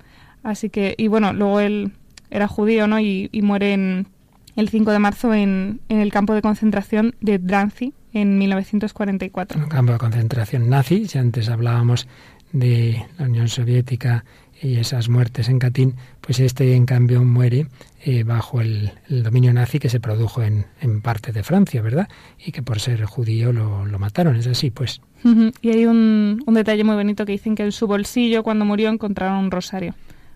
Así 0.44 0.70
que, 0.70 0.96
y 0.98 1.08
bueno, 1.08 1.34
luego 1.34 1.60
él 1.60 1.92
era 2.32 2.48
judío, 2.48 2.88
¿no? 2.88 3.00
Y, 3.00 3.30
muere 3.44 3.74
en, 3.74 4.08
el 4.56 4.70
5 4.70 4.92
de 4.92 5.00
marzo 5.00 5.34
en, 5.34 5.82
en 5.90 6.00
el 6.00 6.12
campo 6.12 6.34
de 6.34 6.42
concentración 6.42 7.16
de 7.22 7.40
Drancy 7.40 7.94
en 8.14 8.38
1944. 8.38 9.62
Un 9.62 9.70
campo 9.70 9.94
de 9.94 9.98
concentración 9.98 10.70
nazi, 10.70 11.08
si 11.08 11.18
antes 11.18 11.50
hablábamos 11.50 12.08
de 12.52 13.06
la 13.18 13.26
Unión 13.26 13.48
Soviética 13.48 14.26
y 14.62 14.78
esas 14.78 15.10
muertes 15.10 15.50
en 15.50 15.60
Catín, 15.60 15.96
pues 16.30 16.42
este 16.42 16.76
en 16.76 16.86
cambio 16.86 17.24
muere 17.24 17.66
eh, 18.06 18.24
bajo 18.24 18.62
el, 18.62 18.92
dominio 19.10 19.52
nazi 19.52 19.80
que 19.80 19.90
se 19.90 20.00
produjo 20.00 20.44
en, 20.44 20.68
en, 20.80 21.02
parte 21.02 21.32
de 21.32 21.42
Francia, 21.42 21.82
¿verdad? 21.82 22.08
Y 22.38 22.52
que 22.52 22.62
por 22.62 22.80
ser 22.80 23.04
judío 23.06 23.52
lo, 23.52 23.88
lo 23.88 23.98
mataron, 23.98 24.36
es 24.36 24.46
así, 24.46 24.70
pues. 24.70 25.02
Y 25.24 25.70
hay 25.72 25.88
un, 25.88 26.44
un 26.46 26.54
detalle 26.54 26.84
muy 26.84 26.94
bonito 26.94 27.26
que 27.26 27.32
dicen 27.32 27.56
que 27.56 27.64
en 27.64 27.72
su 27.72 27.88
bolsillo 27.88 28.44
cuando 28.44 28.64
murió 28.64 28.90
encontraron 28.90 29.40
un 29.46 29.50
rosario, 29.50 29.96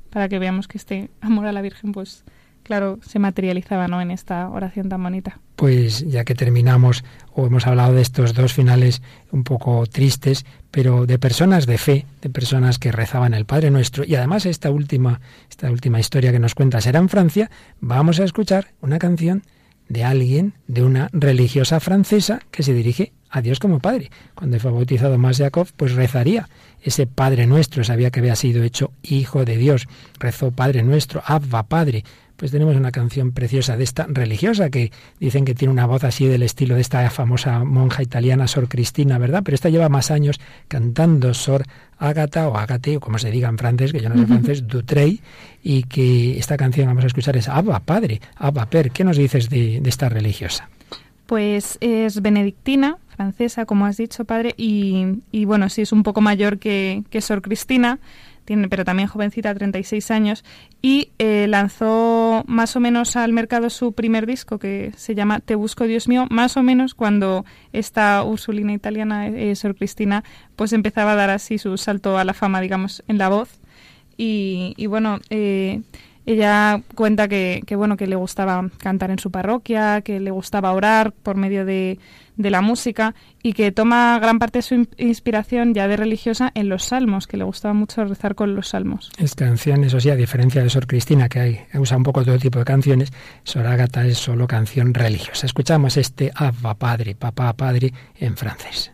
para 0.09 0.27
que 0.29 0.39
veamos 0.39 0.67
que 0.67 0.79
este 0.79 1.11
amor 1.21 1.45
a 1.45 1.51
la 1.51 1.61
Virgen 1.61 1.91
pues 1.91 2.23
claro, 2.63 2.99
se 3.01 3.19
materializaba 3.19 3.87
¿no? 3.87 4.01
en 4.01 4.11
esta 4.11 4.49
oración 4.49 4.89
tan 4.89 5.03
bonita. 5.03 5.39
Pues 5.55 6.09
ya 6.09 6.23
que 6.23 6.35
terminamos, 6.35 7.03
o 7.33 7.45
hemos 7.45 7.67
hablado 7.67 7.93
de 7.93 8.01
estos 8.01 8.33
dos 8.33 8.53
finales 8.53 9.01
un 9.31 9.43
poco 9.43 9.85
tristes, 9.85 10.45
pero 10.71 11.05
de 11.05 11.19
personas 11.19 11.65
de 11.65 11.77
fe, 11.77 12.05
de 12.21 12.29
personas 12.29 12.79
que 12.79 12.91
rezaban 12.91 13.33
el 13.33 13.45
Padre 13.45 13.69
Nuestro, 13.69 14.03
y 14.03 14.15
además 14.15 14.45
esta 14.45 14.71
última, 14.71 15.21
esta 15.49 15.69
última 15.69 15.99
historia 15.99 16.31
que 16.31 16.39
nos 16.39 16.55
cuenta 16.55 16.81
será 16.81 16.99
en 16.99 17.09
Francia, 17.09 17.51
vamos 17.79 18.19
a 18.19 18.23
escuchar 18.23 18.69
una 18.81 18.97
canción 18.97 19.43
de 19.89 20.03
alguien, 20.03 20.53
de 20.67 20.83
una 20.83 21.09
religiosa 21.11 21.79
francesa 21.79 22.41
que 22.51 22.63
se 22.63 22.73
dirige 22.73 23.11
a 23.29 23.41
Dios 23.41 23.59
como 23.59 23.79
Padre. 23.79 24.11
Cuando 24.35 24.59
fue 24.59 24.71
bautizado 24.71 25.17
más 25.17 25.37
Jacob, 25.37 25.67
pues 25.75 25.93
rezaría 25.93 26.49
ese 26.81 27.07
Padre 27.07 27.47
Nuestro, 27.47 27.83
sabía 27.83 28.11
que 28.11 28.19
había 28.19 28.35
sido 28.35 28.63
hecho 28.63 28.91
Hijo 29.01 29.45
de 29.45 29.57
Dios, 29.57 29.87
rezó 30.19 30.51
Padre 30.51 30.83
Nuestro, 30.83 31.23
Abba 31.25 31.63
Padre, 31.63 32.03
pues 32.43 32.51
tenemos 32.51 32.75
una 32.75 32.91
canción 32.91 33.31
preciosa 33.31 33.77
de 33.77 33.85
esta 33.85 34.05
religiosa 34.09 34.69
que 34.69 34.91
dicen 35.17 35.45
que 35.45 35.55
tiene 35.55 35.71
una 35.71 35.85
voz 35.85 36.03
así 36.03 36.25
del 36.25 36.43
estilo 36.43 36.75
de 36.75 36.81
esta 36.81 37.09
famosa 37.09 37.63
monja 37.63 38.03
italiana 38.03 38.49
Sor 38.49 38.67
Cristina, 38.67 39.17
¿verdad? 39.17 39.43
Pero 39.45 39.55
esta 39.55 39.69
lleva 39.69 39.87
más 39.87 40.11
años 40.11 40.41
cantando 40.67 41.33
Sor 41.33 41.63
Agata 41.97 42.49
o 42.49 42.57
Agate, 42.57 42.97
o 42.97 42.99
como 42.99 43.17
se 43.17 43.31
diga 43.31 43.47
en 43.47 43.57
francés, 43.57 43.93
que 43.93 44.01
yo 44.01 44.09
no 44.09 44.17
sé 44.17 44.25
francés, 44.27 44.67
Dutrey, 44.67 45.21
y 45.63 45.83
que 45.83 46.37
esta 46.37 46.57
canción 46.57 46.87
vamos 46.87 47.05
a 47.05 47.07
escuchar 47.07 47.37
es 47.37 47.47
Abba, 47.47 47.79
Padre, 47.79 48.19
Abba, 48.35 48.65
Per. 48.65 48.91
¿Qué 48.91 49.05
nos 49.05 49.15
dices 49.15 49.49
de, 49.49 49.77
esta 49.85 50.09
religiosa? 50.09 50.67
Pues 51.27 51.77
es 51.79 52.21
benedictina, 52.21 52.97
francesa, 53.15 53.65
como 53.65 53.85
has 53.85 53.95
dicho, 53.95 54.25
padre, 54.25 54.53
y, 54.57 55.21
y 55.31 55.45
bueno, 55.45 55.69
sí 55.69 55.83
es 55.83 55.93
un 55.93 56.03
poco 56.03 56.19
mayor 56.19 56.59
que, 56.59 57.03
que 57.09 57.21
Sor 57.21 57.41
Cristina, 57.41 57.99
tiene, 58.45 58.67
pero 58.69 58.85
también 58.85 59.07
jovencita, 59.07 59.53
36 59.53 60.11
años, 60.11 60.43
y 60.81 61.11
eh, 61.19 61.47
lanzó 61.47 62.43
más 62.47 62.75
o 62.75 62.79
menos 62.79 63.15
al 63.15 63.33
mercado 63.33 63.69
su 63.69 63.93
primer 63.93 64.25
disco 64.25 64.59
que 64.59 64.91
se 64.95 65.15
llama 65.15 65.39
Te 65.39 65.55
busco 65.55 65.85
Dios 65.85 66.07
mío, 66.07 66.27
más 66.29 66.57
o 66.57 66.63
menos 66.63 66.93
cuando 66.93 67.45
esta 67.71 68.23
Ursulina 68.23 68.73
italiana, 68.73 69.27
eh, 69.27 69.55
Sor 69.55 69.75
Cristina, 69.75 70.23
pues 70.55 70.73
empezaba 70.73 71.13
a 71.13 71.15
dar 71.15 71.29
así 71.29 71.57
su 71.57 71.77
salto 71.77 72.17
a 72.17 72.23
la 72.23 72.33
fama, 72.33 72.61
digamos, 72.61 73.03
en 73.07 73.17
la 73.17 73.29
voz. 73.29 73.59
Y, 74.17 74.73
y 74.77 74.85
bueno, 74.85 75.19
eh, 75.29 75.81
ella 76.25 76.81
cuenta 76.95 77.27
que, 77.27 77.61
que, 77.65 77.75
bueno 77.75 77.97
que 77.97 78.07
le 78.07 78.15
gustaba 78.15 78.69
cantar 78.77 79.11
en 79.11 79.19
su 79.19 79.31
parroquia, 79.31 80.01
que 80.01 80.19
le 80.19 80.31
gustaba 80.31 80.71
orar 80.71 81.11
por 81.11 81.35
medio 81.35 81.65
de, 81.65 81.99
de 82.35 82.49
la 82.49 82.61
música 82.61 83.13
y 83.41 83.53
que 83.53 83.71
toma 83.71 84.17
gran 84.19 84.39
parte 84.39 84.59
de 84.59 84.63
su 84.63 84.87
inspiración 84.97 85.73
ya 85.73 85.87
de 85.87 85.97
religiosa 85.97 86.51
en 86.55 86.69
los 86.69 86.85
salmos, 86.85 87.27
que 87.27 87.37
le 87.37 87.43
gustaba 87.43 87.73
mucho 87.73 88.03
rezar 88.05 88.35
con 88.35 88.55
los 88.55 88.69
salmos. 88.69 89.11
Es 89.17 89.35
canción, 89.35 89.83
eso 89.83 89.99
sí, 89.99 90.09
a 90.09 90.15
diferencia 90.15 90.63
de 90.63 90.69
Sor 90.69 90.87
Cristina, 90.87 91.29
que 91.29 91.39
hay, 91.39 91.59
usa 91.73 91.97
un 91.97 92.03
poco 92.03 92.23
todo 92.23 92.37
tipo 92.37 92.59
de 92.59 92.65
canciones, 92.65 93.11
Sor 93.43 93.67
Ágata 93.67 94.05
es 94.05 94.17
solo 94.17 94.47
canción 94.47 94.93
religiosa. 94.93 95.45
Escuchamos 95.45 95.97
este 95.97 96.31
Abba 96.35 96.75
Padre, 96.75 97.15
Papá 97.15 97.53
Padre 97.53 97.93
en 98.15 98.37
francés. 98.37 98.91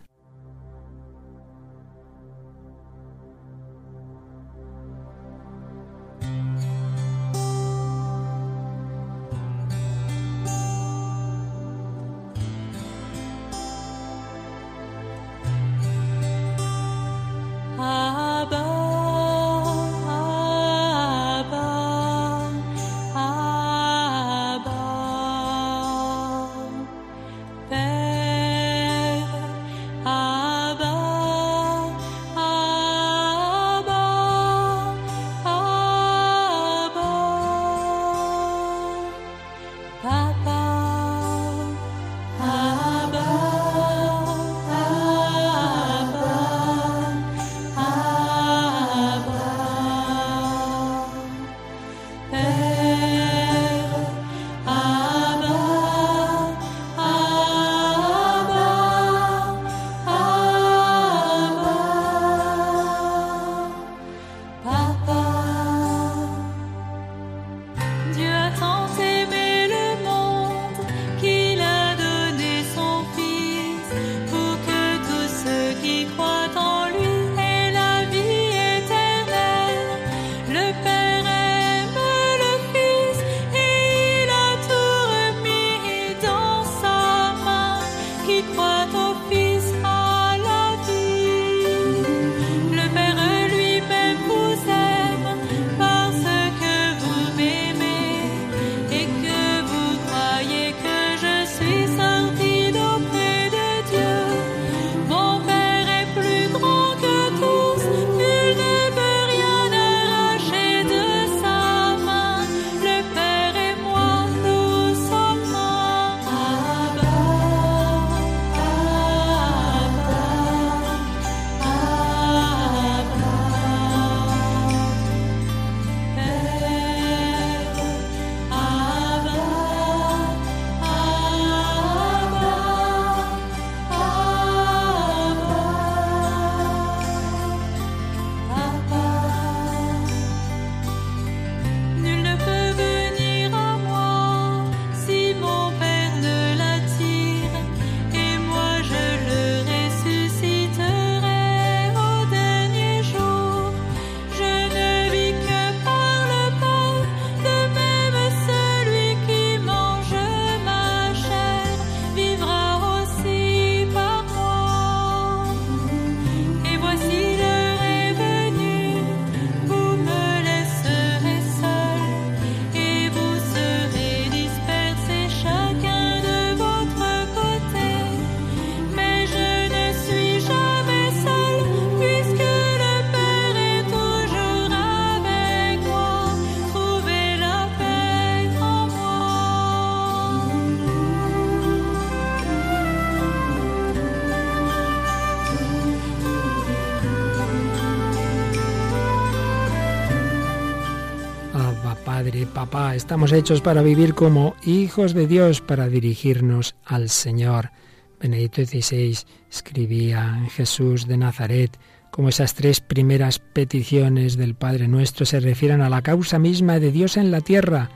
Estamos 202.72 203.32
hechos 203.32 203.60
para 203.60 203.82
vivir 203.82 204.14
como 204.14 204.54
hijos 204.64 205.12
de 205.12 205.26
Dios, 205.26 205.60
para 205.60 205.88
dirigirnos 205.88 206.76
al 206.84 207.08
Señor. 207.08 207.72
Benedicto 208.20 208.64
XVI 208.64 209.18
escribía 209.50 210.36
en 210.38 210.48
Jesús 210.50 211.08
de 211.08 211.16
Nazaret 211.16 211.76
como 212.12 212.28
esas 212.28 212.54
tres 212.54 212.80
primeras 212.80 213.40
peticiones 213.40 214.36
del 214.36 214.54
Padre 214.54 214.86
Nuestro 214.86 215.26
se 215.26 215.40
refieren 215.40 215.80
a 215.80 215.90
la 215.90 216.02
causa 216.02 216.38
misma 216.38 216.78
de 216.78 216.92
Dios 216.92 217.16
en 217.16 217.32
la 217.32 217.40
tierra. 217.40 217.90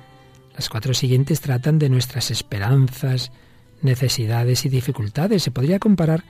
Las 0.54 0.68
cuatro 0.68 0.92
siguientes 0.92 1.40
tratan 1.40 1.78
de 1.78 1.88
nuestras 1.88 2.32
esperanzas, 2.32 3.30
necesidades 3.80 4.64
y 4.64 4.70
dificultades. 4.70 5.44
Se 5.44 5.52
podría 5.52 5.78
comparar 5.78 6.24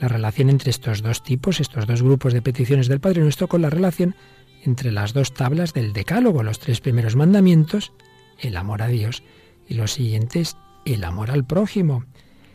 la 0.00 0.08
relación 0.08 0.48
entre 0.48 0.70
estos 0.70 1.02
dos 1.02 1.22
tipos, 1.22 1.60
estos 1.60 1.86
dos 1.86 2.02
grupos 2.02 2.32
de 2.32 2.42
peticiones 2.42 2.88
del 2.88 3.00
Padre 3.00 3.20
Nuestro, 3.20 3.48
con 3.48 3.60
la 3.60 3.70
relación 3.70 4.16
entre 4.62 4.92
las 4.92 5.12
dos 5.12 5.34
tablas 5.34 5.72
del 5.72 5.92
Decálogo, 5.92 6.42
los 6.42 6.58
tres 6.58 6.80
primeros 6.80 7.16
mandamientos, 7.16 7.92
el 8.38 8.56
amor 8.56 8.82
a 8.82 8.88
Dios, 8.88 9.22
y 9.68 9.74
los 9.74 9.92
siguientes, 9.92 10.56
el 10.84 11.04
amor 11.04 11.30
al 11.30 11.44
prójimo. 11.44 12.04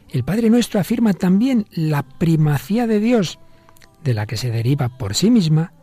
El 0.09 0.23
Padre 0.23 0.49
Nuestro 0.49 0.79
afirma 0.79 1.13
también 1.13 1.65
la 1.71 2.03
primacía 2.03 2.87
de 2.87 2.99
Dios, 2.99 3.39
de 4.03 4.13
la 4.13 4.25
que 4.25 4.37
se 4.37 4.51
deriva 4.51 4.97
por 4.97 5.15
sí 5.15 5.29
misma 5.29 5.73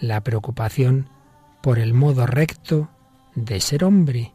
la 0.00 0.20
preocupación 0.22 1.08
por 1.62 1.78
el 1.78 1.94
modo 1.94 2.26
recto 2.26 2.88
de 3.34 3.60
ser 3.60 3.84
hombre. 3.84 4.32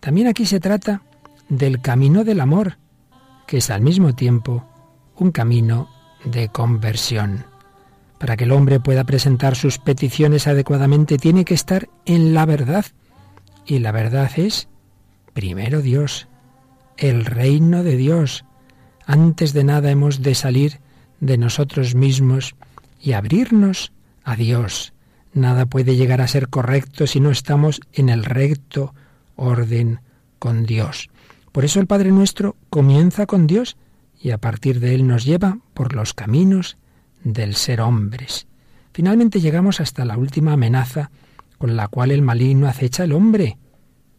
También 0.00 0.26
aquí 0.26 0.46
se 0.46 0.60
trata 0.60 1.02
del 1.48 1.80
camino 1.80 2.24
del 2.24 2.40
amor, 2.40 2.78
que 3.46 3.58
es 3.58 3.70
al 3.70 3.80
mismo 3.80 4.14
tiempo 4.14 4.64
un 5.16 5.30
camino 5.30 5.88
de 6.24 6.48
conversión. 6.48 7.53
Para 8.24 8.38
que 8.38 8.44
el 8.44 8.52
hombre 8.52 8.80
pueda 8.80 9.04
presentar 9.04 9.54
sus 9.54 9.78
peticiones 9.78 10.46
adecuadamente 10.46 11.18
tiene 11.18 11.44
que 11.44 11.52
estar 11.52 11.90
en 12.06 12.32
la 12.32 12.46
verdad. 12.46 12.86
Y 13.66 13.80
la 13.80 13.92
verdad 13.92 14.30
es, 14.36 14.66
primero 15.34 15.82
Dios, 15.82 16.26
el 16.96 17.26
reino 17.26 17.82
de 17.82 17.98
Dios. 17.98 18.46
Antes 19.04 19.52
de 19.52 19.64
nada 19.64 19.90
hemos 19.90 20.22
de 20.22 20.34
salir 20.34 20.80
de 21.20 21.36
nosotros 21.36 21.94
mismos 21.94 22.56
y 22.98 23.12
abrirnos 23.12 23.92
a 24.24 24.36
Dios. 24.36 24.94
Nada 25.34 25.66
puede 25.66 25.94
llegar 25.94 26.22
a 26.22 26.26
ser 26.26 26.48
correcto 26.48 27.06
si 27.06 27.20
no 27.20 27.30
estamos 27.30 27.82
en 27.92 28.08
el 28.08 28.24
recto 28.24 28.94
orden 29.36 30.00
con 30.38 30.64
Dios. 30.64 31.10
Por 31.52 31.66
eso 31.66 31.78
el 31.78 31.86
Padre 31.86 32.10
nuestro 32.10 32.56
comienza 32.70 33.26
con 33.26 33.46
Dios 33.46 33.76
y 34.18 34.30
a 34.30 34.38
partir 34.38 34.80
de 34.80 34.94
él 34.94 35.06
nos 35.06 35.26
lleva 35.26 35.58
por 35.74 35.94
los 35.94 36.14
caminos 36.14 36.78
del 37.24 37.56
ser 37.56 37.80
hombres. 37.80 38.46
Finalmente 38.92 39.40
llegamos 39.40 39.80
hasta 39.80 40.04
la 40.04 40.16
última 40.16 40.52
amenaza 40.52 41.10
con 41.58 41.76
la 41.76 41.88
cual 41.88 42.12
el 42.12 42.22
maligno 42.22 42.68
acecha 42.68 43.02
al 43.02 43.12
hombre. 43.12 43.58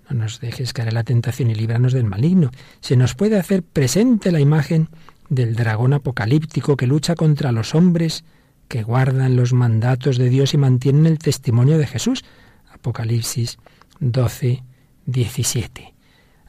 No 0.10 0.18
nos 0.18 0.40
dejes 0.40 0.74
caer 0.74 0.90
en 0.90 0.96
la 0.96 1.04
tentación 1.04 1.50
y 1.50 1.56
líbranos 1.56 1.94
del 1.94 2.04
maligno. 2.04 2.52
Se 2.82 2.96
nos 2.96 3.16
puede 3.16 3.40
hacer 3.40 3.64
presente 3.64 4.32
la 4.32 4.40
imagen 4.40 4.90
del 5.30 5.56
dragón 5.56 5.94
apocalíptico 5.94 6.76
que 6.76 6.88
lucha 6.88 7.16
contra 7.16 7.52
los 7.52 7.74
hombres 7.74 8.24
que 8.68 8.84
guardan 8.84 9.36
los 9.36 9.54
mandatos 9.54 10.18
de 10.18 10.30
Dios 10.30 10.54
y 10.54 10.58
mantienen 10.58 11.06
el 11.06 11.20
testimonio 11.20 11.78
de 11.78 11.88
Jesús. 11.88 12.24
Apocalipsis 12.72 13.58
12, 14.00 14.64
17. 15.06 15.94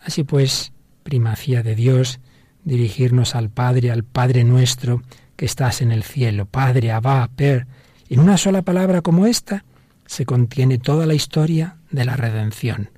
Así 0.00 0.24
pues, 0.24 0.72
primacía 1.02 1.62
de 1.62 1.74
Dios, 1.74 2.20
dirigirnos 2.64 3.34
al 3.34 3.50
Padre, 3.50 3.90
al 3.90 4.04
Padre 4.04 4.44
nuestro, 4.44 5.02
que 5.36 5.44
estás 5.44 5.82
en 5.82 5.92
el 5.92 6.02
cielo, 6.02 6.46
Padre, 6.46 6.92
Abba, 6.92 7.28
Per. 7.36 7.66
En 8.08 8.20
una 8.20 8.38
sola 8.38 8.62
palabra 8.62 9.02
como 9.02 9.26
esta 9.26 9.64
se 10.06 10.24
contiene 10.24 10.78
toda 10.78 11.06
la 11.06 11.14
historia 11.14 11.76
de 11.90 12.04
la 12.04 12.16
redención. 12.16 12.90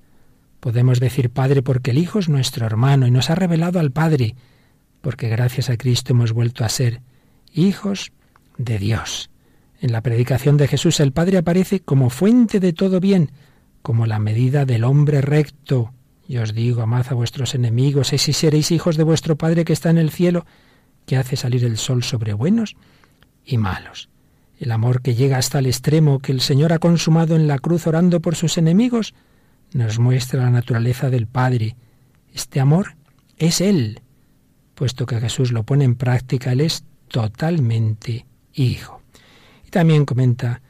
Podemos 0.60 1.00
decir 1.00 1.30
Padre 1.30 1.62
porque 1.62 1.92
el 1.92 1.98
Hijo 1.98 2.18
es 2.18 2.28
nuestro 2.28 2.66
hermano 2.66 3.06
y 3.06 3.10
nos 3.10 3.30
ha 3.30 3.34
revelado 3.34 3.78
al 3.80 3.90
Padre, 3.90 4.34
porque 5.00 5.28
gracias 5.28 5.70
a 5.70 5.76
Cristo 5.76 6.12
hemos 6.12 6.32
vuelto 6.32 6.64
a 6.64 6.68
ser 6.68 7.00
hijos 7.52 8.12
de 8.56 8.78
Dios. 8.78 9.30
En 9.80 9.92
la 9.92 10.02
predicación 10.02 10.56
de 10.56 10.68
Jesús 10.68 11.00
el 11.00 11.12
Padre 11.12 11.38
aparece 11.38 11.80
como 11.80 12.10
fuente 12.10 12.58
de 12.60 12.72
todo 12.72 13.00
bien, 13.00 13.30
como 13.82 14.06
la 14.06 14.18
medida 14.18 14.64
del 14.64 14.84
hombre 14.84 15.20
recto. 15.20 15.92
Y 16.26 16.38
os 16.38 16.52
digo, 16.52 16.82
amad 16.82 17.06
a 17.08 17.14
vuestros 17.14 17.54
enemigos, 17.54 18.12
y 18.12 18.18
si 18.18 18.32
seréis 18.32 18.70
hijos 18.72 18.96
de 18.96 19.04
vuestro 19.04 19.36
Padre 19.36 19.64
que 19.64 19.72
está 19.72 19.88
en 19.90 19.98
el 19.98 20.10
cielo, 20.10 20.44
que 21.08 21.16
hace 21.16 21.36
salir 21.36 21.64
el 21.64 21.78
sol 21.78 22.04
sobre 22.04 22.34
buenos 22.34 22.76
y 23.42 23.56
malos. 23.56 24.10
El 24.60 24.70
amor 24.70 25.00
que 25.00 25.14
llega 25.14 25.38
hasta 25.38 25.58
el 25.58 25.66
extremo 25.66 26.18
que 26.18 26.32
el 26.32 26.42
Señor 26.42 26.74
ha 26.74 26.78
consumado 26.78 27.34
en 27.34 27.48
la 27.48 27.58
cruz 27.58 27.86
orando 27.86 28.20
por 28.20 28.36
sus 28.36 28.58
enemigos, 28.58 29.14
nos 29.72 29.98
muestra 29.98 30.42
la 30.42 30.50
naturaleza 30.50 31.08
del 31.08 31.26
Padre. 31.26 31.76
Este 32.34 32.60
amor 32.60 32.96
es 33.38 33.62
Él. 33.62 34.02
Puesto 34.74 35.06
que 35.06 35.18
Jesús 35.18 35.50
lo 35.50 35.62
pone 35.62 35.84
en 35.84 35.94
práctica, 35.94 36.52
Él 36.52 36.60
es 36.60 36.84
totalmente 37.08 38.26
Hijo. 38.52 39.00
Y 39.66 39.70
también 39.70 40.04
comenta 40.04 40.60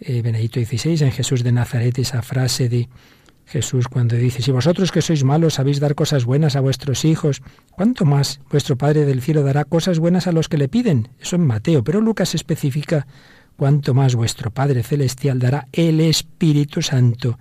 eh, 0.00 0.20
Benedicto 0.20 0.60
XVI 0.60 1.02
en 1.02 1.12
Jesús 1.12 1.42
de 1.42 1.52
Nazaret 1.52 1.98
esa 1.98 2.20
frase 2.20 2.68
de 2.68 2.90
Jesús 3.48 3.88
cuando 3.88 4.14
dice, 4.14 4.42
si 4.42 4.50
vosotros 4.50 4.92
que 4.92 5.00
sois 5.00 5.24
malos 5.24 5.54
sabéis 5.54 5.80
dar 5.80 5.94
cosas 5.94 6.26
buenas 6.26 6.54
a 6.54 6.60
vuestros 6.60 7.06
hijos, 7.06 7.40
¿cuánto 7.72 8.04
más 8.04 8.40
vuestro 8.50 8.76
Padre 8.76 9.06
del 9.06 9.22
cielo 9.22 9.42
dará 9.42 9.64
cosas 9.64 9.98
buenas 9.98 10.26
a 10.26 10.32
los 10.32 10.48
que 10.50 10.58
le 10.58 10.68
piden? 10.68 11.08
Eso 11.18 11.36
en 11.36 11.46
Mateo, 11.46 11.82
pero 11.82 12.02
Lucas 12.02 12.34
especifica 12.34 13.06
cuánto 13.56 13.94
más 13.94 14.14
vuestro 14.14 14.50
Padre 14.50 14.82
celestial 14.82 15.38
dará 15.38 15.66
el 15.72 16.00
Espíritu 16.00 16.82
Santo 16.82 17.38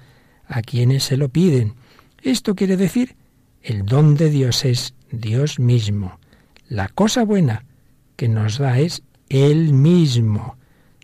a 0.48 0.62
quienes 0.62 1.04
se 1.04 1.18
lo 1.18 1.28
piden. 1.28 1.76
Esto 2.22 2.56
quiere 2.56 2.78
decir, 2.78 3.18
el 3.62 3.86
don 3.86 4.16
de 4.16 4.30
Dios 4.30 4.64
es 4.64 4.94
Dios 5.12 5.60
mismo. 5.60 6.20
La 6.70 6.88
cosa 6.88 7.26
buena 7.26 7.66
que 8.16 8.30
nos 8.30 8.60
da 8.60 8.80
es 8.80 9.04
Él 9.28 9.74
mismo. 9.74 10.56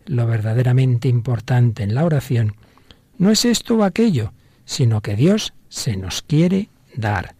Lo 0.05 0.27
verdaderamente 0.27 1.09
importante 1.09 1.83
en 1.83 1.93
la 1.93 2.05
oración 2.05 2.55
no 3.17 3.31
es 3.31 3.43
esto 3.43 3.75
o 3.75 3.83
aquello, 3.83 4.31
sino 4.65 5.01
que 5.01 5.15
Dios 5.15 5.53
se 5.69 5.97
nos 5.97 6.21
quiere 6.21 6.69
dar. 6.95 7.35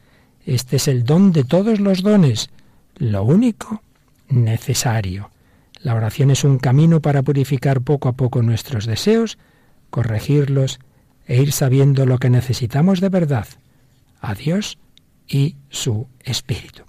Este 0.46 0.76
es 0.76 0.88
el 0.88 1.04
don 1.04 1.32
de 1.32 1.44
todos 1.44 1.80
los 1.80 2.02
dones, 2.02 2.50
lo 2.98 3.24
único 3.24 3.82
necesario. 4.30 5.30
La 5.82 5.96
oración 5.96 6.32
es 6.32 6.44
un 6.44 6.60
camino 6.60 7.02
para 7.02 7.24
purificar 7.24 7.82
poco 7.82 8.10
a 8.10 8.14
poco 8.14 8.42
nuestros 8.42 8.86
deseos, 8.86 9.38
corregirlos 9.90 10.80
e 11.28 11.42
ir 11.42 11.52
sabiendo 11.52 12.06
lo 12.06 12.18
que 12.18 12.30
necesitamos 12.30 13.00
de 13.00 13.10
verdad, 13.10 13.48
a 14.22 14.34
Dios 14.34 14.78
y 15.28 15.56
su 15.70 16.08
Espíritu. 16.24 16.84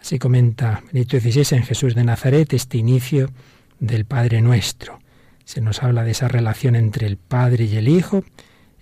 Así 0.00 0.18
comenta 0.18 0.82
Benito 0.92 1.18
XVI 1.18 1.56
en 1.56 1.62
Jesús 1.62 1.94
de 1.94 2.04
Nazaret 2.04 2.52
este 2.52 2.78
inicio 2.78 3.30
del 3.78 4.04
Padre 4.04 4.40
Nuestro. 4.40 4.98
Se 5.44 5.60
nos 5.60 5.82
habla 5.82 6.02
de 6.04 6.10
esa 6.12 6.28
relación 6.28 6.76
entre 6.76 7.06
el 7.06 7.16
Padre 7.16 7.64
y 7.64 7.76
el 7.76 7.88
Hijo, 7.88 8.24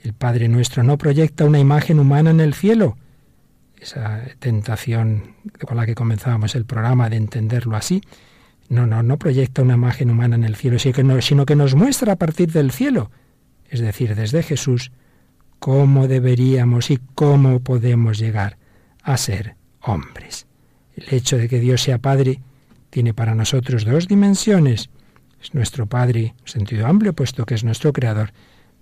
el 0.02 0.14
Padre 0.14 0.48
nuestro 0.48 0.82
no 0.82 0.98
proyecta 0.98 1.44
una 1.44 1.58
imagen 1.58 1.98
humana 1.98 2.30
en 2.30 2.40
el 2.40 2.54
cielo. 2.54 2.96
Esa 3.78 4.22
tentación 4.38 5.34
con 5.66 5.76
la 5.76 5.86
que 5.86 5.94
comenzábamos 5.94 6.54
el 6.54 6.64
programa 6.64 7.08
de 7.08 7.16
entenderlo 7.16 7.76
así. 7.76 8.02
No, 8.68 8.86
no, 8.86 9.02
no 9.02 9.18
proyecta 9.18 9.62
una 9.62 9.74
imagen 9.74 10.10
humana 10.10 10.36
en 10.36 10.44
el 10.44 10.56
cielo, 10.56 10.78
sino 10.78 11.46
que 11.46 11.56
nos 11.56 11.74
muestra 11.74 12.12
a 12.12 12.16
partir 12.16 12.52
del 12.52 12.70
cielo, 12.70 13.10
es 13.68 13.80
decir, 13.80 14.14
desde 14.14 14.42
Jesús, 14.42 14.92
cómo 15.58 16.08
deberíamos 16.08 16.90
y 16.90 16.98
cómo 17.14 17.60
podemos 17.60 18.18
llegar 18.18 18.58
a 19.02 19.16
ser 19.16 19.56
hombres. 19.82 20.46
El 20.94 21.14
hecho 21.14 21.36
de 21.36 21.48
que 21.48 21.60
Dios 21.60 21.82
sea 21.82 21.98
Padre 21.98 22.40
tiene 22.90 23.14
para 23.14 23.34
nosotros 23.34 23.84
dos 23.84 24.08
dimensiones. 24.08 24.90
Es 25.42 25.54
nuestro 25.54 25.86
Padre, 25.86 26.34
en 26.38 26.46
sentido 26.48 26.86
amplio, 26.86 27.12
puesto 27.12 27.46
que 27.46 27.54
es 27.54 27.64
nuestro 27.64 27.92
Creador, 27.92 28.32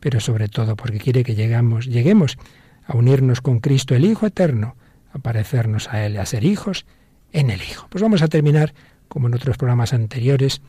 pero 0.00 0.20
sobre 0.20 0.48
todo 0.48 0.76
porque 0.76 0.98
quiere 0.98 1.24
que 1.24 1.34
llegamos, 1.34 1.86
lleguemos 1.86 2.38
a 2.86 2.96
unirnos 2.96 3.40
con 3.40 3.60
Cristo 3.60 3.94
el 3.94 4.04
Hijo 4.04 4.26
Eterno, 4.26 4.76
a 5.12 5.18
parecernos 5.18 5.88
a 5.88 6.04
Él, 6.04 6.16
a 6.16 6.26
ser 6.26 6.44
hijos 6.44 6.86
en 7.32 7.50
el 7.50 7.60
Hijo. 7.62 7.86
Pues 7.90 8.02
vamos 8.02 8.22
a 8.22 8.28
terminar, 8.28 8.74
como 9.08 9.28
en 9.28 9.34
otros 9.34 9.56
programas 9.56 9.92
anteriores, 9.92 10.62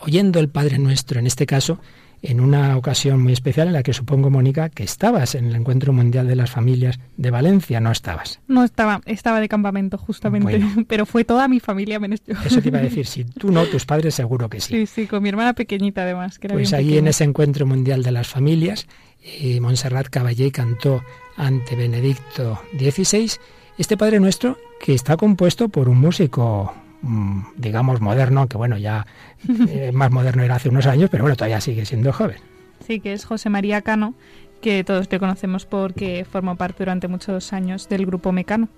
oyendo 0.00 0.40
el 0.40 0.48
Padre 0.48 0.78
Nuestro, 0.78 1.18
en 1.18 1.26
este 1.26 1.46
caso, 1.46 1.80
en 2.22 2.40
una 2.40 2.76
ocasión 2.76 3.22
muy 3.22 3.32
especial 3.32 3.68
en 3.68 3.72
la 3.72 3.82
que 3.82 3.92
supongo, 3.92 4.30
Mónica, 4.30 4.68
que 4.68 4.82
estabas 4.82 5.34
en 5.34 5.46
el 5.46 5.54
Encuentro 5.54 5.92
Mundial 5.92 6.26
de 6.26 6.36
las 6.36 6.50
Familias 6.50 6.98
de 7.16 7.30
Valencia, 7.30 7.80
¿no 7.80 7.90
estabas? 7.90 8.40
No 8.46 8.62
estaba, 8.64 9.00
estaba 9.06 9.40
de 9.40 9.48
campamento 9.48 9.96
justamente, 9.96 10.60
pero 10.88 11.06
fue 11.06 11.24
toda 11.24 11.48
mi 11.48 11.60
familia 11.60 11.98
menos 11.98 12.20
yo. 12.26 12.34
Eso 12.44 12.60
te 12.60 12.68
iba 12.68 12.78
a 12.78 12.82
decir, 12.82 13.06
si 13.06 13.24
tú 13.24 13.50
no, 13.50 13.64
tus 13.66 13.86
padres 13.86 14.14
seguro 14.14 14.48
que 14.48 14.60
sí. 14.60 14.74
Sí, 14.74 14.86
sí, 14.86 15.06
con 15.06 15.22
mi 15.22 15.28
hermana 15.30 15.54
pequeñita 15.54 16.02
además. 16.02 16.38
Que 16.38 16.48
era 16.48 16.54
pues 16.54 16.70
bien 16.70 16.78
allí 16.78 16.88
pequeña. 16.88 16.98
en 17.00 17.08
ese 17.08 17.24
Encuentro 17.24 17.66
Mundial 17.66 18.02
de 18.02 18.12
las 18.12 18.28
Familias, 18.28 18.86
eh, 19.22 19.60
Montserrat 19.60 20.08
Caballé 20.08 20.50
cantó 20.50 21.02
ante 21.36 21.76
Benedicto 21.76 22.60
XVI 22.78 23.32
este 23.78 23.96
Padre 23.96 24.20
Nuestro 24.20 24.58
que 24.78 24.94
está 24.94 25.16
compuesto 25.16 25.68
por 25.68 25.88
un 25.88 25.98
músico 25.98 26.74
digamos 27.56 28.00
moderno, 28.00 28.46
que 28.46 28.56
bueno, 28.56 28.76
ya 28.76 29.06
eh, 29.68 29.90
más 29.94 30.10
moderno 30.10 30.42
era 30.42 30.56
hace 30.56 30.68
unos 30.68 30.86
años, 30.86 31.10
pero 31.10 31.24
bueno, 31.24 31.36
todavía 31.36 31.60
sigue 31.60 31.84
siendo 31.84 32.12
joven. 32.12 32.36
Sí, 32.86 33.00
que 33.00 33.12
es 33.12 33.24
José 33.24 33.50
María 33.50 33.82
Cano, 33.82 34.14
que 34.60 34.84
todos 34.84 35.10
le 35.10 35.18
conocemos 35.18 35.66
porque 35.66 36.26
formó 36.30 36.56
parte 36.56 36.84
durante 36.84 37.08
muchos 37.08 37.52
años 37.52 37.88
del 37.88 38.06
grupo 38.06 38.32
Mecano. 38.32 38.68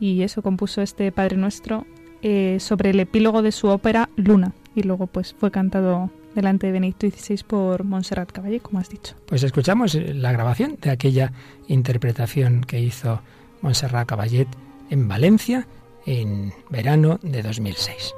Y 0.00 0.22
eso 0.22 0.42
compuso 0.42 0.82
este 0.82 1.12
Padre 1.12 1.36
Nuestro 1.36 1.86
eh, 2.22 2.58
sobre 2.60 2.90
el 2.90 3.00
epílogo 3.00 3.42
de 3.42 3.52
su 3.52 3.68
ópera 3.68 4.08
Luna. 4.16 4.52
Y 4.74 4.82
luego 4.82 5.06
pues 5.06 5.34
fue 5.38 5.50
cantado 5.50 6.10
delante 6.34 6.66
de 6.66 6.72
Benedicto 6.72 7.08
XVI 7.08 7.44
por 7.46 7.84
Montserrat 7.84 8.32
Caballé, 8.32 8.60
como 8.60 8.80
has 8.80 8.90
dicho. 8.90 9.14
Pues 9.26 9.42
escuchamos 9.42 9.94
la 9.94 10.32
grabación 10.32 10.76
de 10.80 10.90
aquella 10.90 11.32
interpretación 11.68 12.62
que 12.62 12.80
hizo 12.80 13.20
Montserrat 13.62 14.06
Caballé 14.08 14.46
en 14.90 15.06
Valencia 15.06 15.66
en 16.06 16.52
verano 16.70 17.18
de 17.22 17.42
2006. 17.42 18.14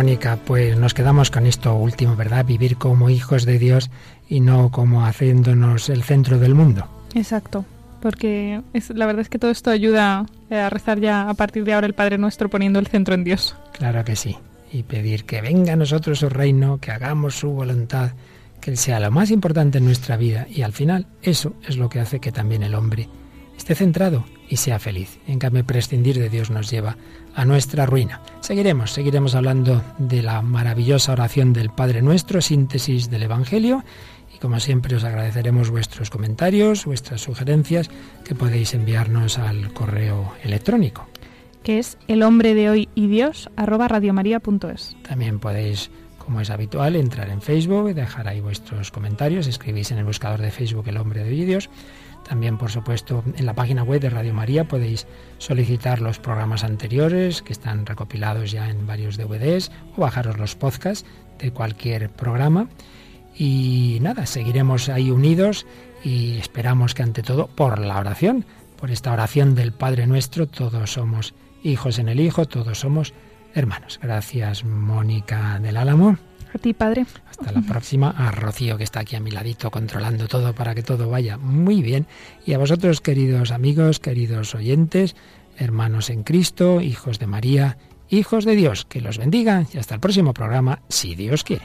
Mónica, 0.00 0.38
pues 0.46 0.78
nos 0.78 0.94
quedamos 0.94 1.30
con 1.30 1.44
esto 1.44 1.74
último, 1.74 2.16
¿verdad? 2.16 2.46
Vivir 2.46 2.78
como 2.78 3.10
hijos 3.10 3.44
de 3.44 3.58
Dios 3.58 3.90
y 4.30 4.40
no 4.40 4.70
como 4.70 5.04
haciéndonos 5.04 5.90
el 5.90 6.02
centro 6.02 6.38
del 6.38 6.54
mundo. 6.54 6.88
Exacto, 7.14 7.66
porque 8.00 8.62
es, 8.72 8.88
la 8.88 9.04
verdad 9.04 9.20
es 9.20 9.28
que 9.28 9.38
todo 9.38 9.50
esto 9.50 9.68
ayuda 9.68 10.24
a 10.50 10.70
rezar 10.70 11.00
ya 11.00 11.28
a 11.28 11.34
partir 11.34 11.64
de 11.64 11.74
ahora 11.74 11.86
el 11.86 11.92
Padre 11.92 12.16
Nuestro 12.16 12.48
poniendo 12.48 12.78
el 12.78 12.86
centro 12.86 13.14
en 13.14 13.24
Dios. 13.24 13.54
Claro 13.74 14.02
que 14.02 14.16
sí, 14.16 14.38
y 14.72 14.84
pedir 14.84 15.26
que 15.26 15.42
venga 15.42 15.74
a 15.74 15.76
nosotros 15.76 16.20
su 16.20 16.30
reino, 16.30 16.78
que 16.78 16.92
hagamos 16.92 17.34
su 17.34 17.50
voluntad, 17.50 18.12
que 18.58 18.70
Él 18.70 18.78
sea 18.78 19.00
lo 19.00 19.10
más 19.10 19.30
importante 19.30 19.76
en 19.76 19.84
nuestra 19.84 20.16
vida 20.16 20.46
y 20.48 20.62
al 20.62 20.72
final 20.72 21.08
eso 21.20 21.52
es 21.68 21.76
lo 21.76 21.90
que 21.90 22.00
hace 22.00 22.20
que 22.20 22.32
también 22.32 22.62
el 22.62 22.74
hombre 22.74 23.06
esté 23.60 23.74
centrado 23.74 24.24
y 24.48 24.56
sea 24.56 24.78
feliz. 24.78 25.18
En 25.26 25.38
cambio, 25.38 25.66
prescindir 25.66 26.18
de 26.18 26.30
Dios 26.30 26.50
nos 26.50 26.70
lleva 26.70 26.96
a 27.34 27.44
nuestra 27.44 27.84
ruina. 27.84 28.22
Seguiremos, 28.40 28.90
seguiremos 28.90 29.34
hablando 29.34 29.82
de 29.98 30.22
la 30.22 30.40
maravillosa 30.40 31.12
oración 31.12 31.52
del 31.52 31.68
Padre 31.68 32.00
Nuestro, 32.00 32.40
síntesis 32.40 33.10
del 33.10 33.24
Evangelio. 33.24 33.84
Y 34.34 34.38
como 34.38 34.60
siempre 34.60 34.96
os 34.96 35.04
agradeceremos 35.04 35.68
vuestros 35.68 36.08
comentarios, 36.08 36.86
vuestras 36.86 37.20
sugerencias 37.20 37.90
que 38.24 38.34
podéis 38.34 38.72
enviarnos 38.72 39.38
al 39.38 39.74
correo 39.74 40.32
electrónico. 40.42 41.06
Que 41.62 41.78
es 41.78 41.98
el 42.08 42.22
hombre 42.22 42.54
de 42.54 42.70
hoy 42.70 42.88
y 42.94 43.08
Dios 43.08 43.50
arroba 43.56 43.88
radiomaria.es. 43.88 44.96
También 45.06 45.38
podéis 45.38 45.90
como 46.18 46.40
es 46.40 46.50
habitual, 46.50 46.94
entrar 46.96 47.28
en 47.28 47.42
Facebook 47.42 47.90
y 47.90 47.92
dejar 47.92 48.28
ahí 48.28 48.40
vuestros 48.40 48.90
comentarios. 48.92 49.48
Escribís 49.48 49.90
en 49.90 49.98
el 49.98 50.04
buscador 50.04 50.40
de 50.40 50.52
Facebook 50.52 50.86
El 50.86 50.96
Hombre 50.96 51.24
de 51.24 51.30
hoy 51.30 51.42
y 51.42 51.44
Dios 51.44 51.68
también, 52.30 52.58
por 52.58 52.70
supuesto, 52.70 53.24
en 53.36 53.44
la 53.44 53.54
página 53.54 53.82
web 53.82 54.00
de 54.00 54.08
Radio 54.08 54.32
María 54.32 54.68
podéis 54.68 55.08
solicitar 55.38 56.00
los 56.00 56.20
programas 56.20 56.62
anteriores 56.62 57.42
que 57.42 57.52
están 57.52 57.84
recopilados 57.84 58.52
ya 58.52 58.70
en 58.70 58.86
varios 58.86 59.16
DVDs 59.16 59.72
o 59.96 60.02
bajaros 60.02 60.38
los 60.38 60.54
podcasts 60.54 61.04
de 61.40 61.50
cualquier 61.50 62.08
programa. 62.08 62.68
Y 63.36 63.98
nada, 64.00 64.26
seguiremos 64.26 64.88
ahí 64.88 65.10
unidos 65.10 65.66
y 66.04 66.38
esperamos 66.38 66.94
que 66.94 67.02
ante 67.02 67.24
todo 67.24 67.48
por 67.48 67.80
la 67.80 67.98
oración, 67.98 68.44
por 68.78 68.92
esta 68.92 69.12
oración 69.12 69.56
del 69.56 69.72
Padre 69.72 70.06
nuestro, 70.06 70.46
todos 70.46 70.92
somos 70.92 71.34
hijos 71.64 71.98
en 71.98 72.08
el 72.08 72.20
Hijo, 72.20 72.46
todos 72.46 72.78
somos 72.78 73.12
hermanos. 73.56 73.98
Gracias, 74.00 74.64
Mónica 74.64 75.58
del 75.58 75.76
Álamo. 75.76 76.29
A 76.54 76.58
ti, 76.58 76.74
Padre. 76.74 77.06
Hasta 77.28 77.52
la 77.52 77.62
próxima. 77.62 78.10
A 78.10 78.30
Rocío, 78.30 78.76
que 78.76 78.84
está 78.84 79.00
aquí 79.00 79.16
a 79.16 79.20
mi 79.20 79.30
ladito 79.30 79.70
controlando 79.70 80.28
todo 80.28 80.54
para 80.54 80.74
que 80.74 80.82
todo 80.82 81.08
vaya 81.08 81.36
muy 81.36 81.82
bien. 81.82 82.06
Y 82.44 82.54
a 82.54 82.58
vosotros, 82.58 83.00
queridos 83.00 83.50
amigos, 83.50 84.00
queridos 84.00 84.54
oyentes, 84.54 85.16
hermanos 85.56 86.10
en 86.10 86.22
Cristo, 86.22 86.80
hijos 86.80 87.18
de 87.18 87.26
María, 87.26 87.78
hijos 88.08 88.44
de 88.44 88.56
Dios, 88.56 88.84
que 88.84 89.00
los 89.00 89.18
bendiga 89.18 89.64
y 89.72 89.78
hasta 89.78 89.94
el 89.94 90.00
próximo 90.00 90.34
programa, 90.34 90.80
si 90.88 91.14
Dios 91.14 91.44
quiere. 91.44 91.64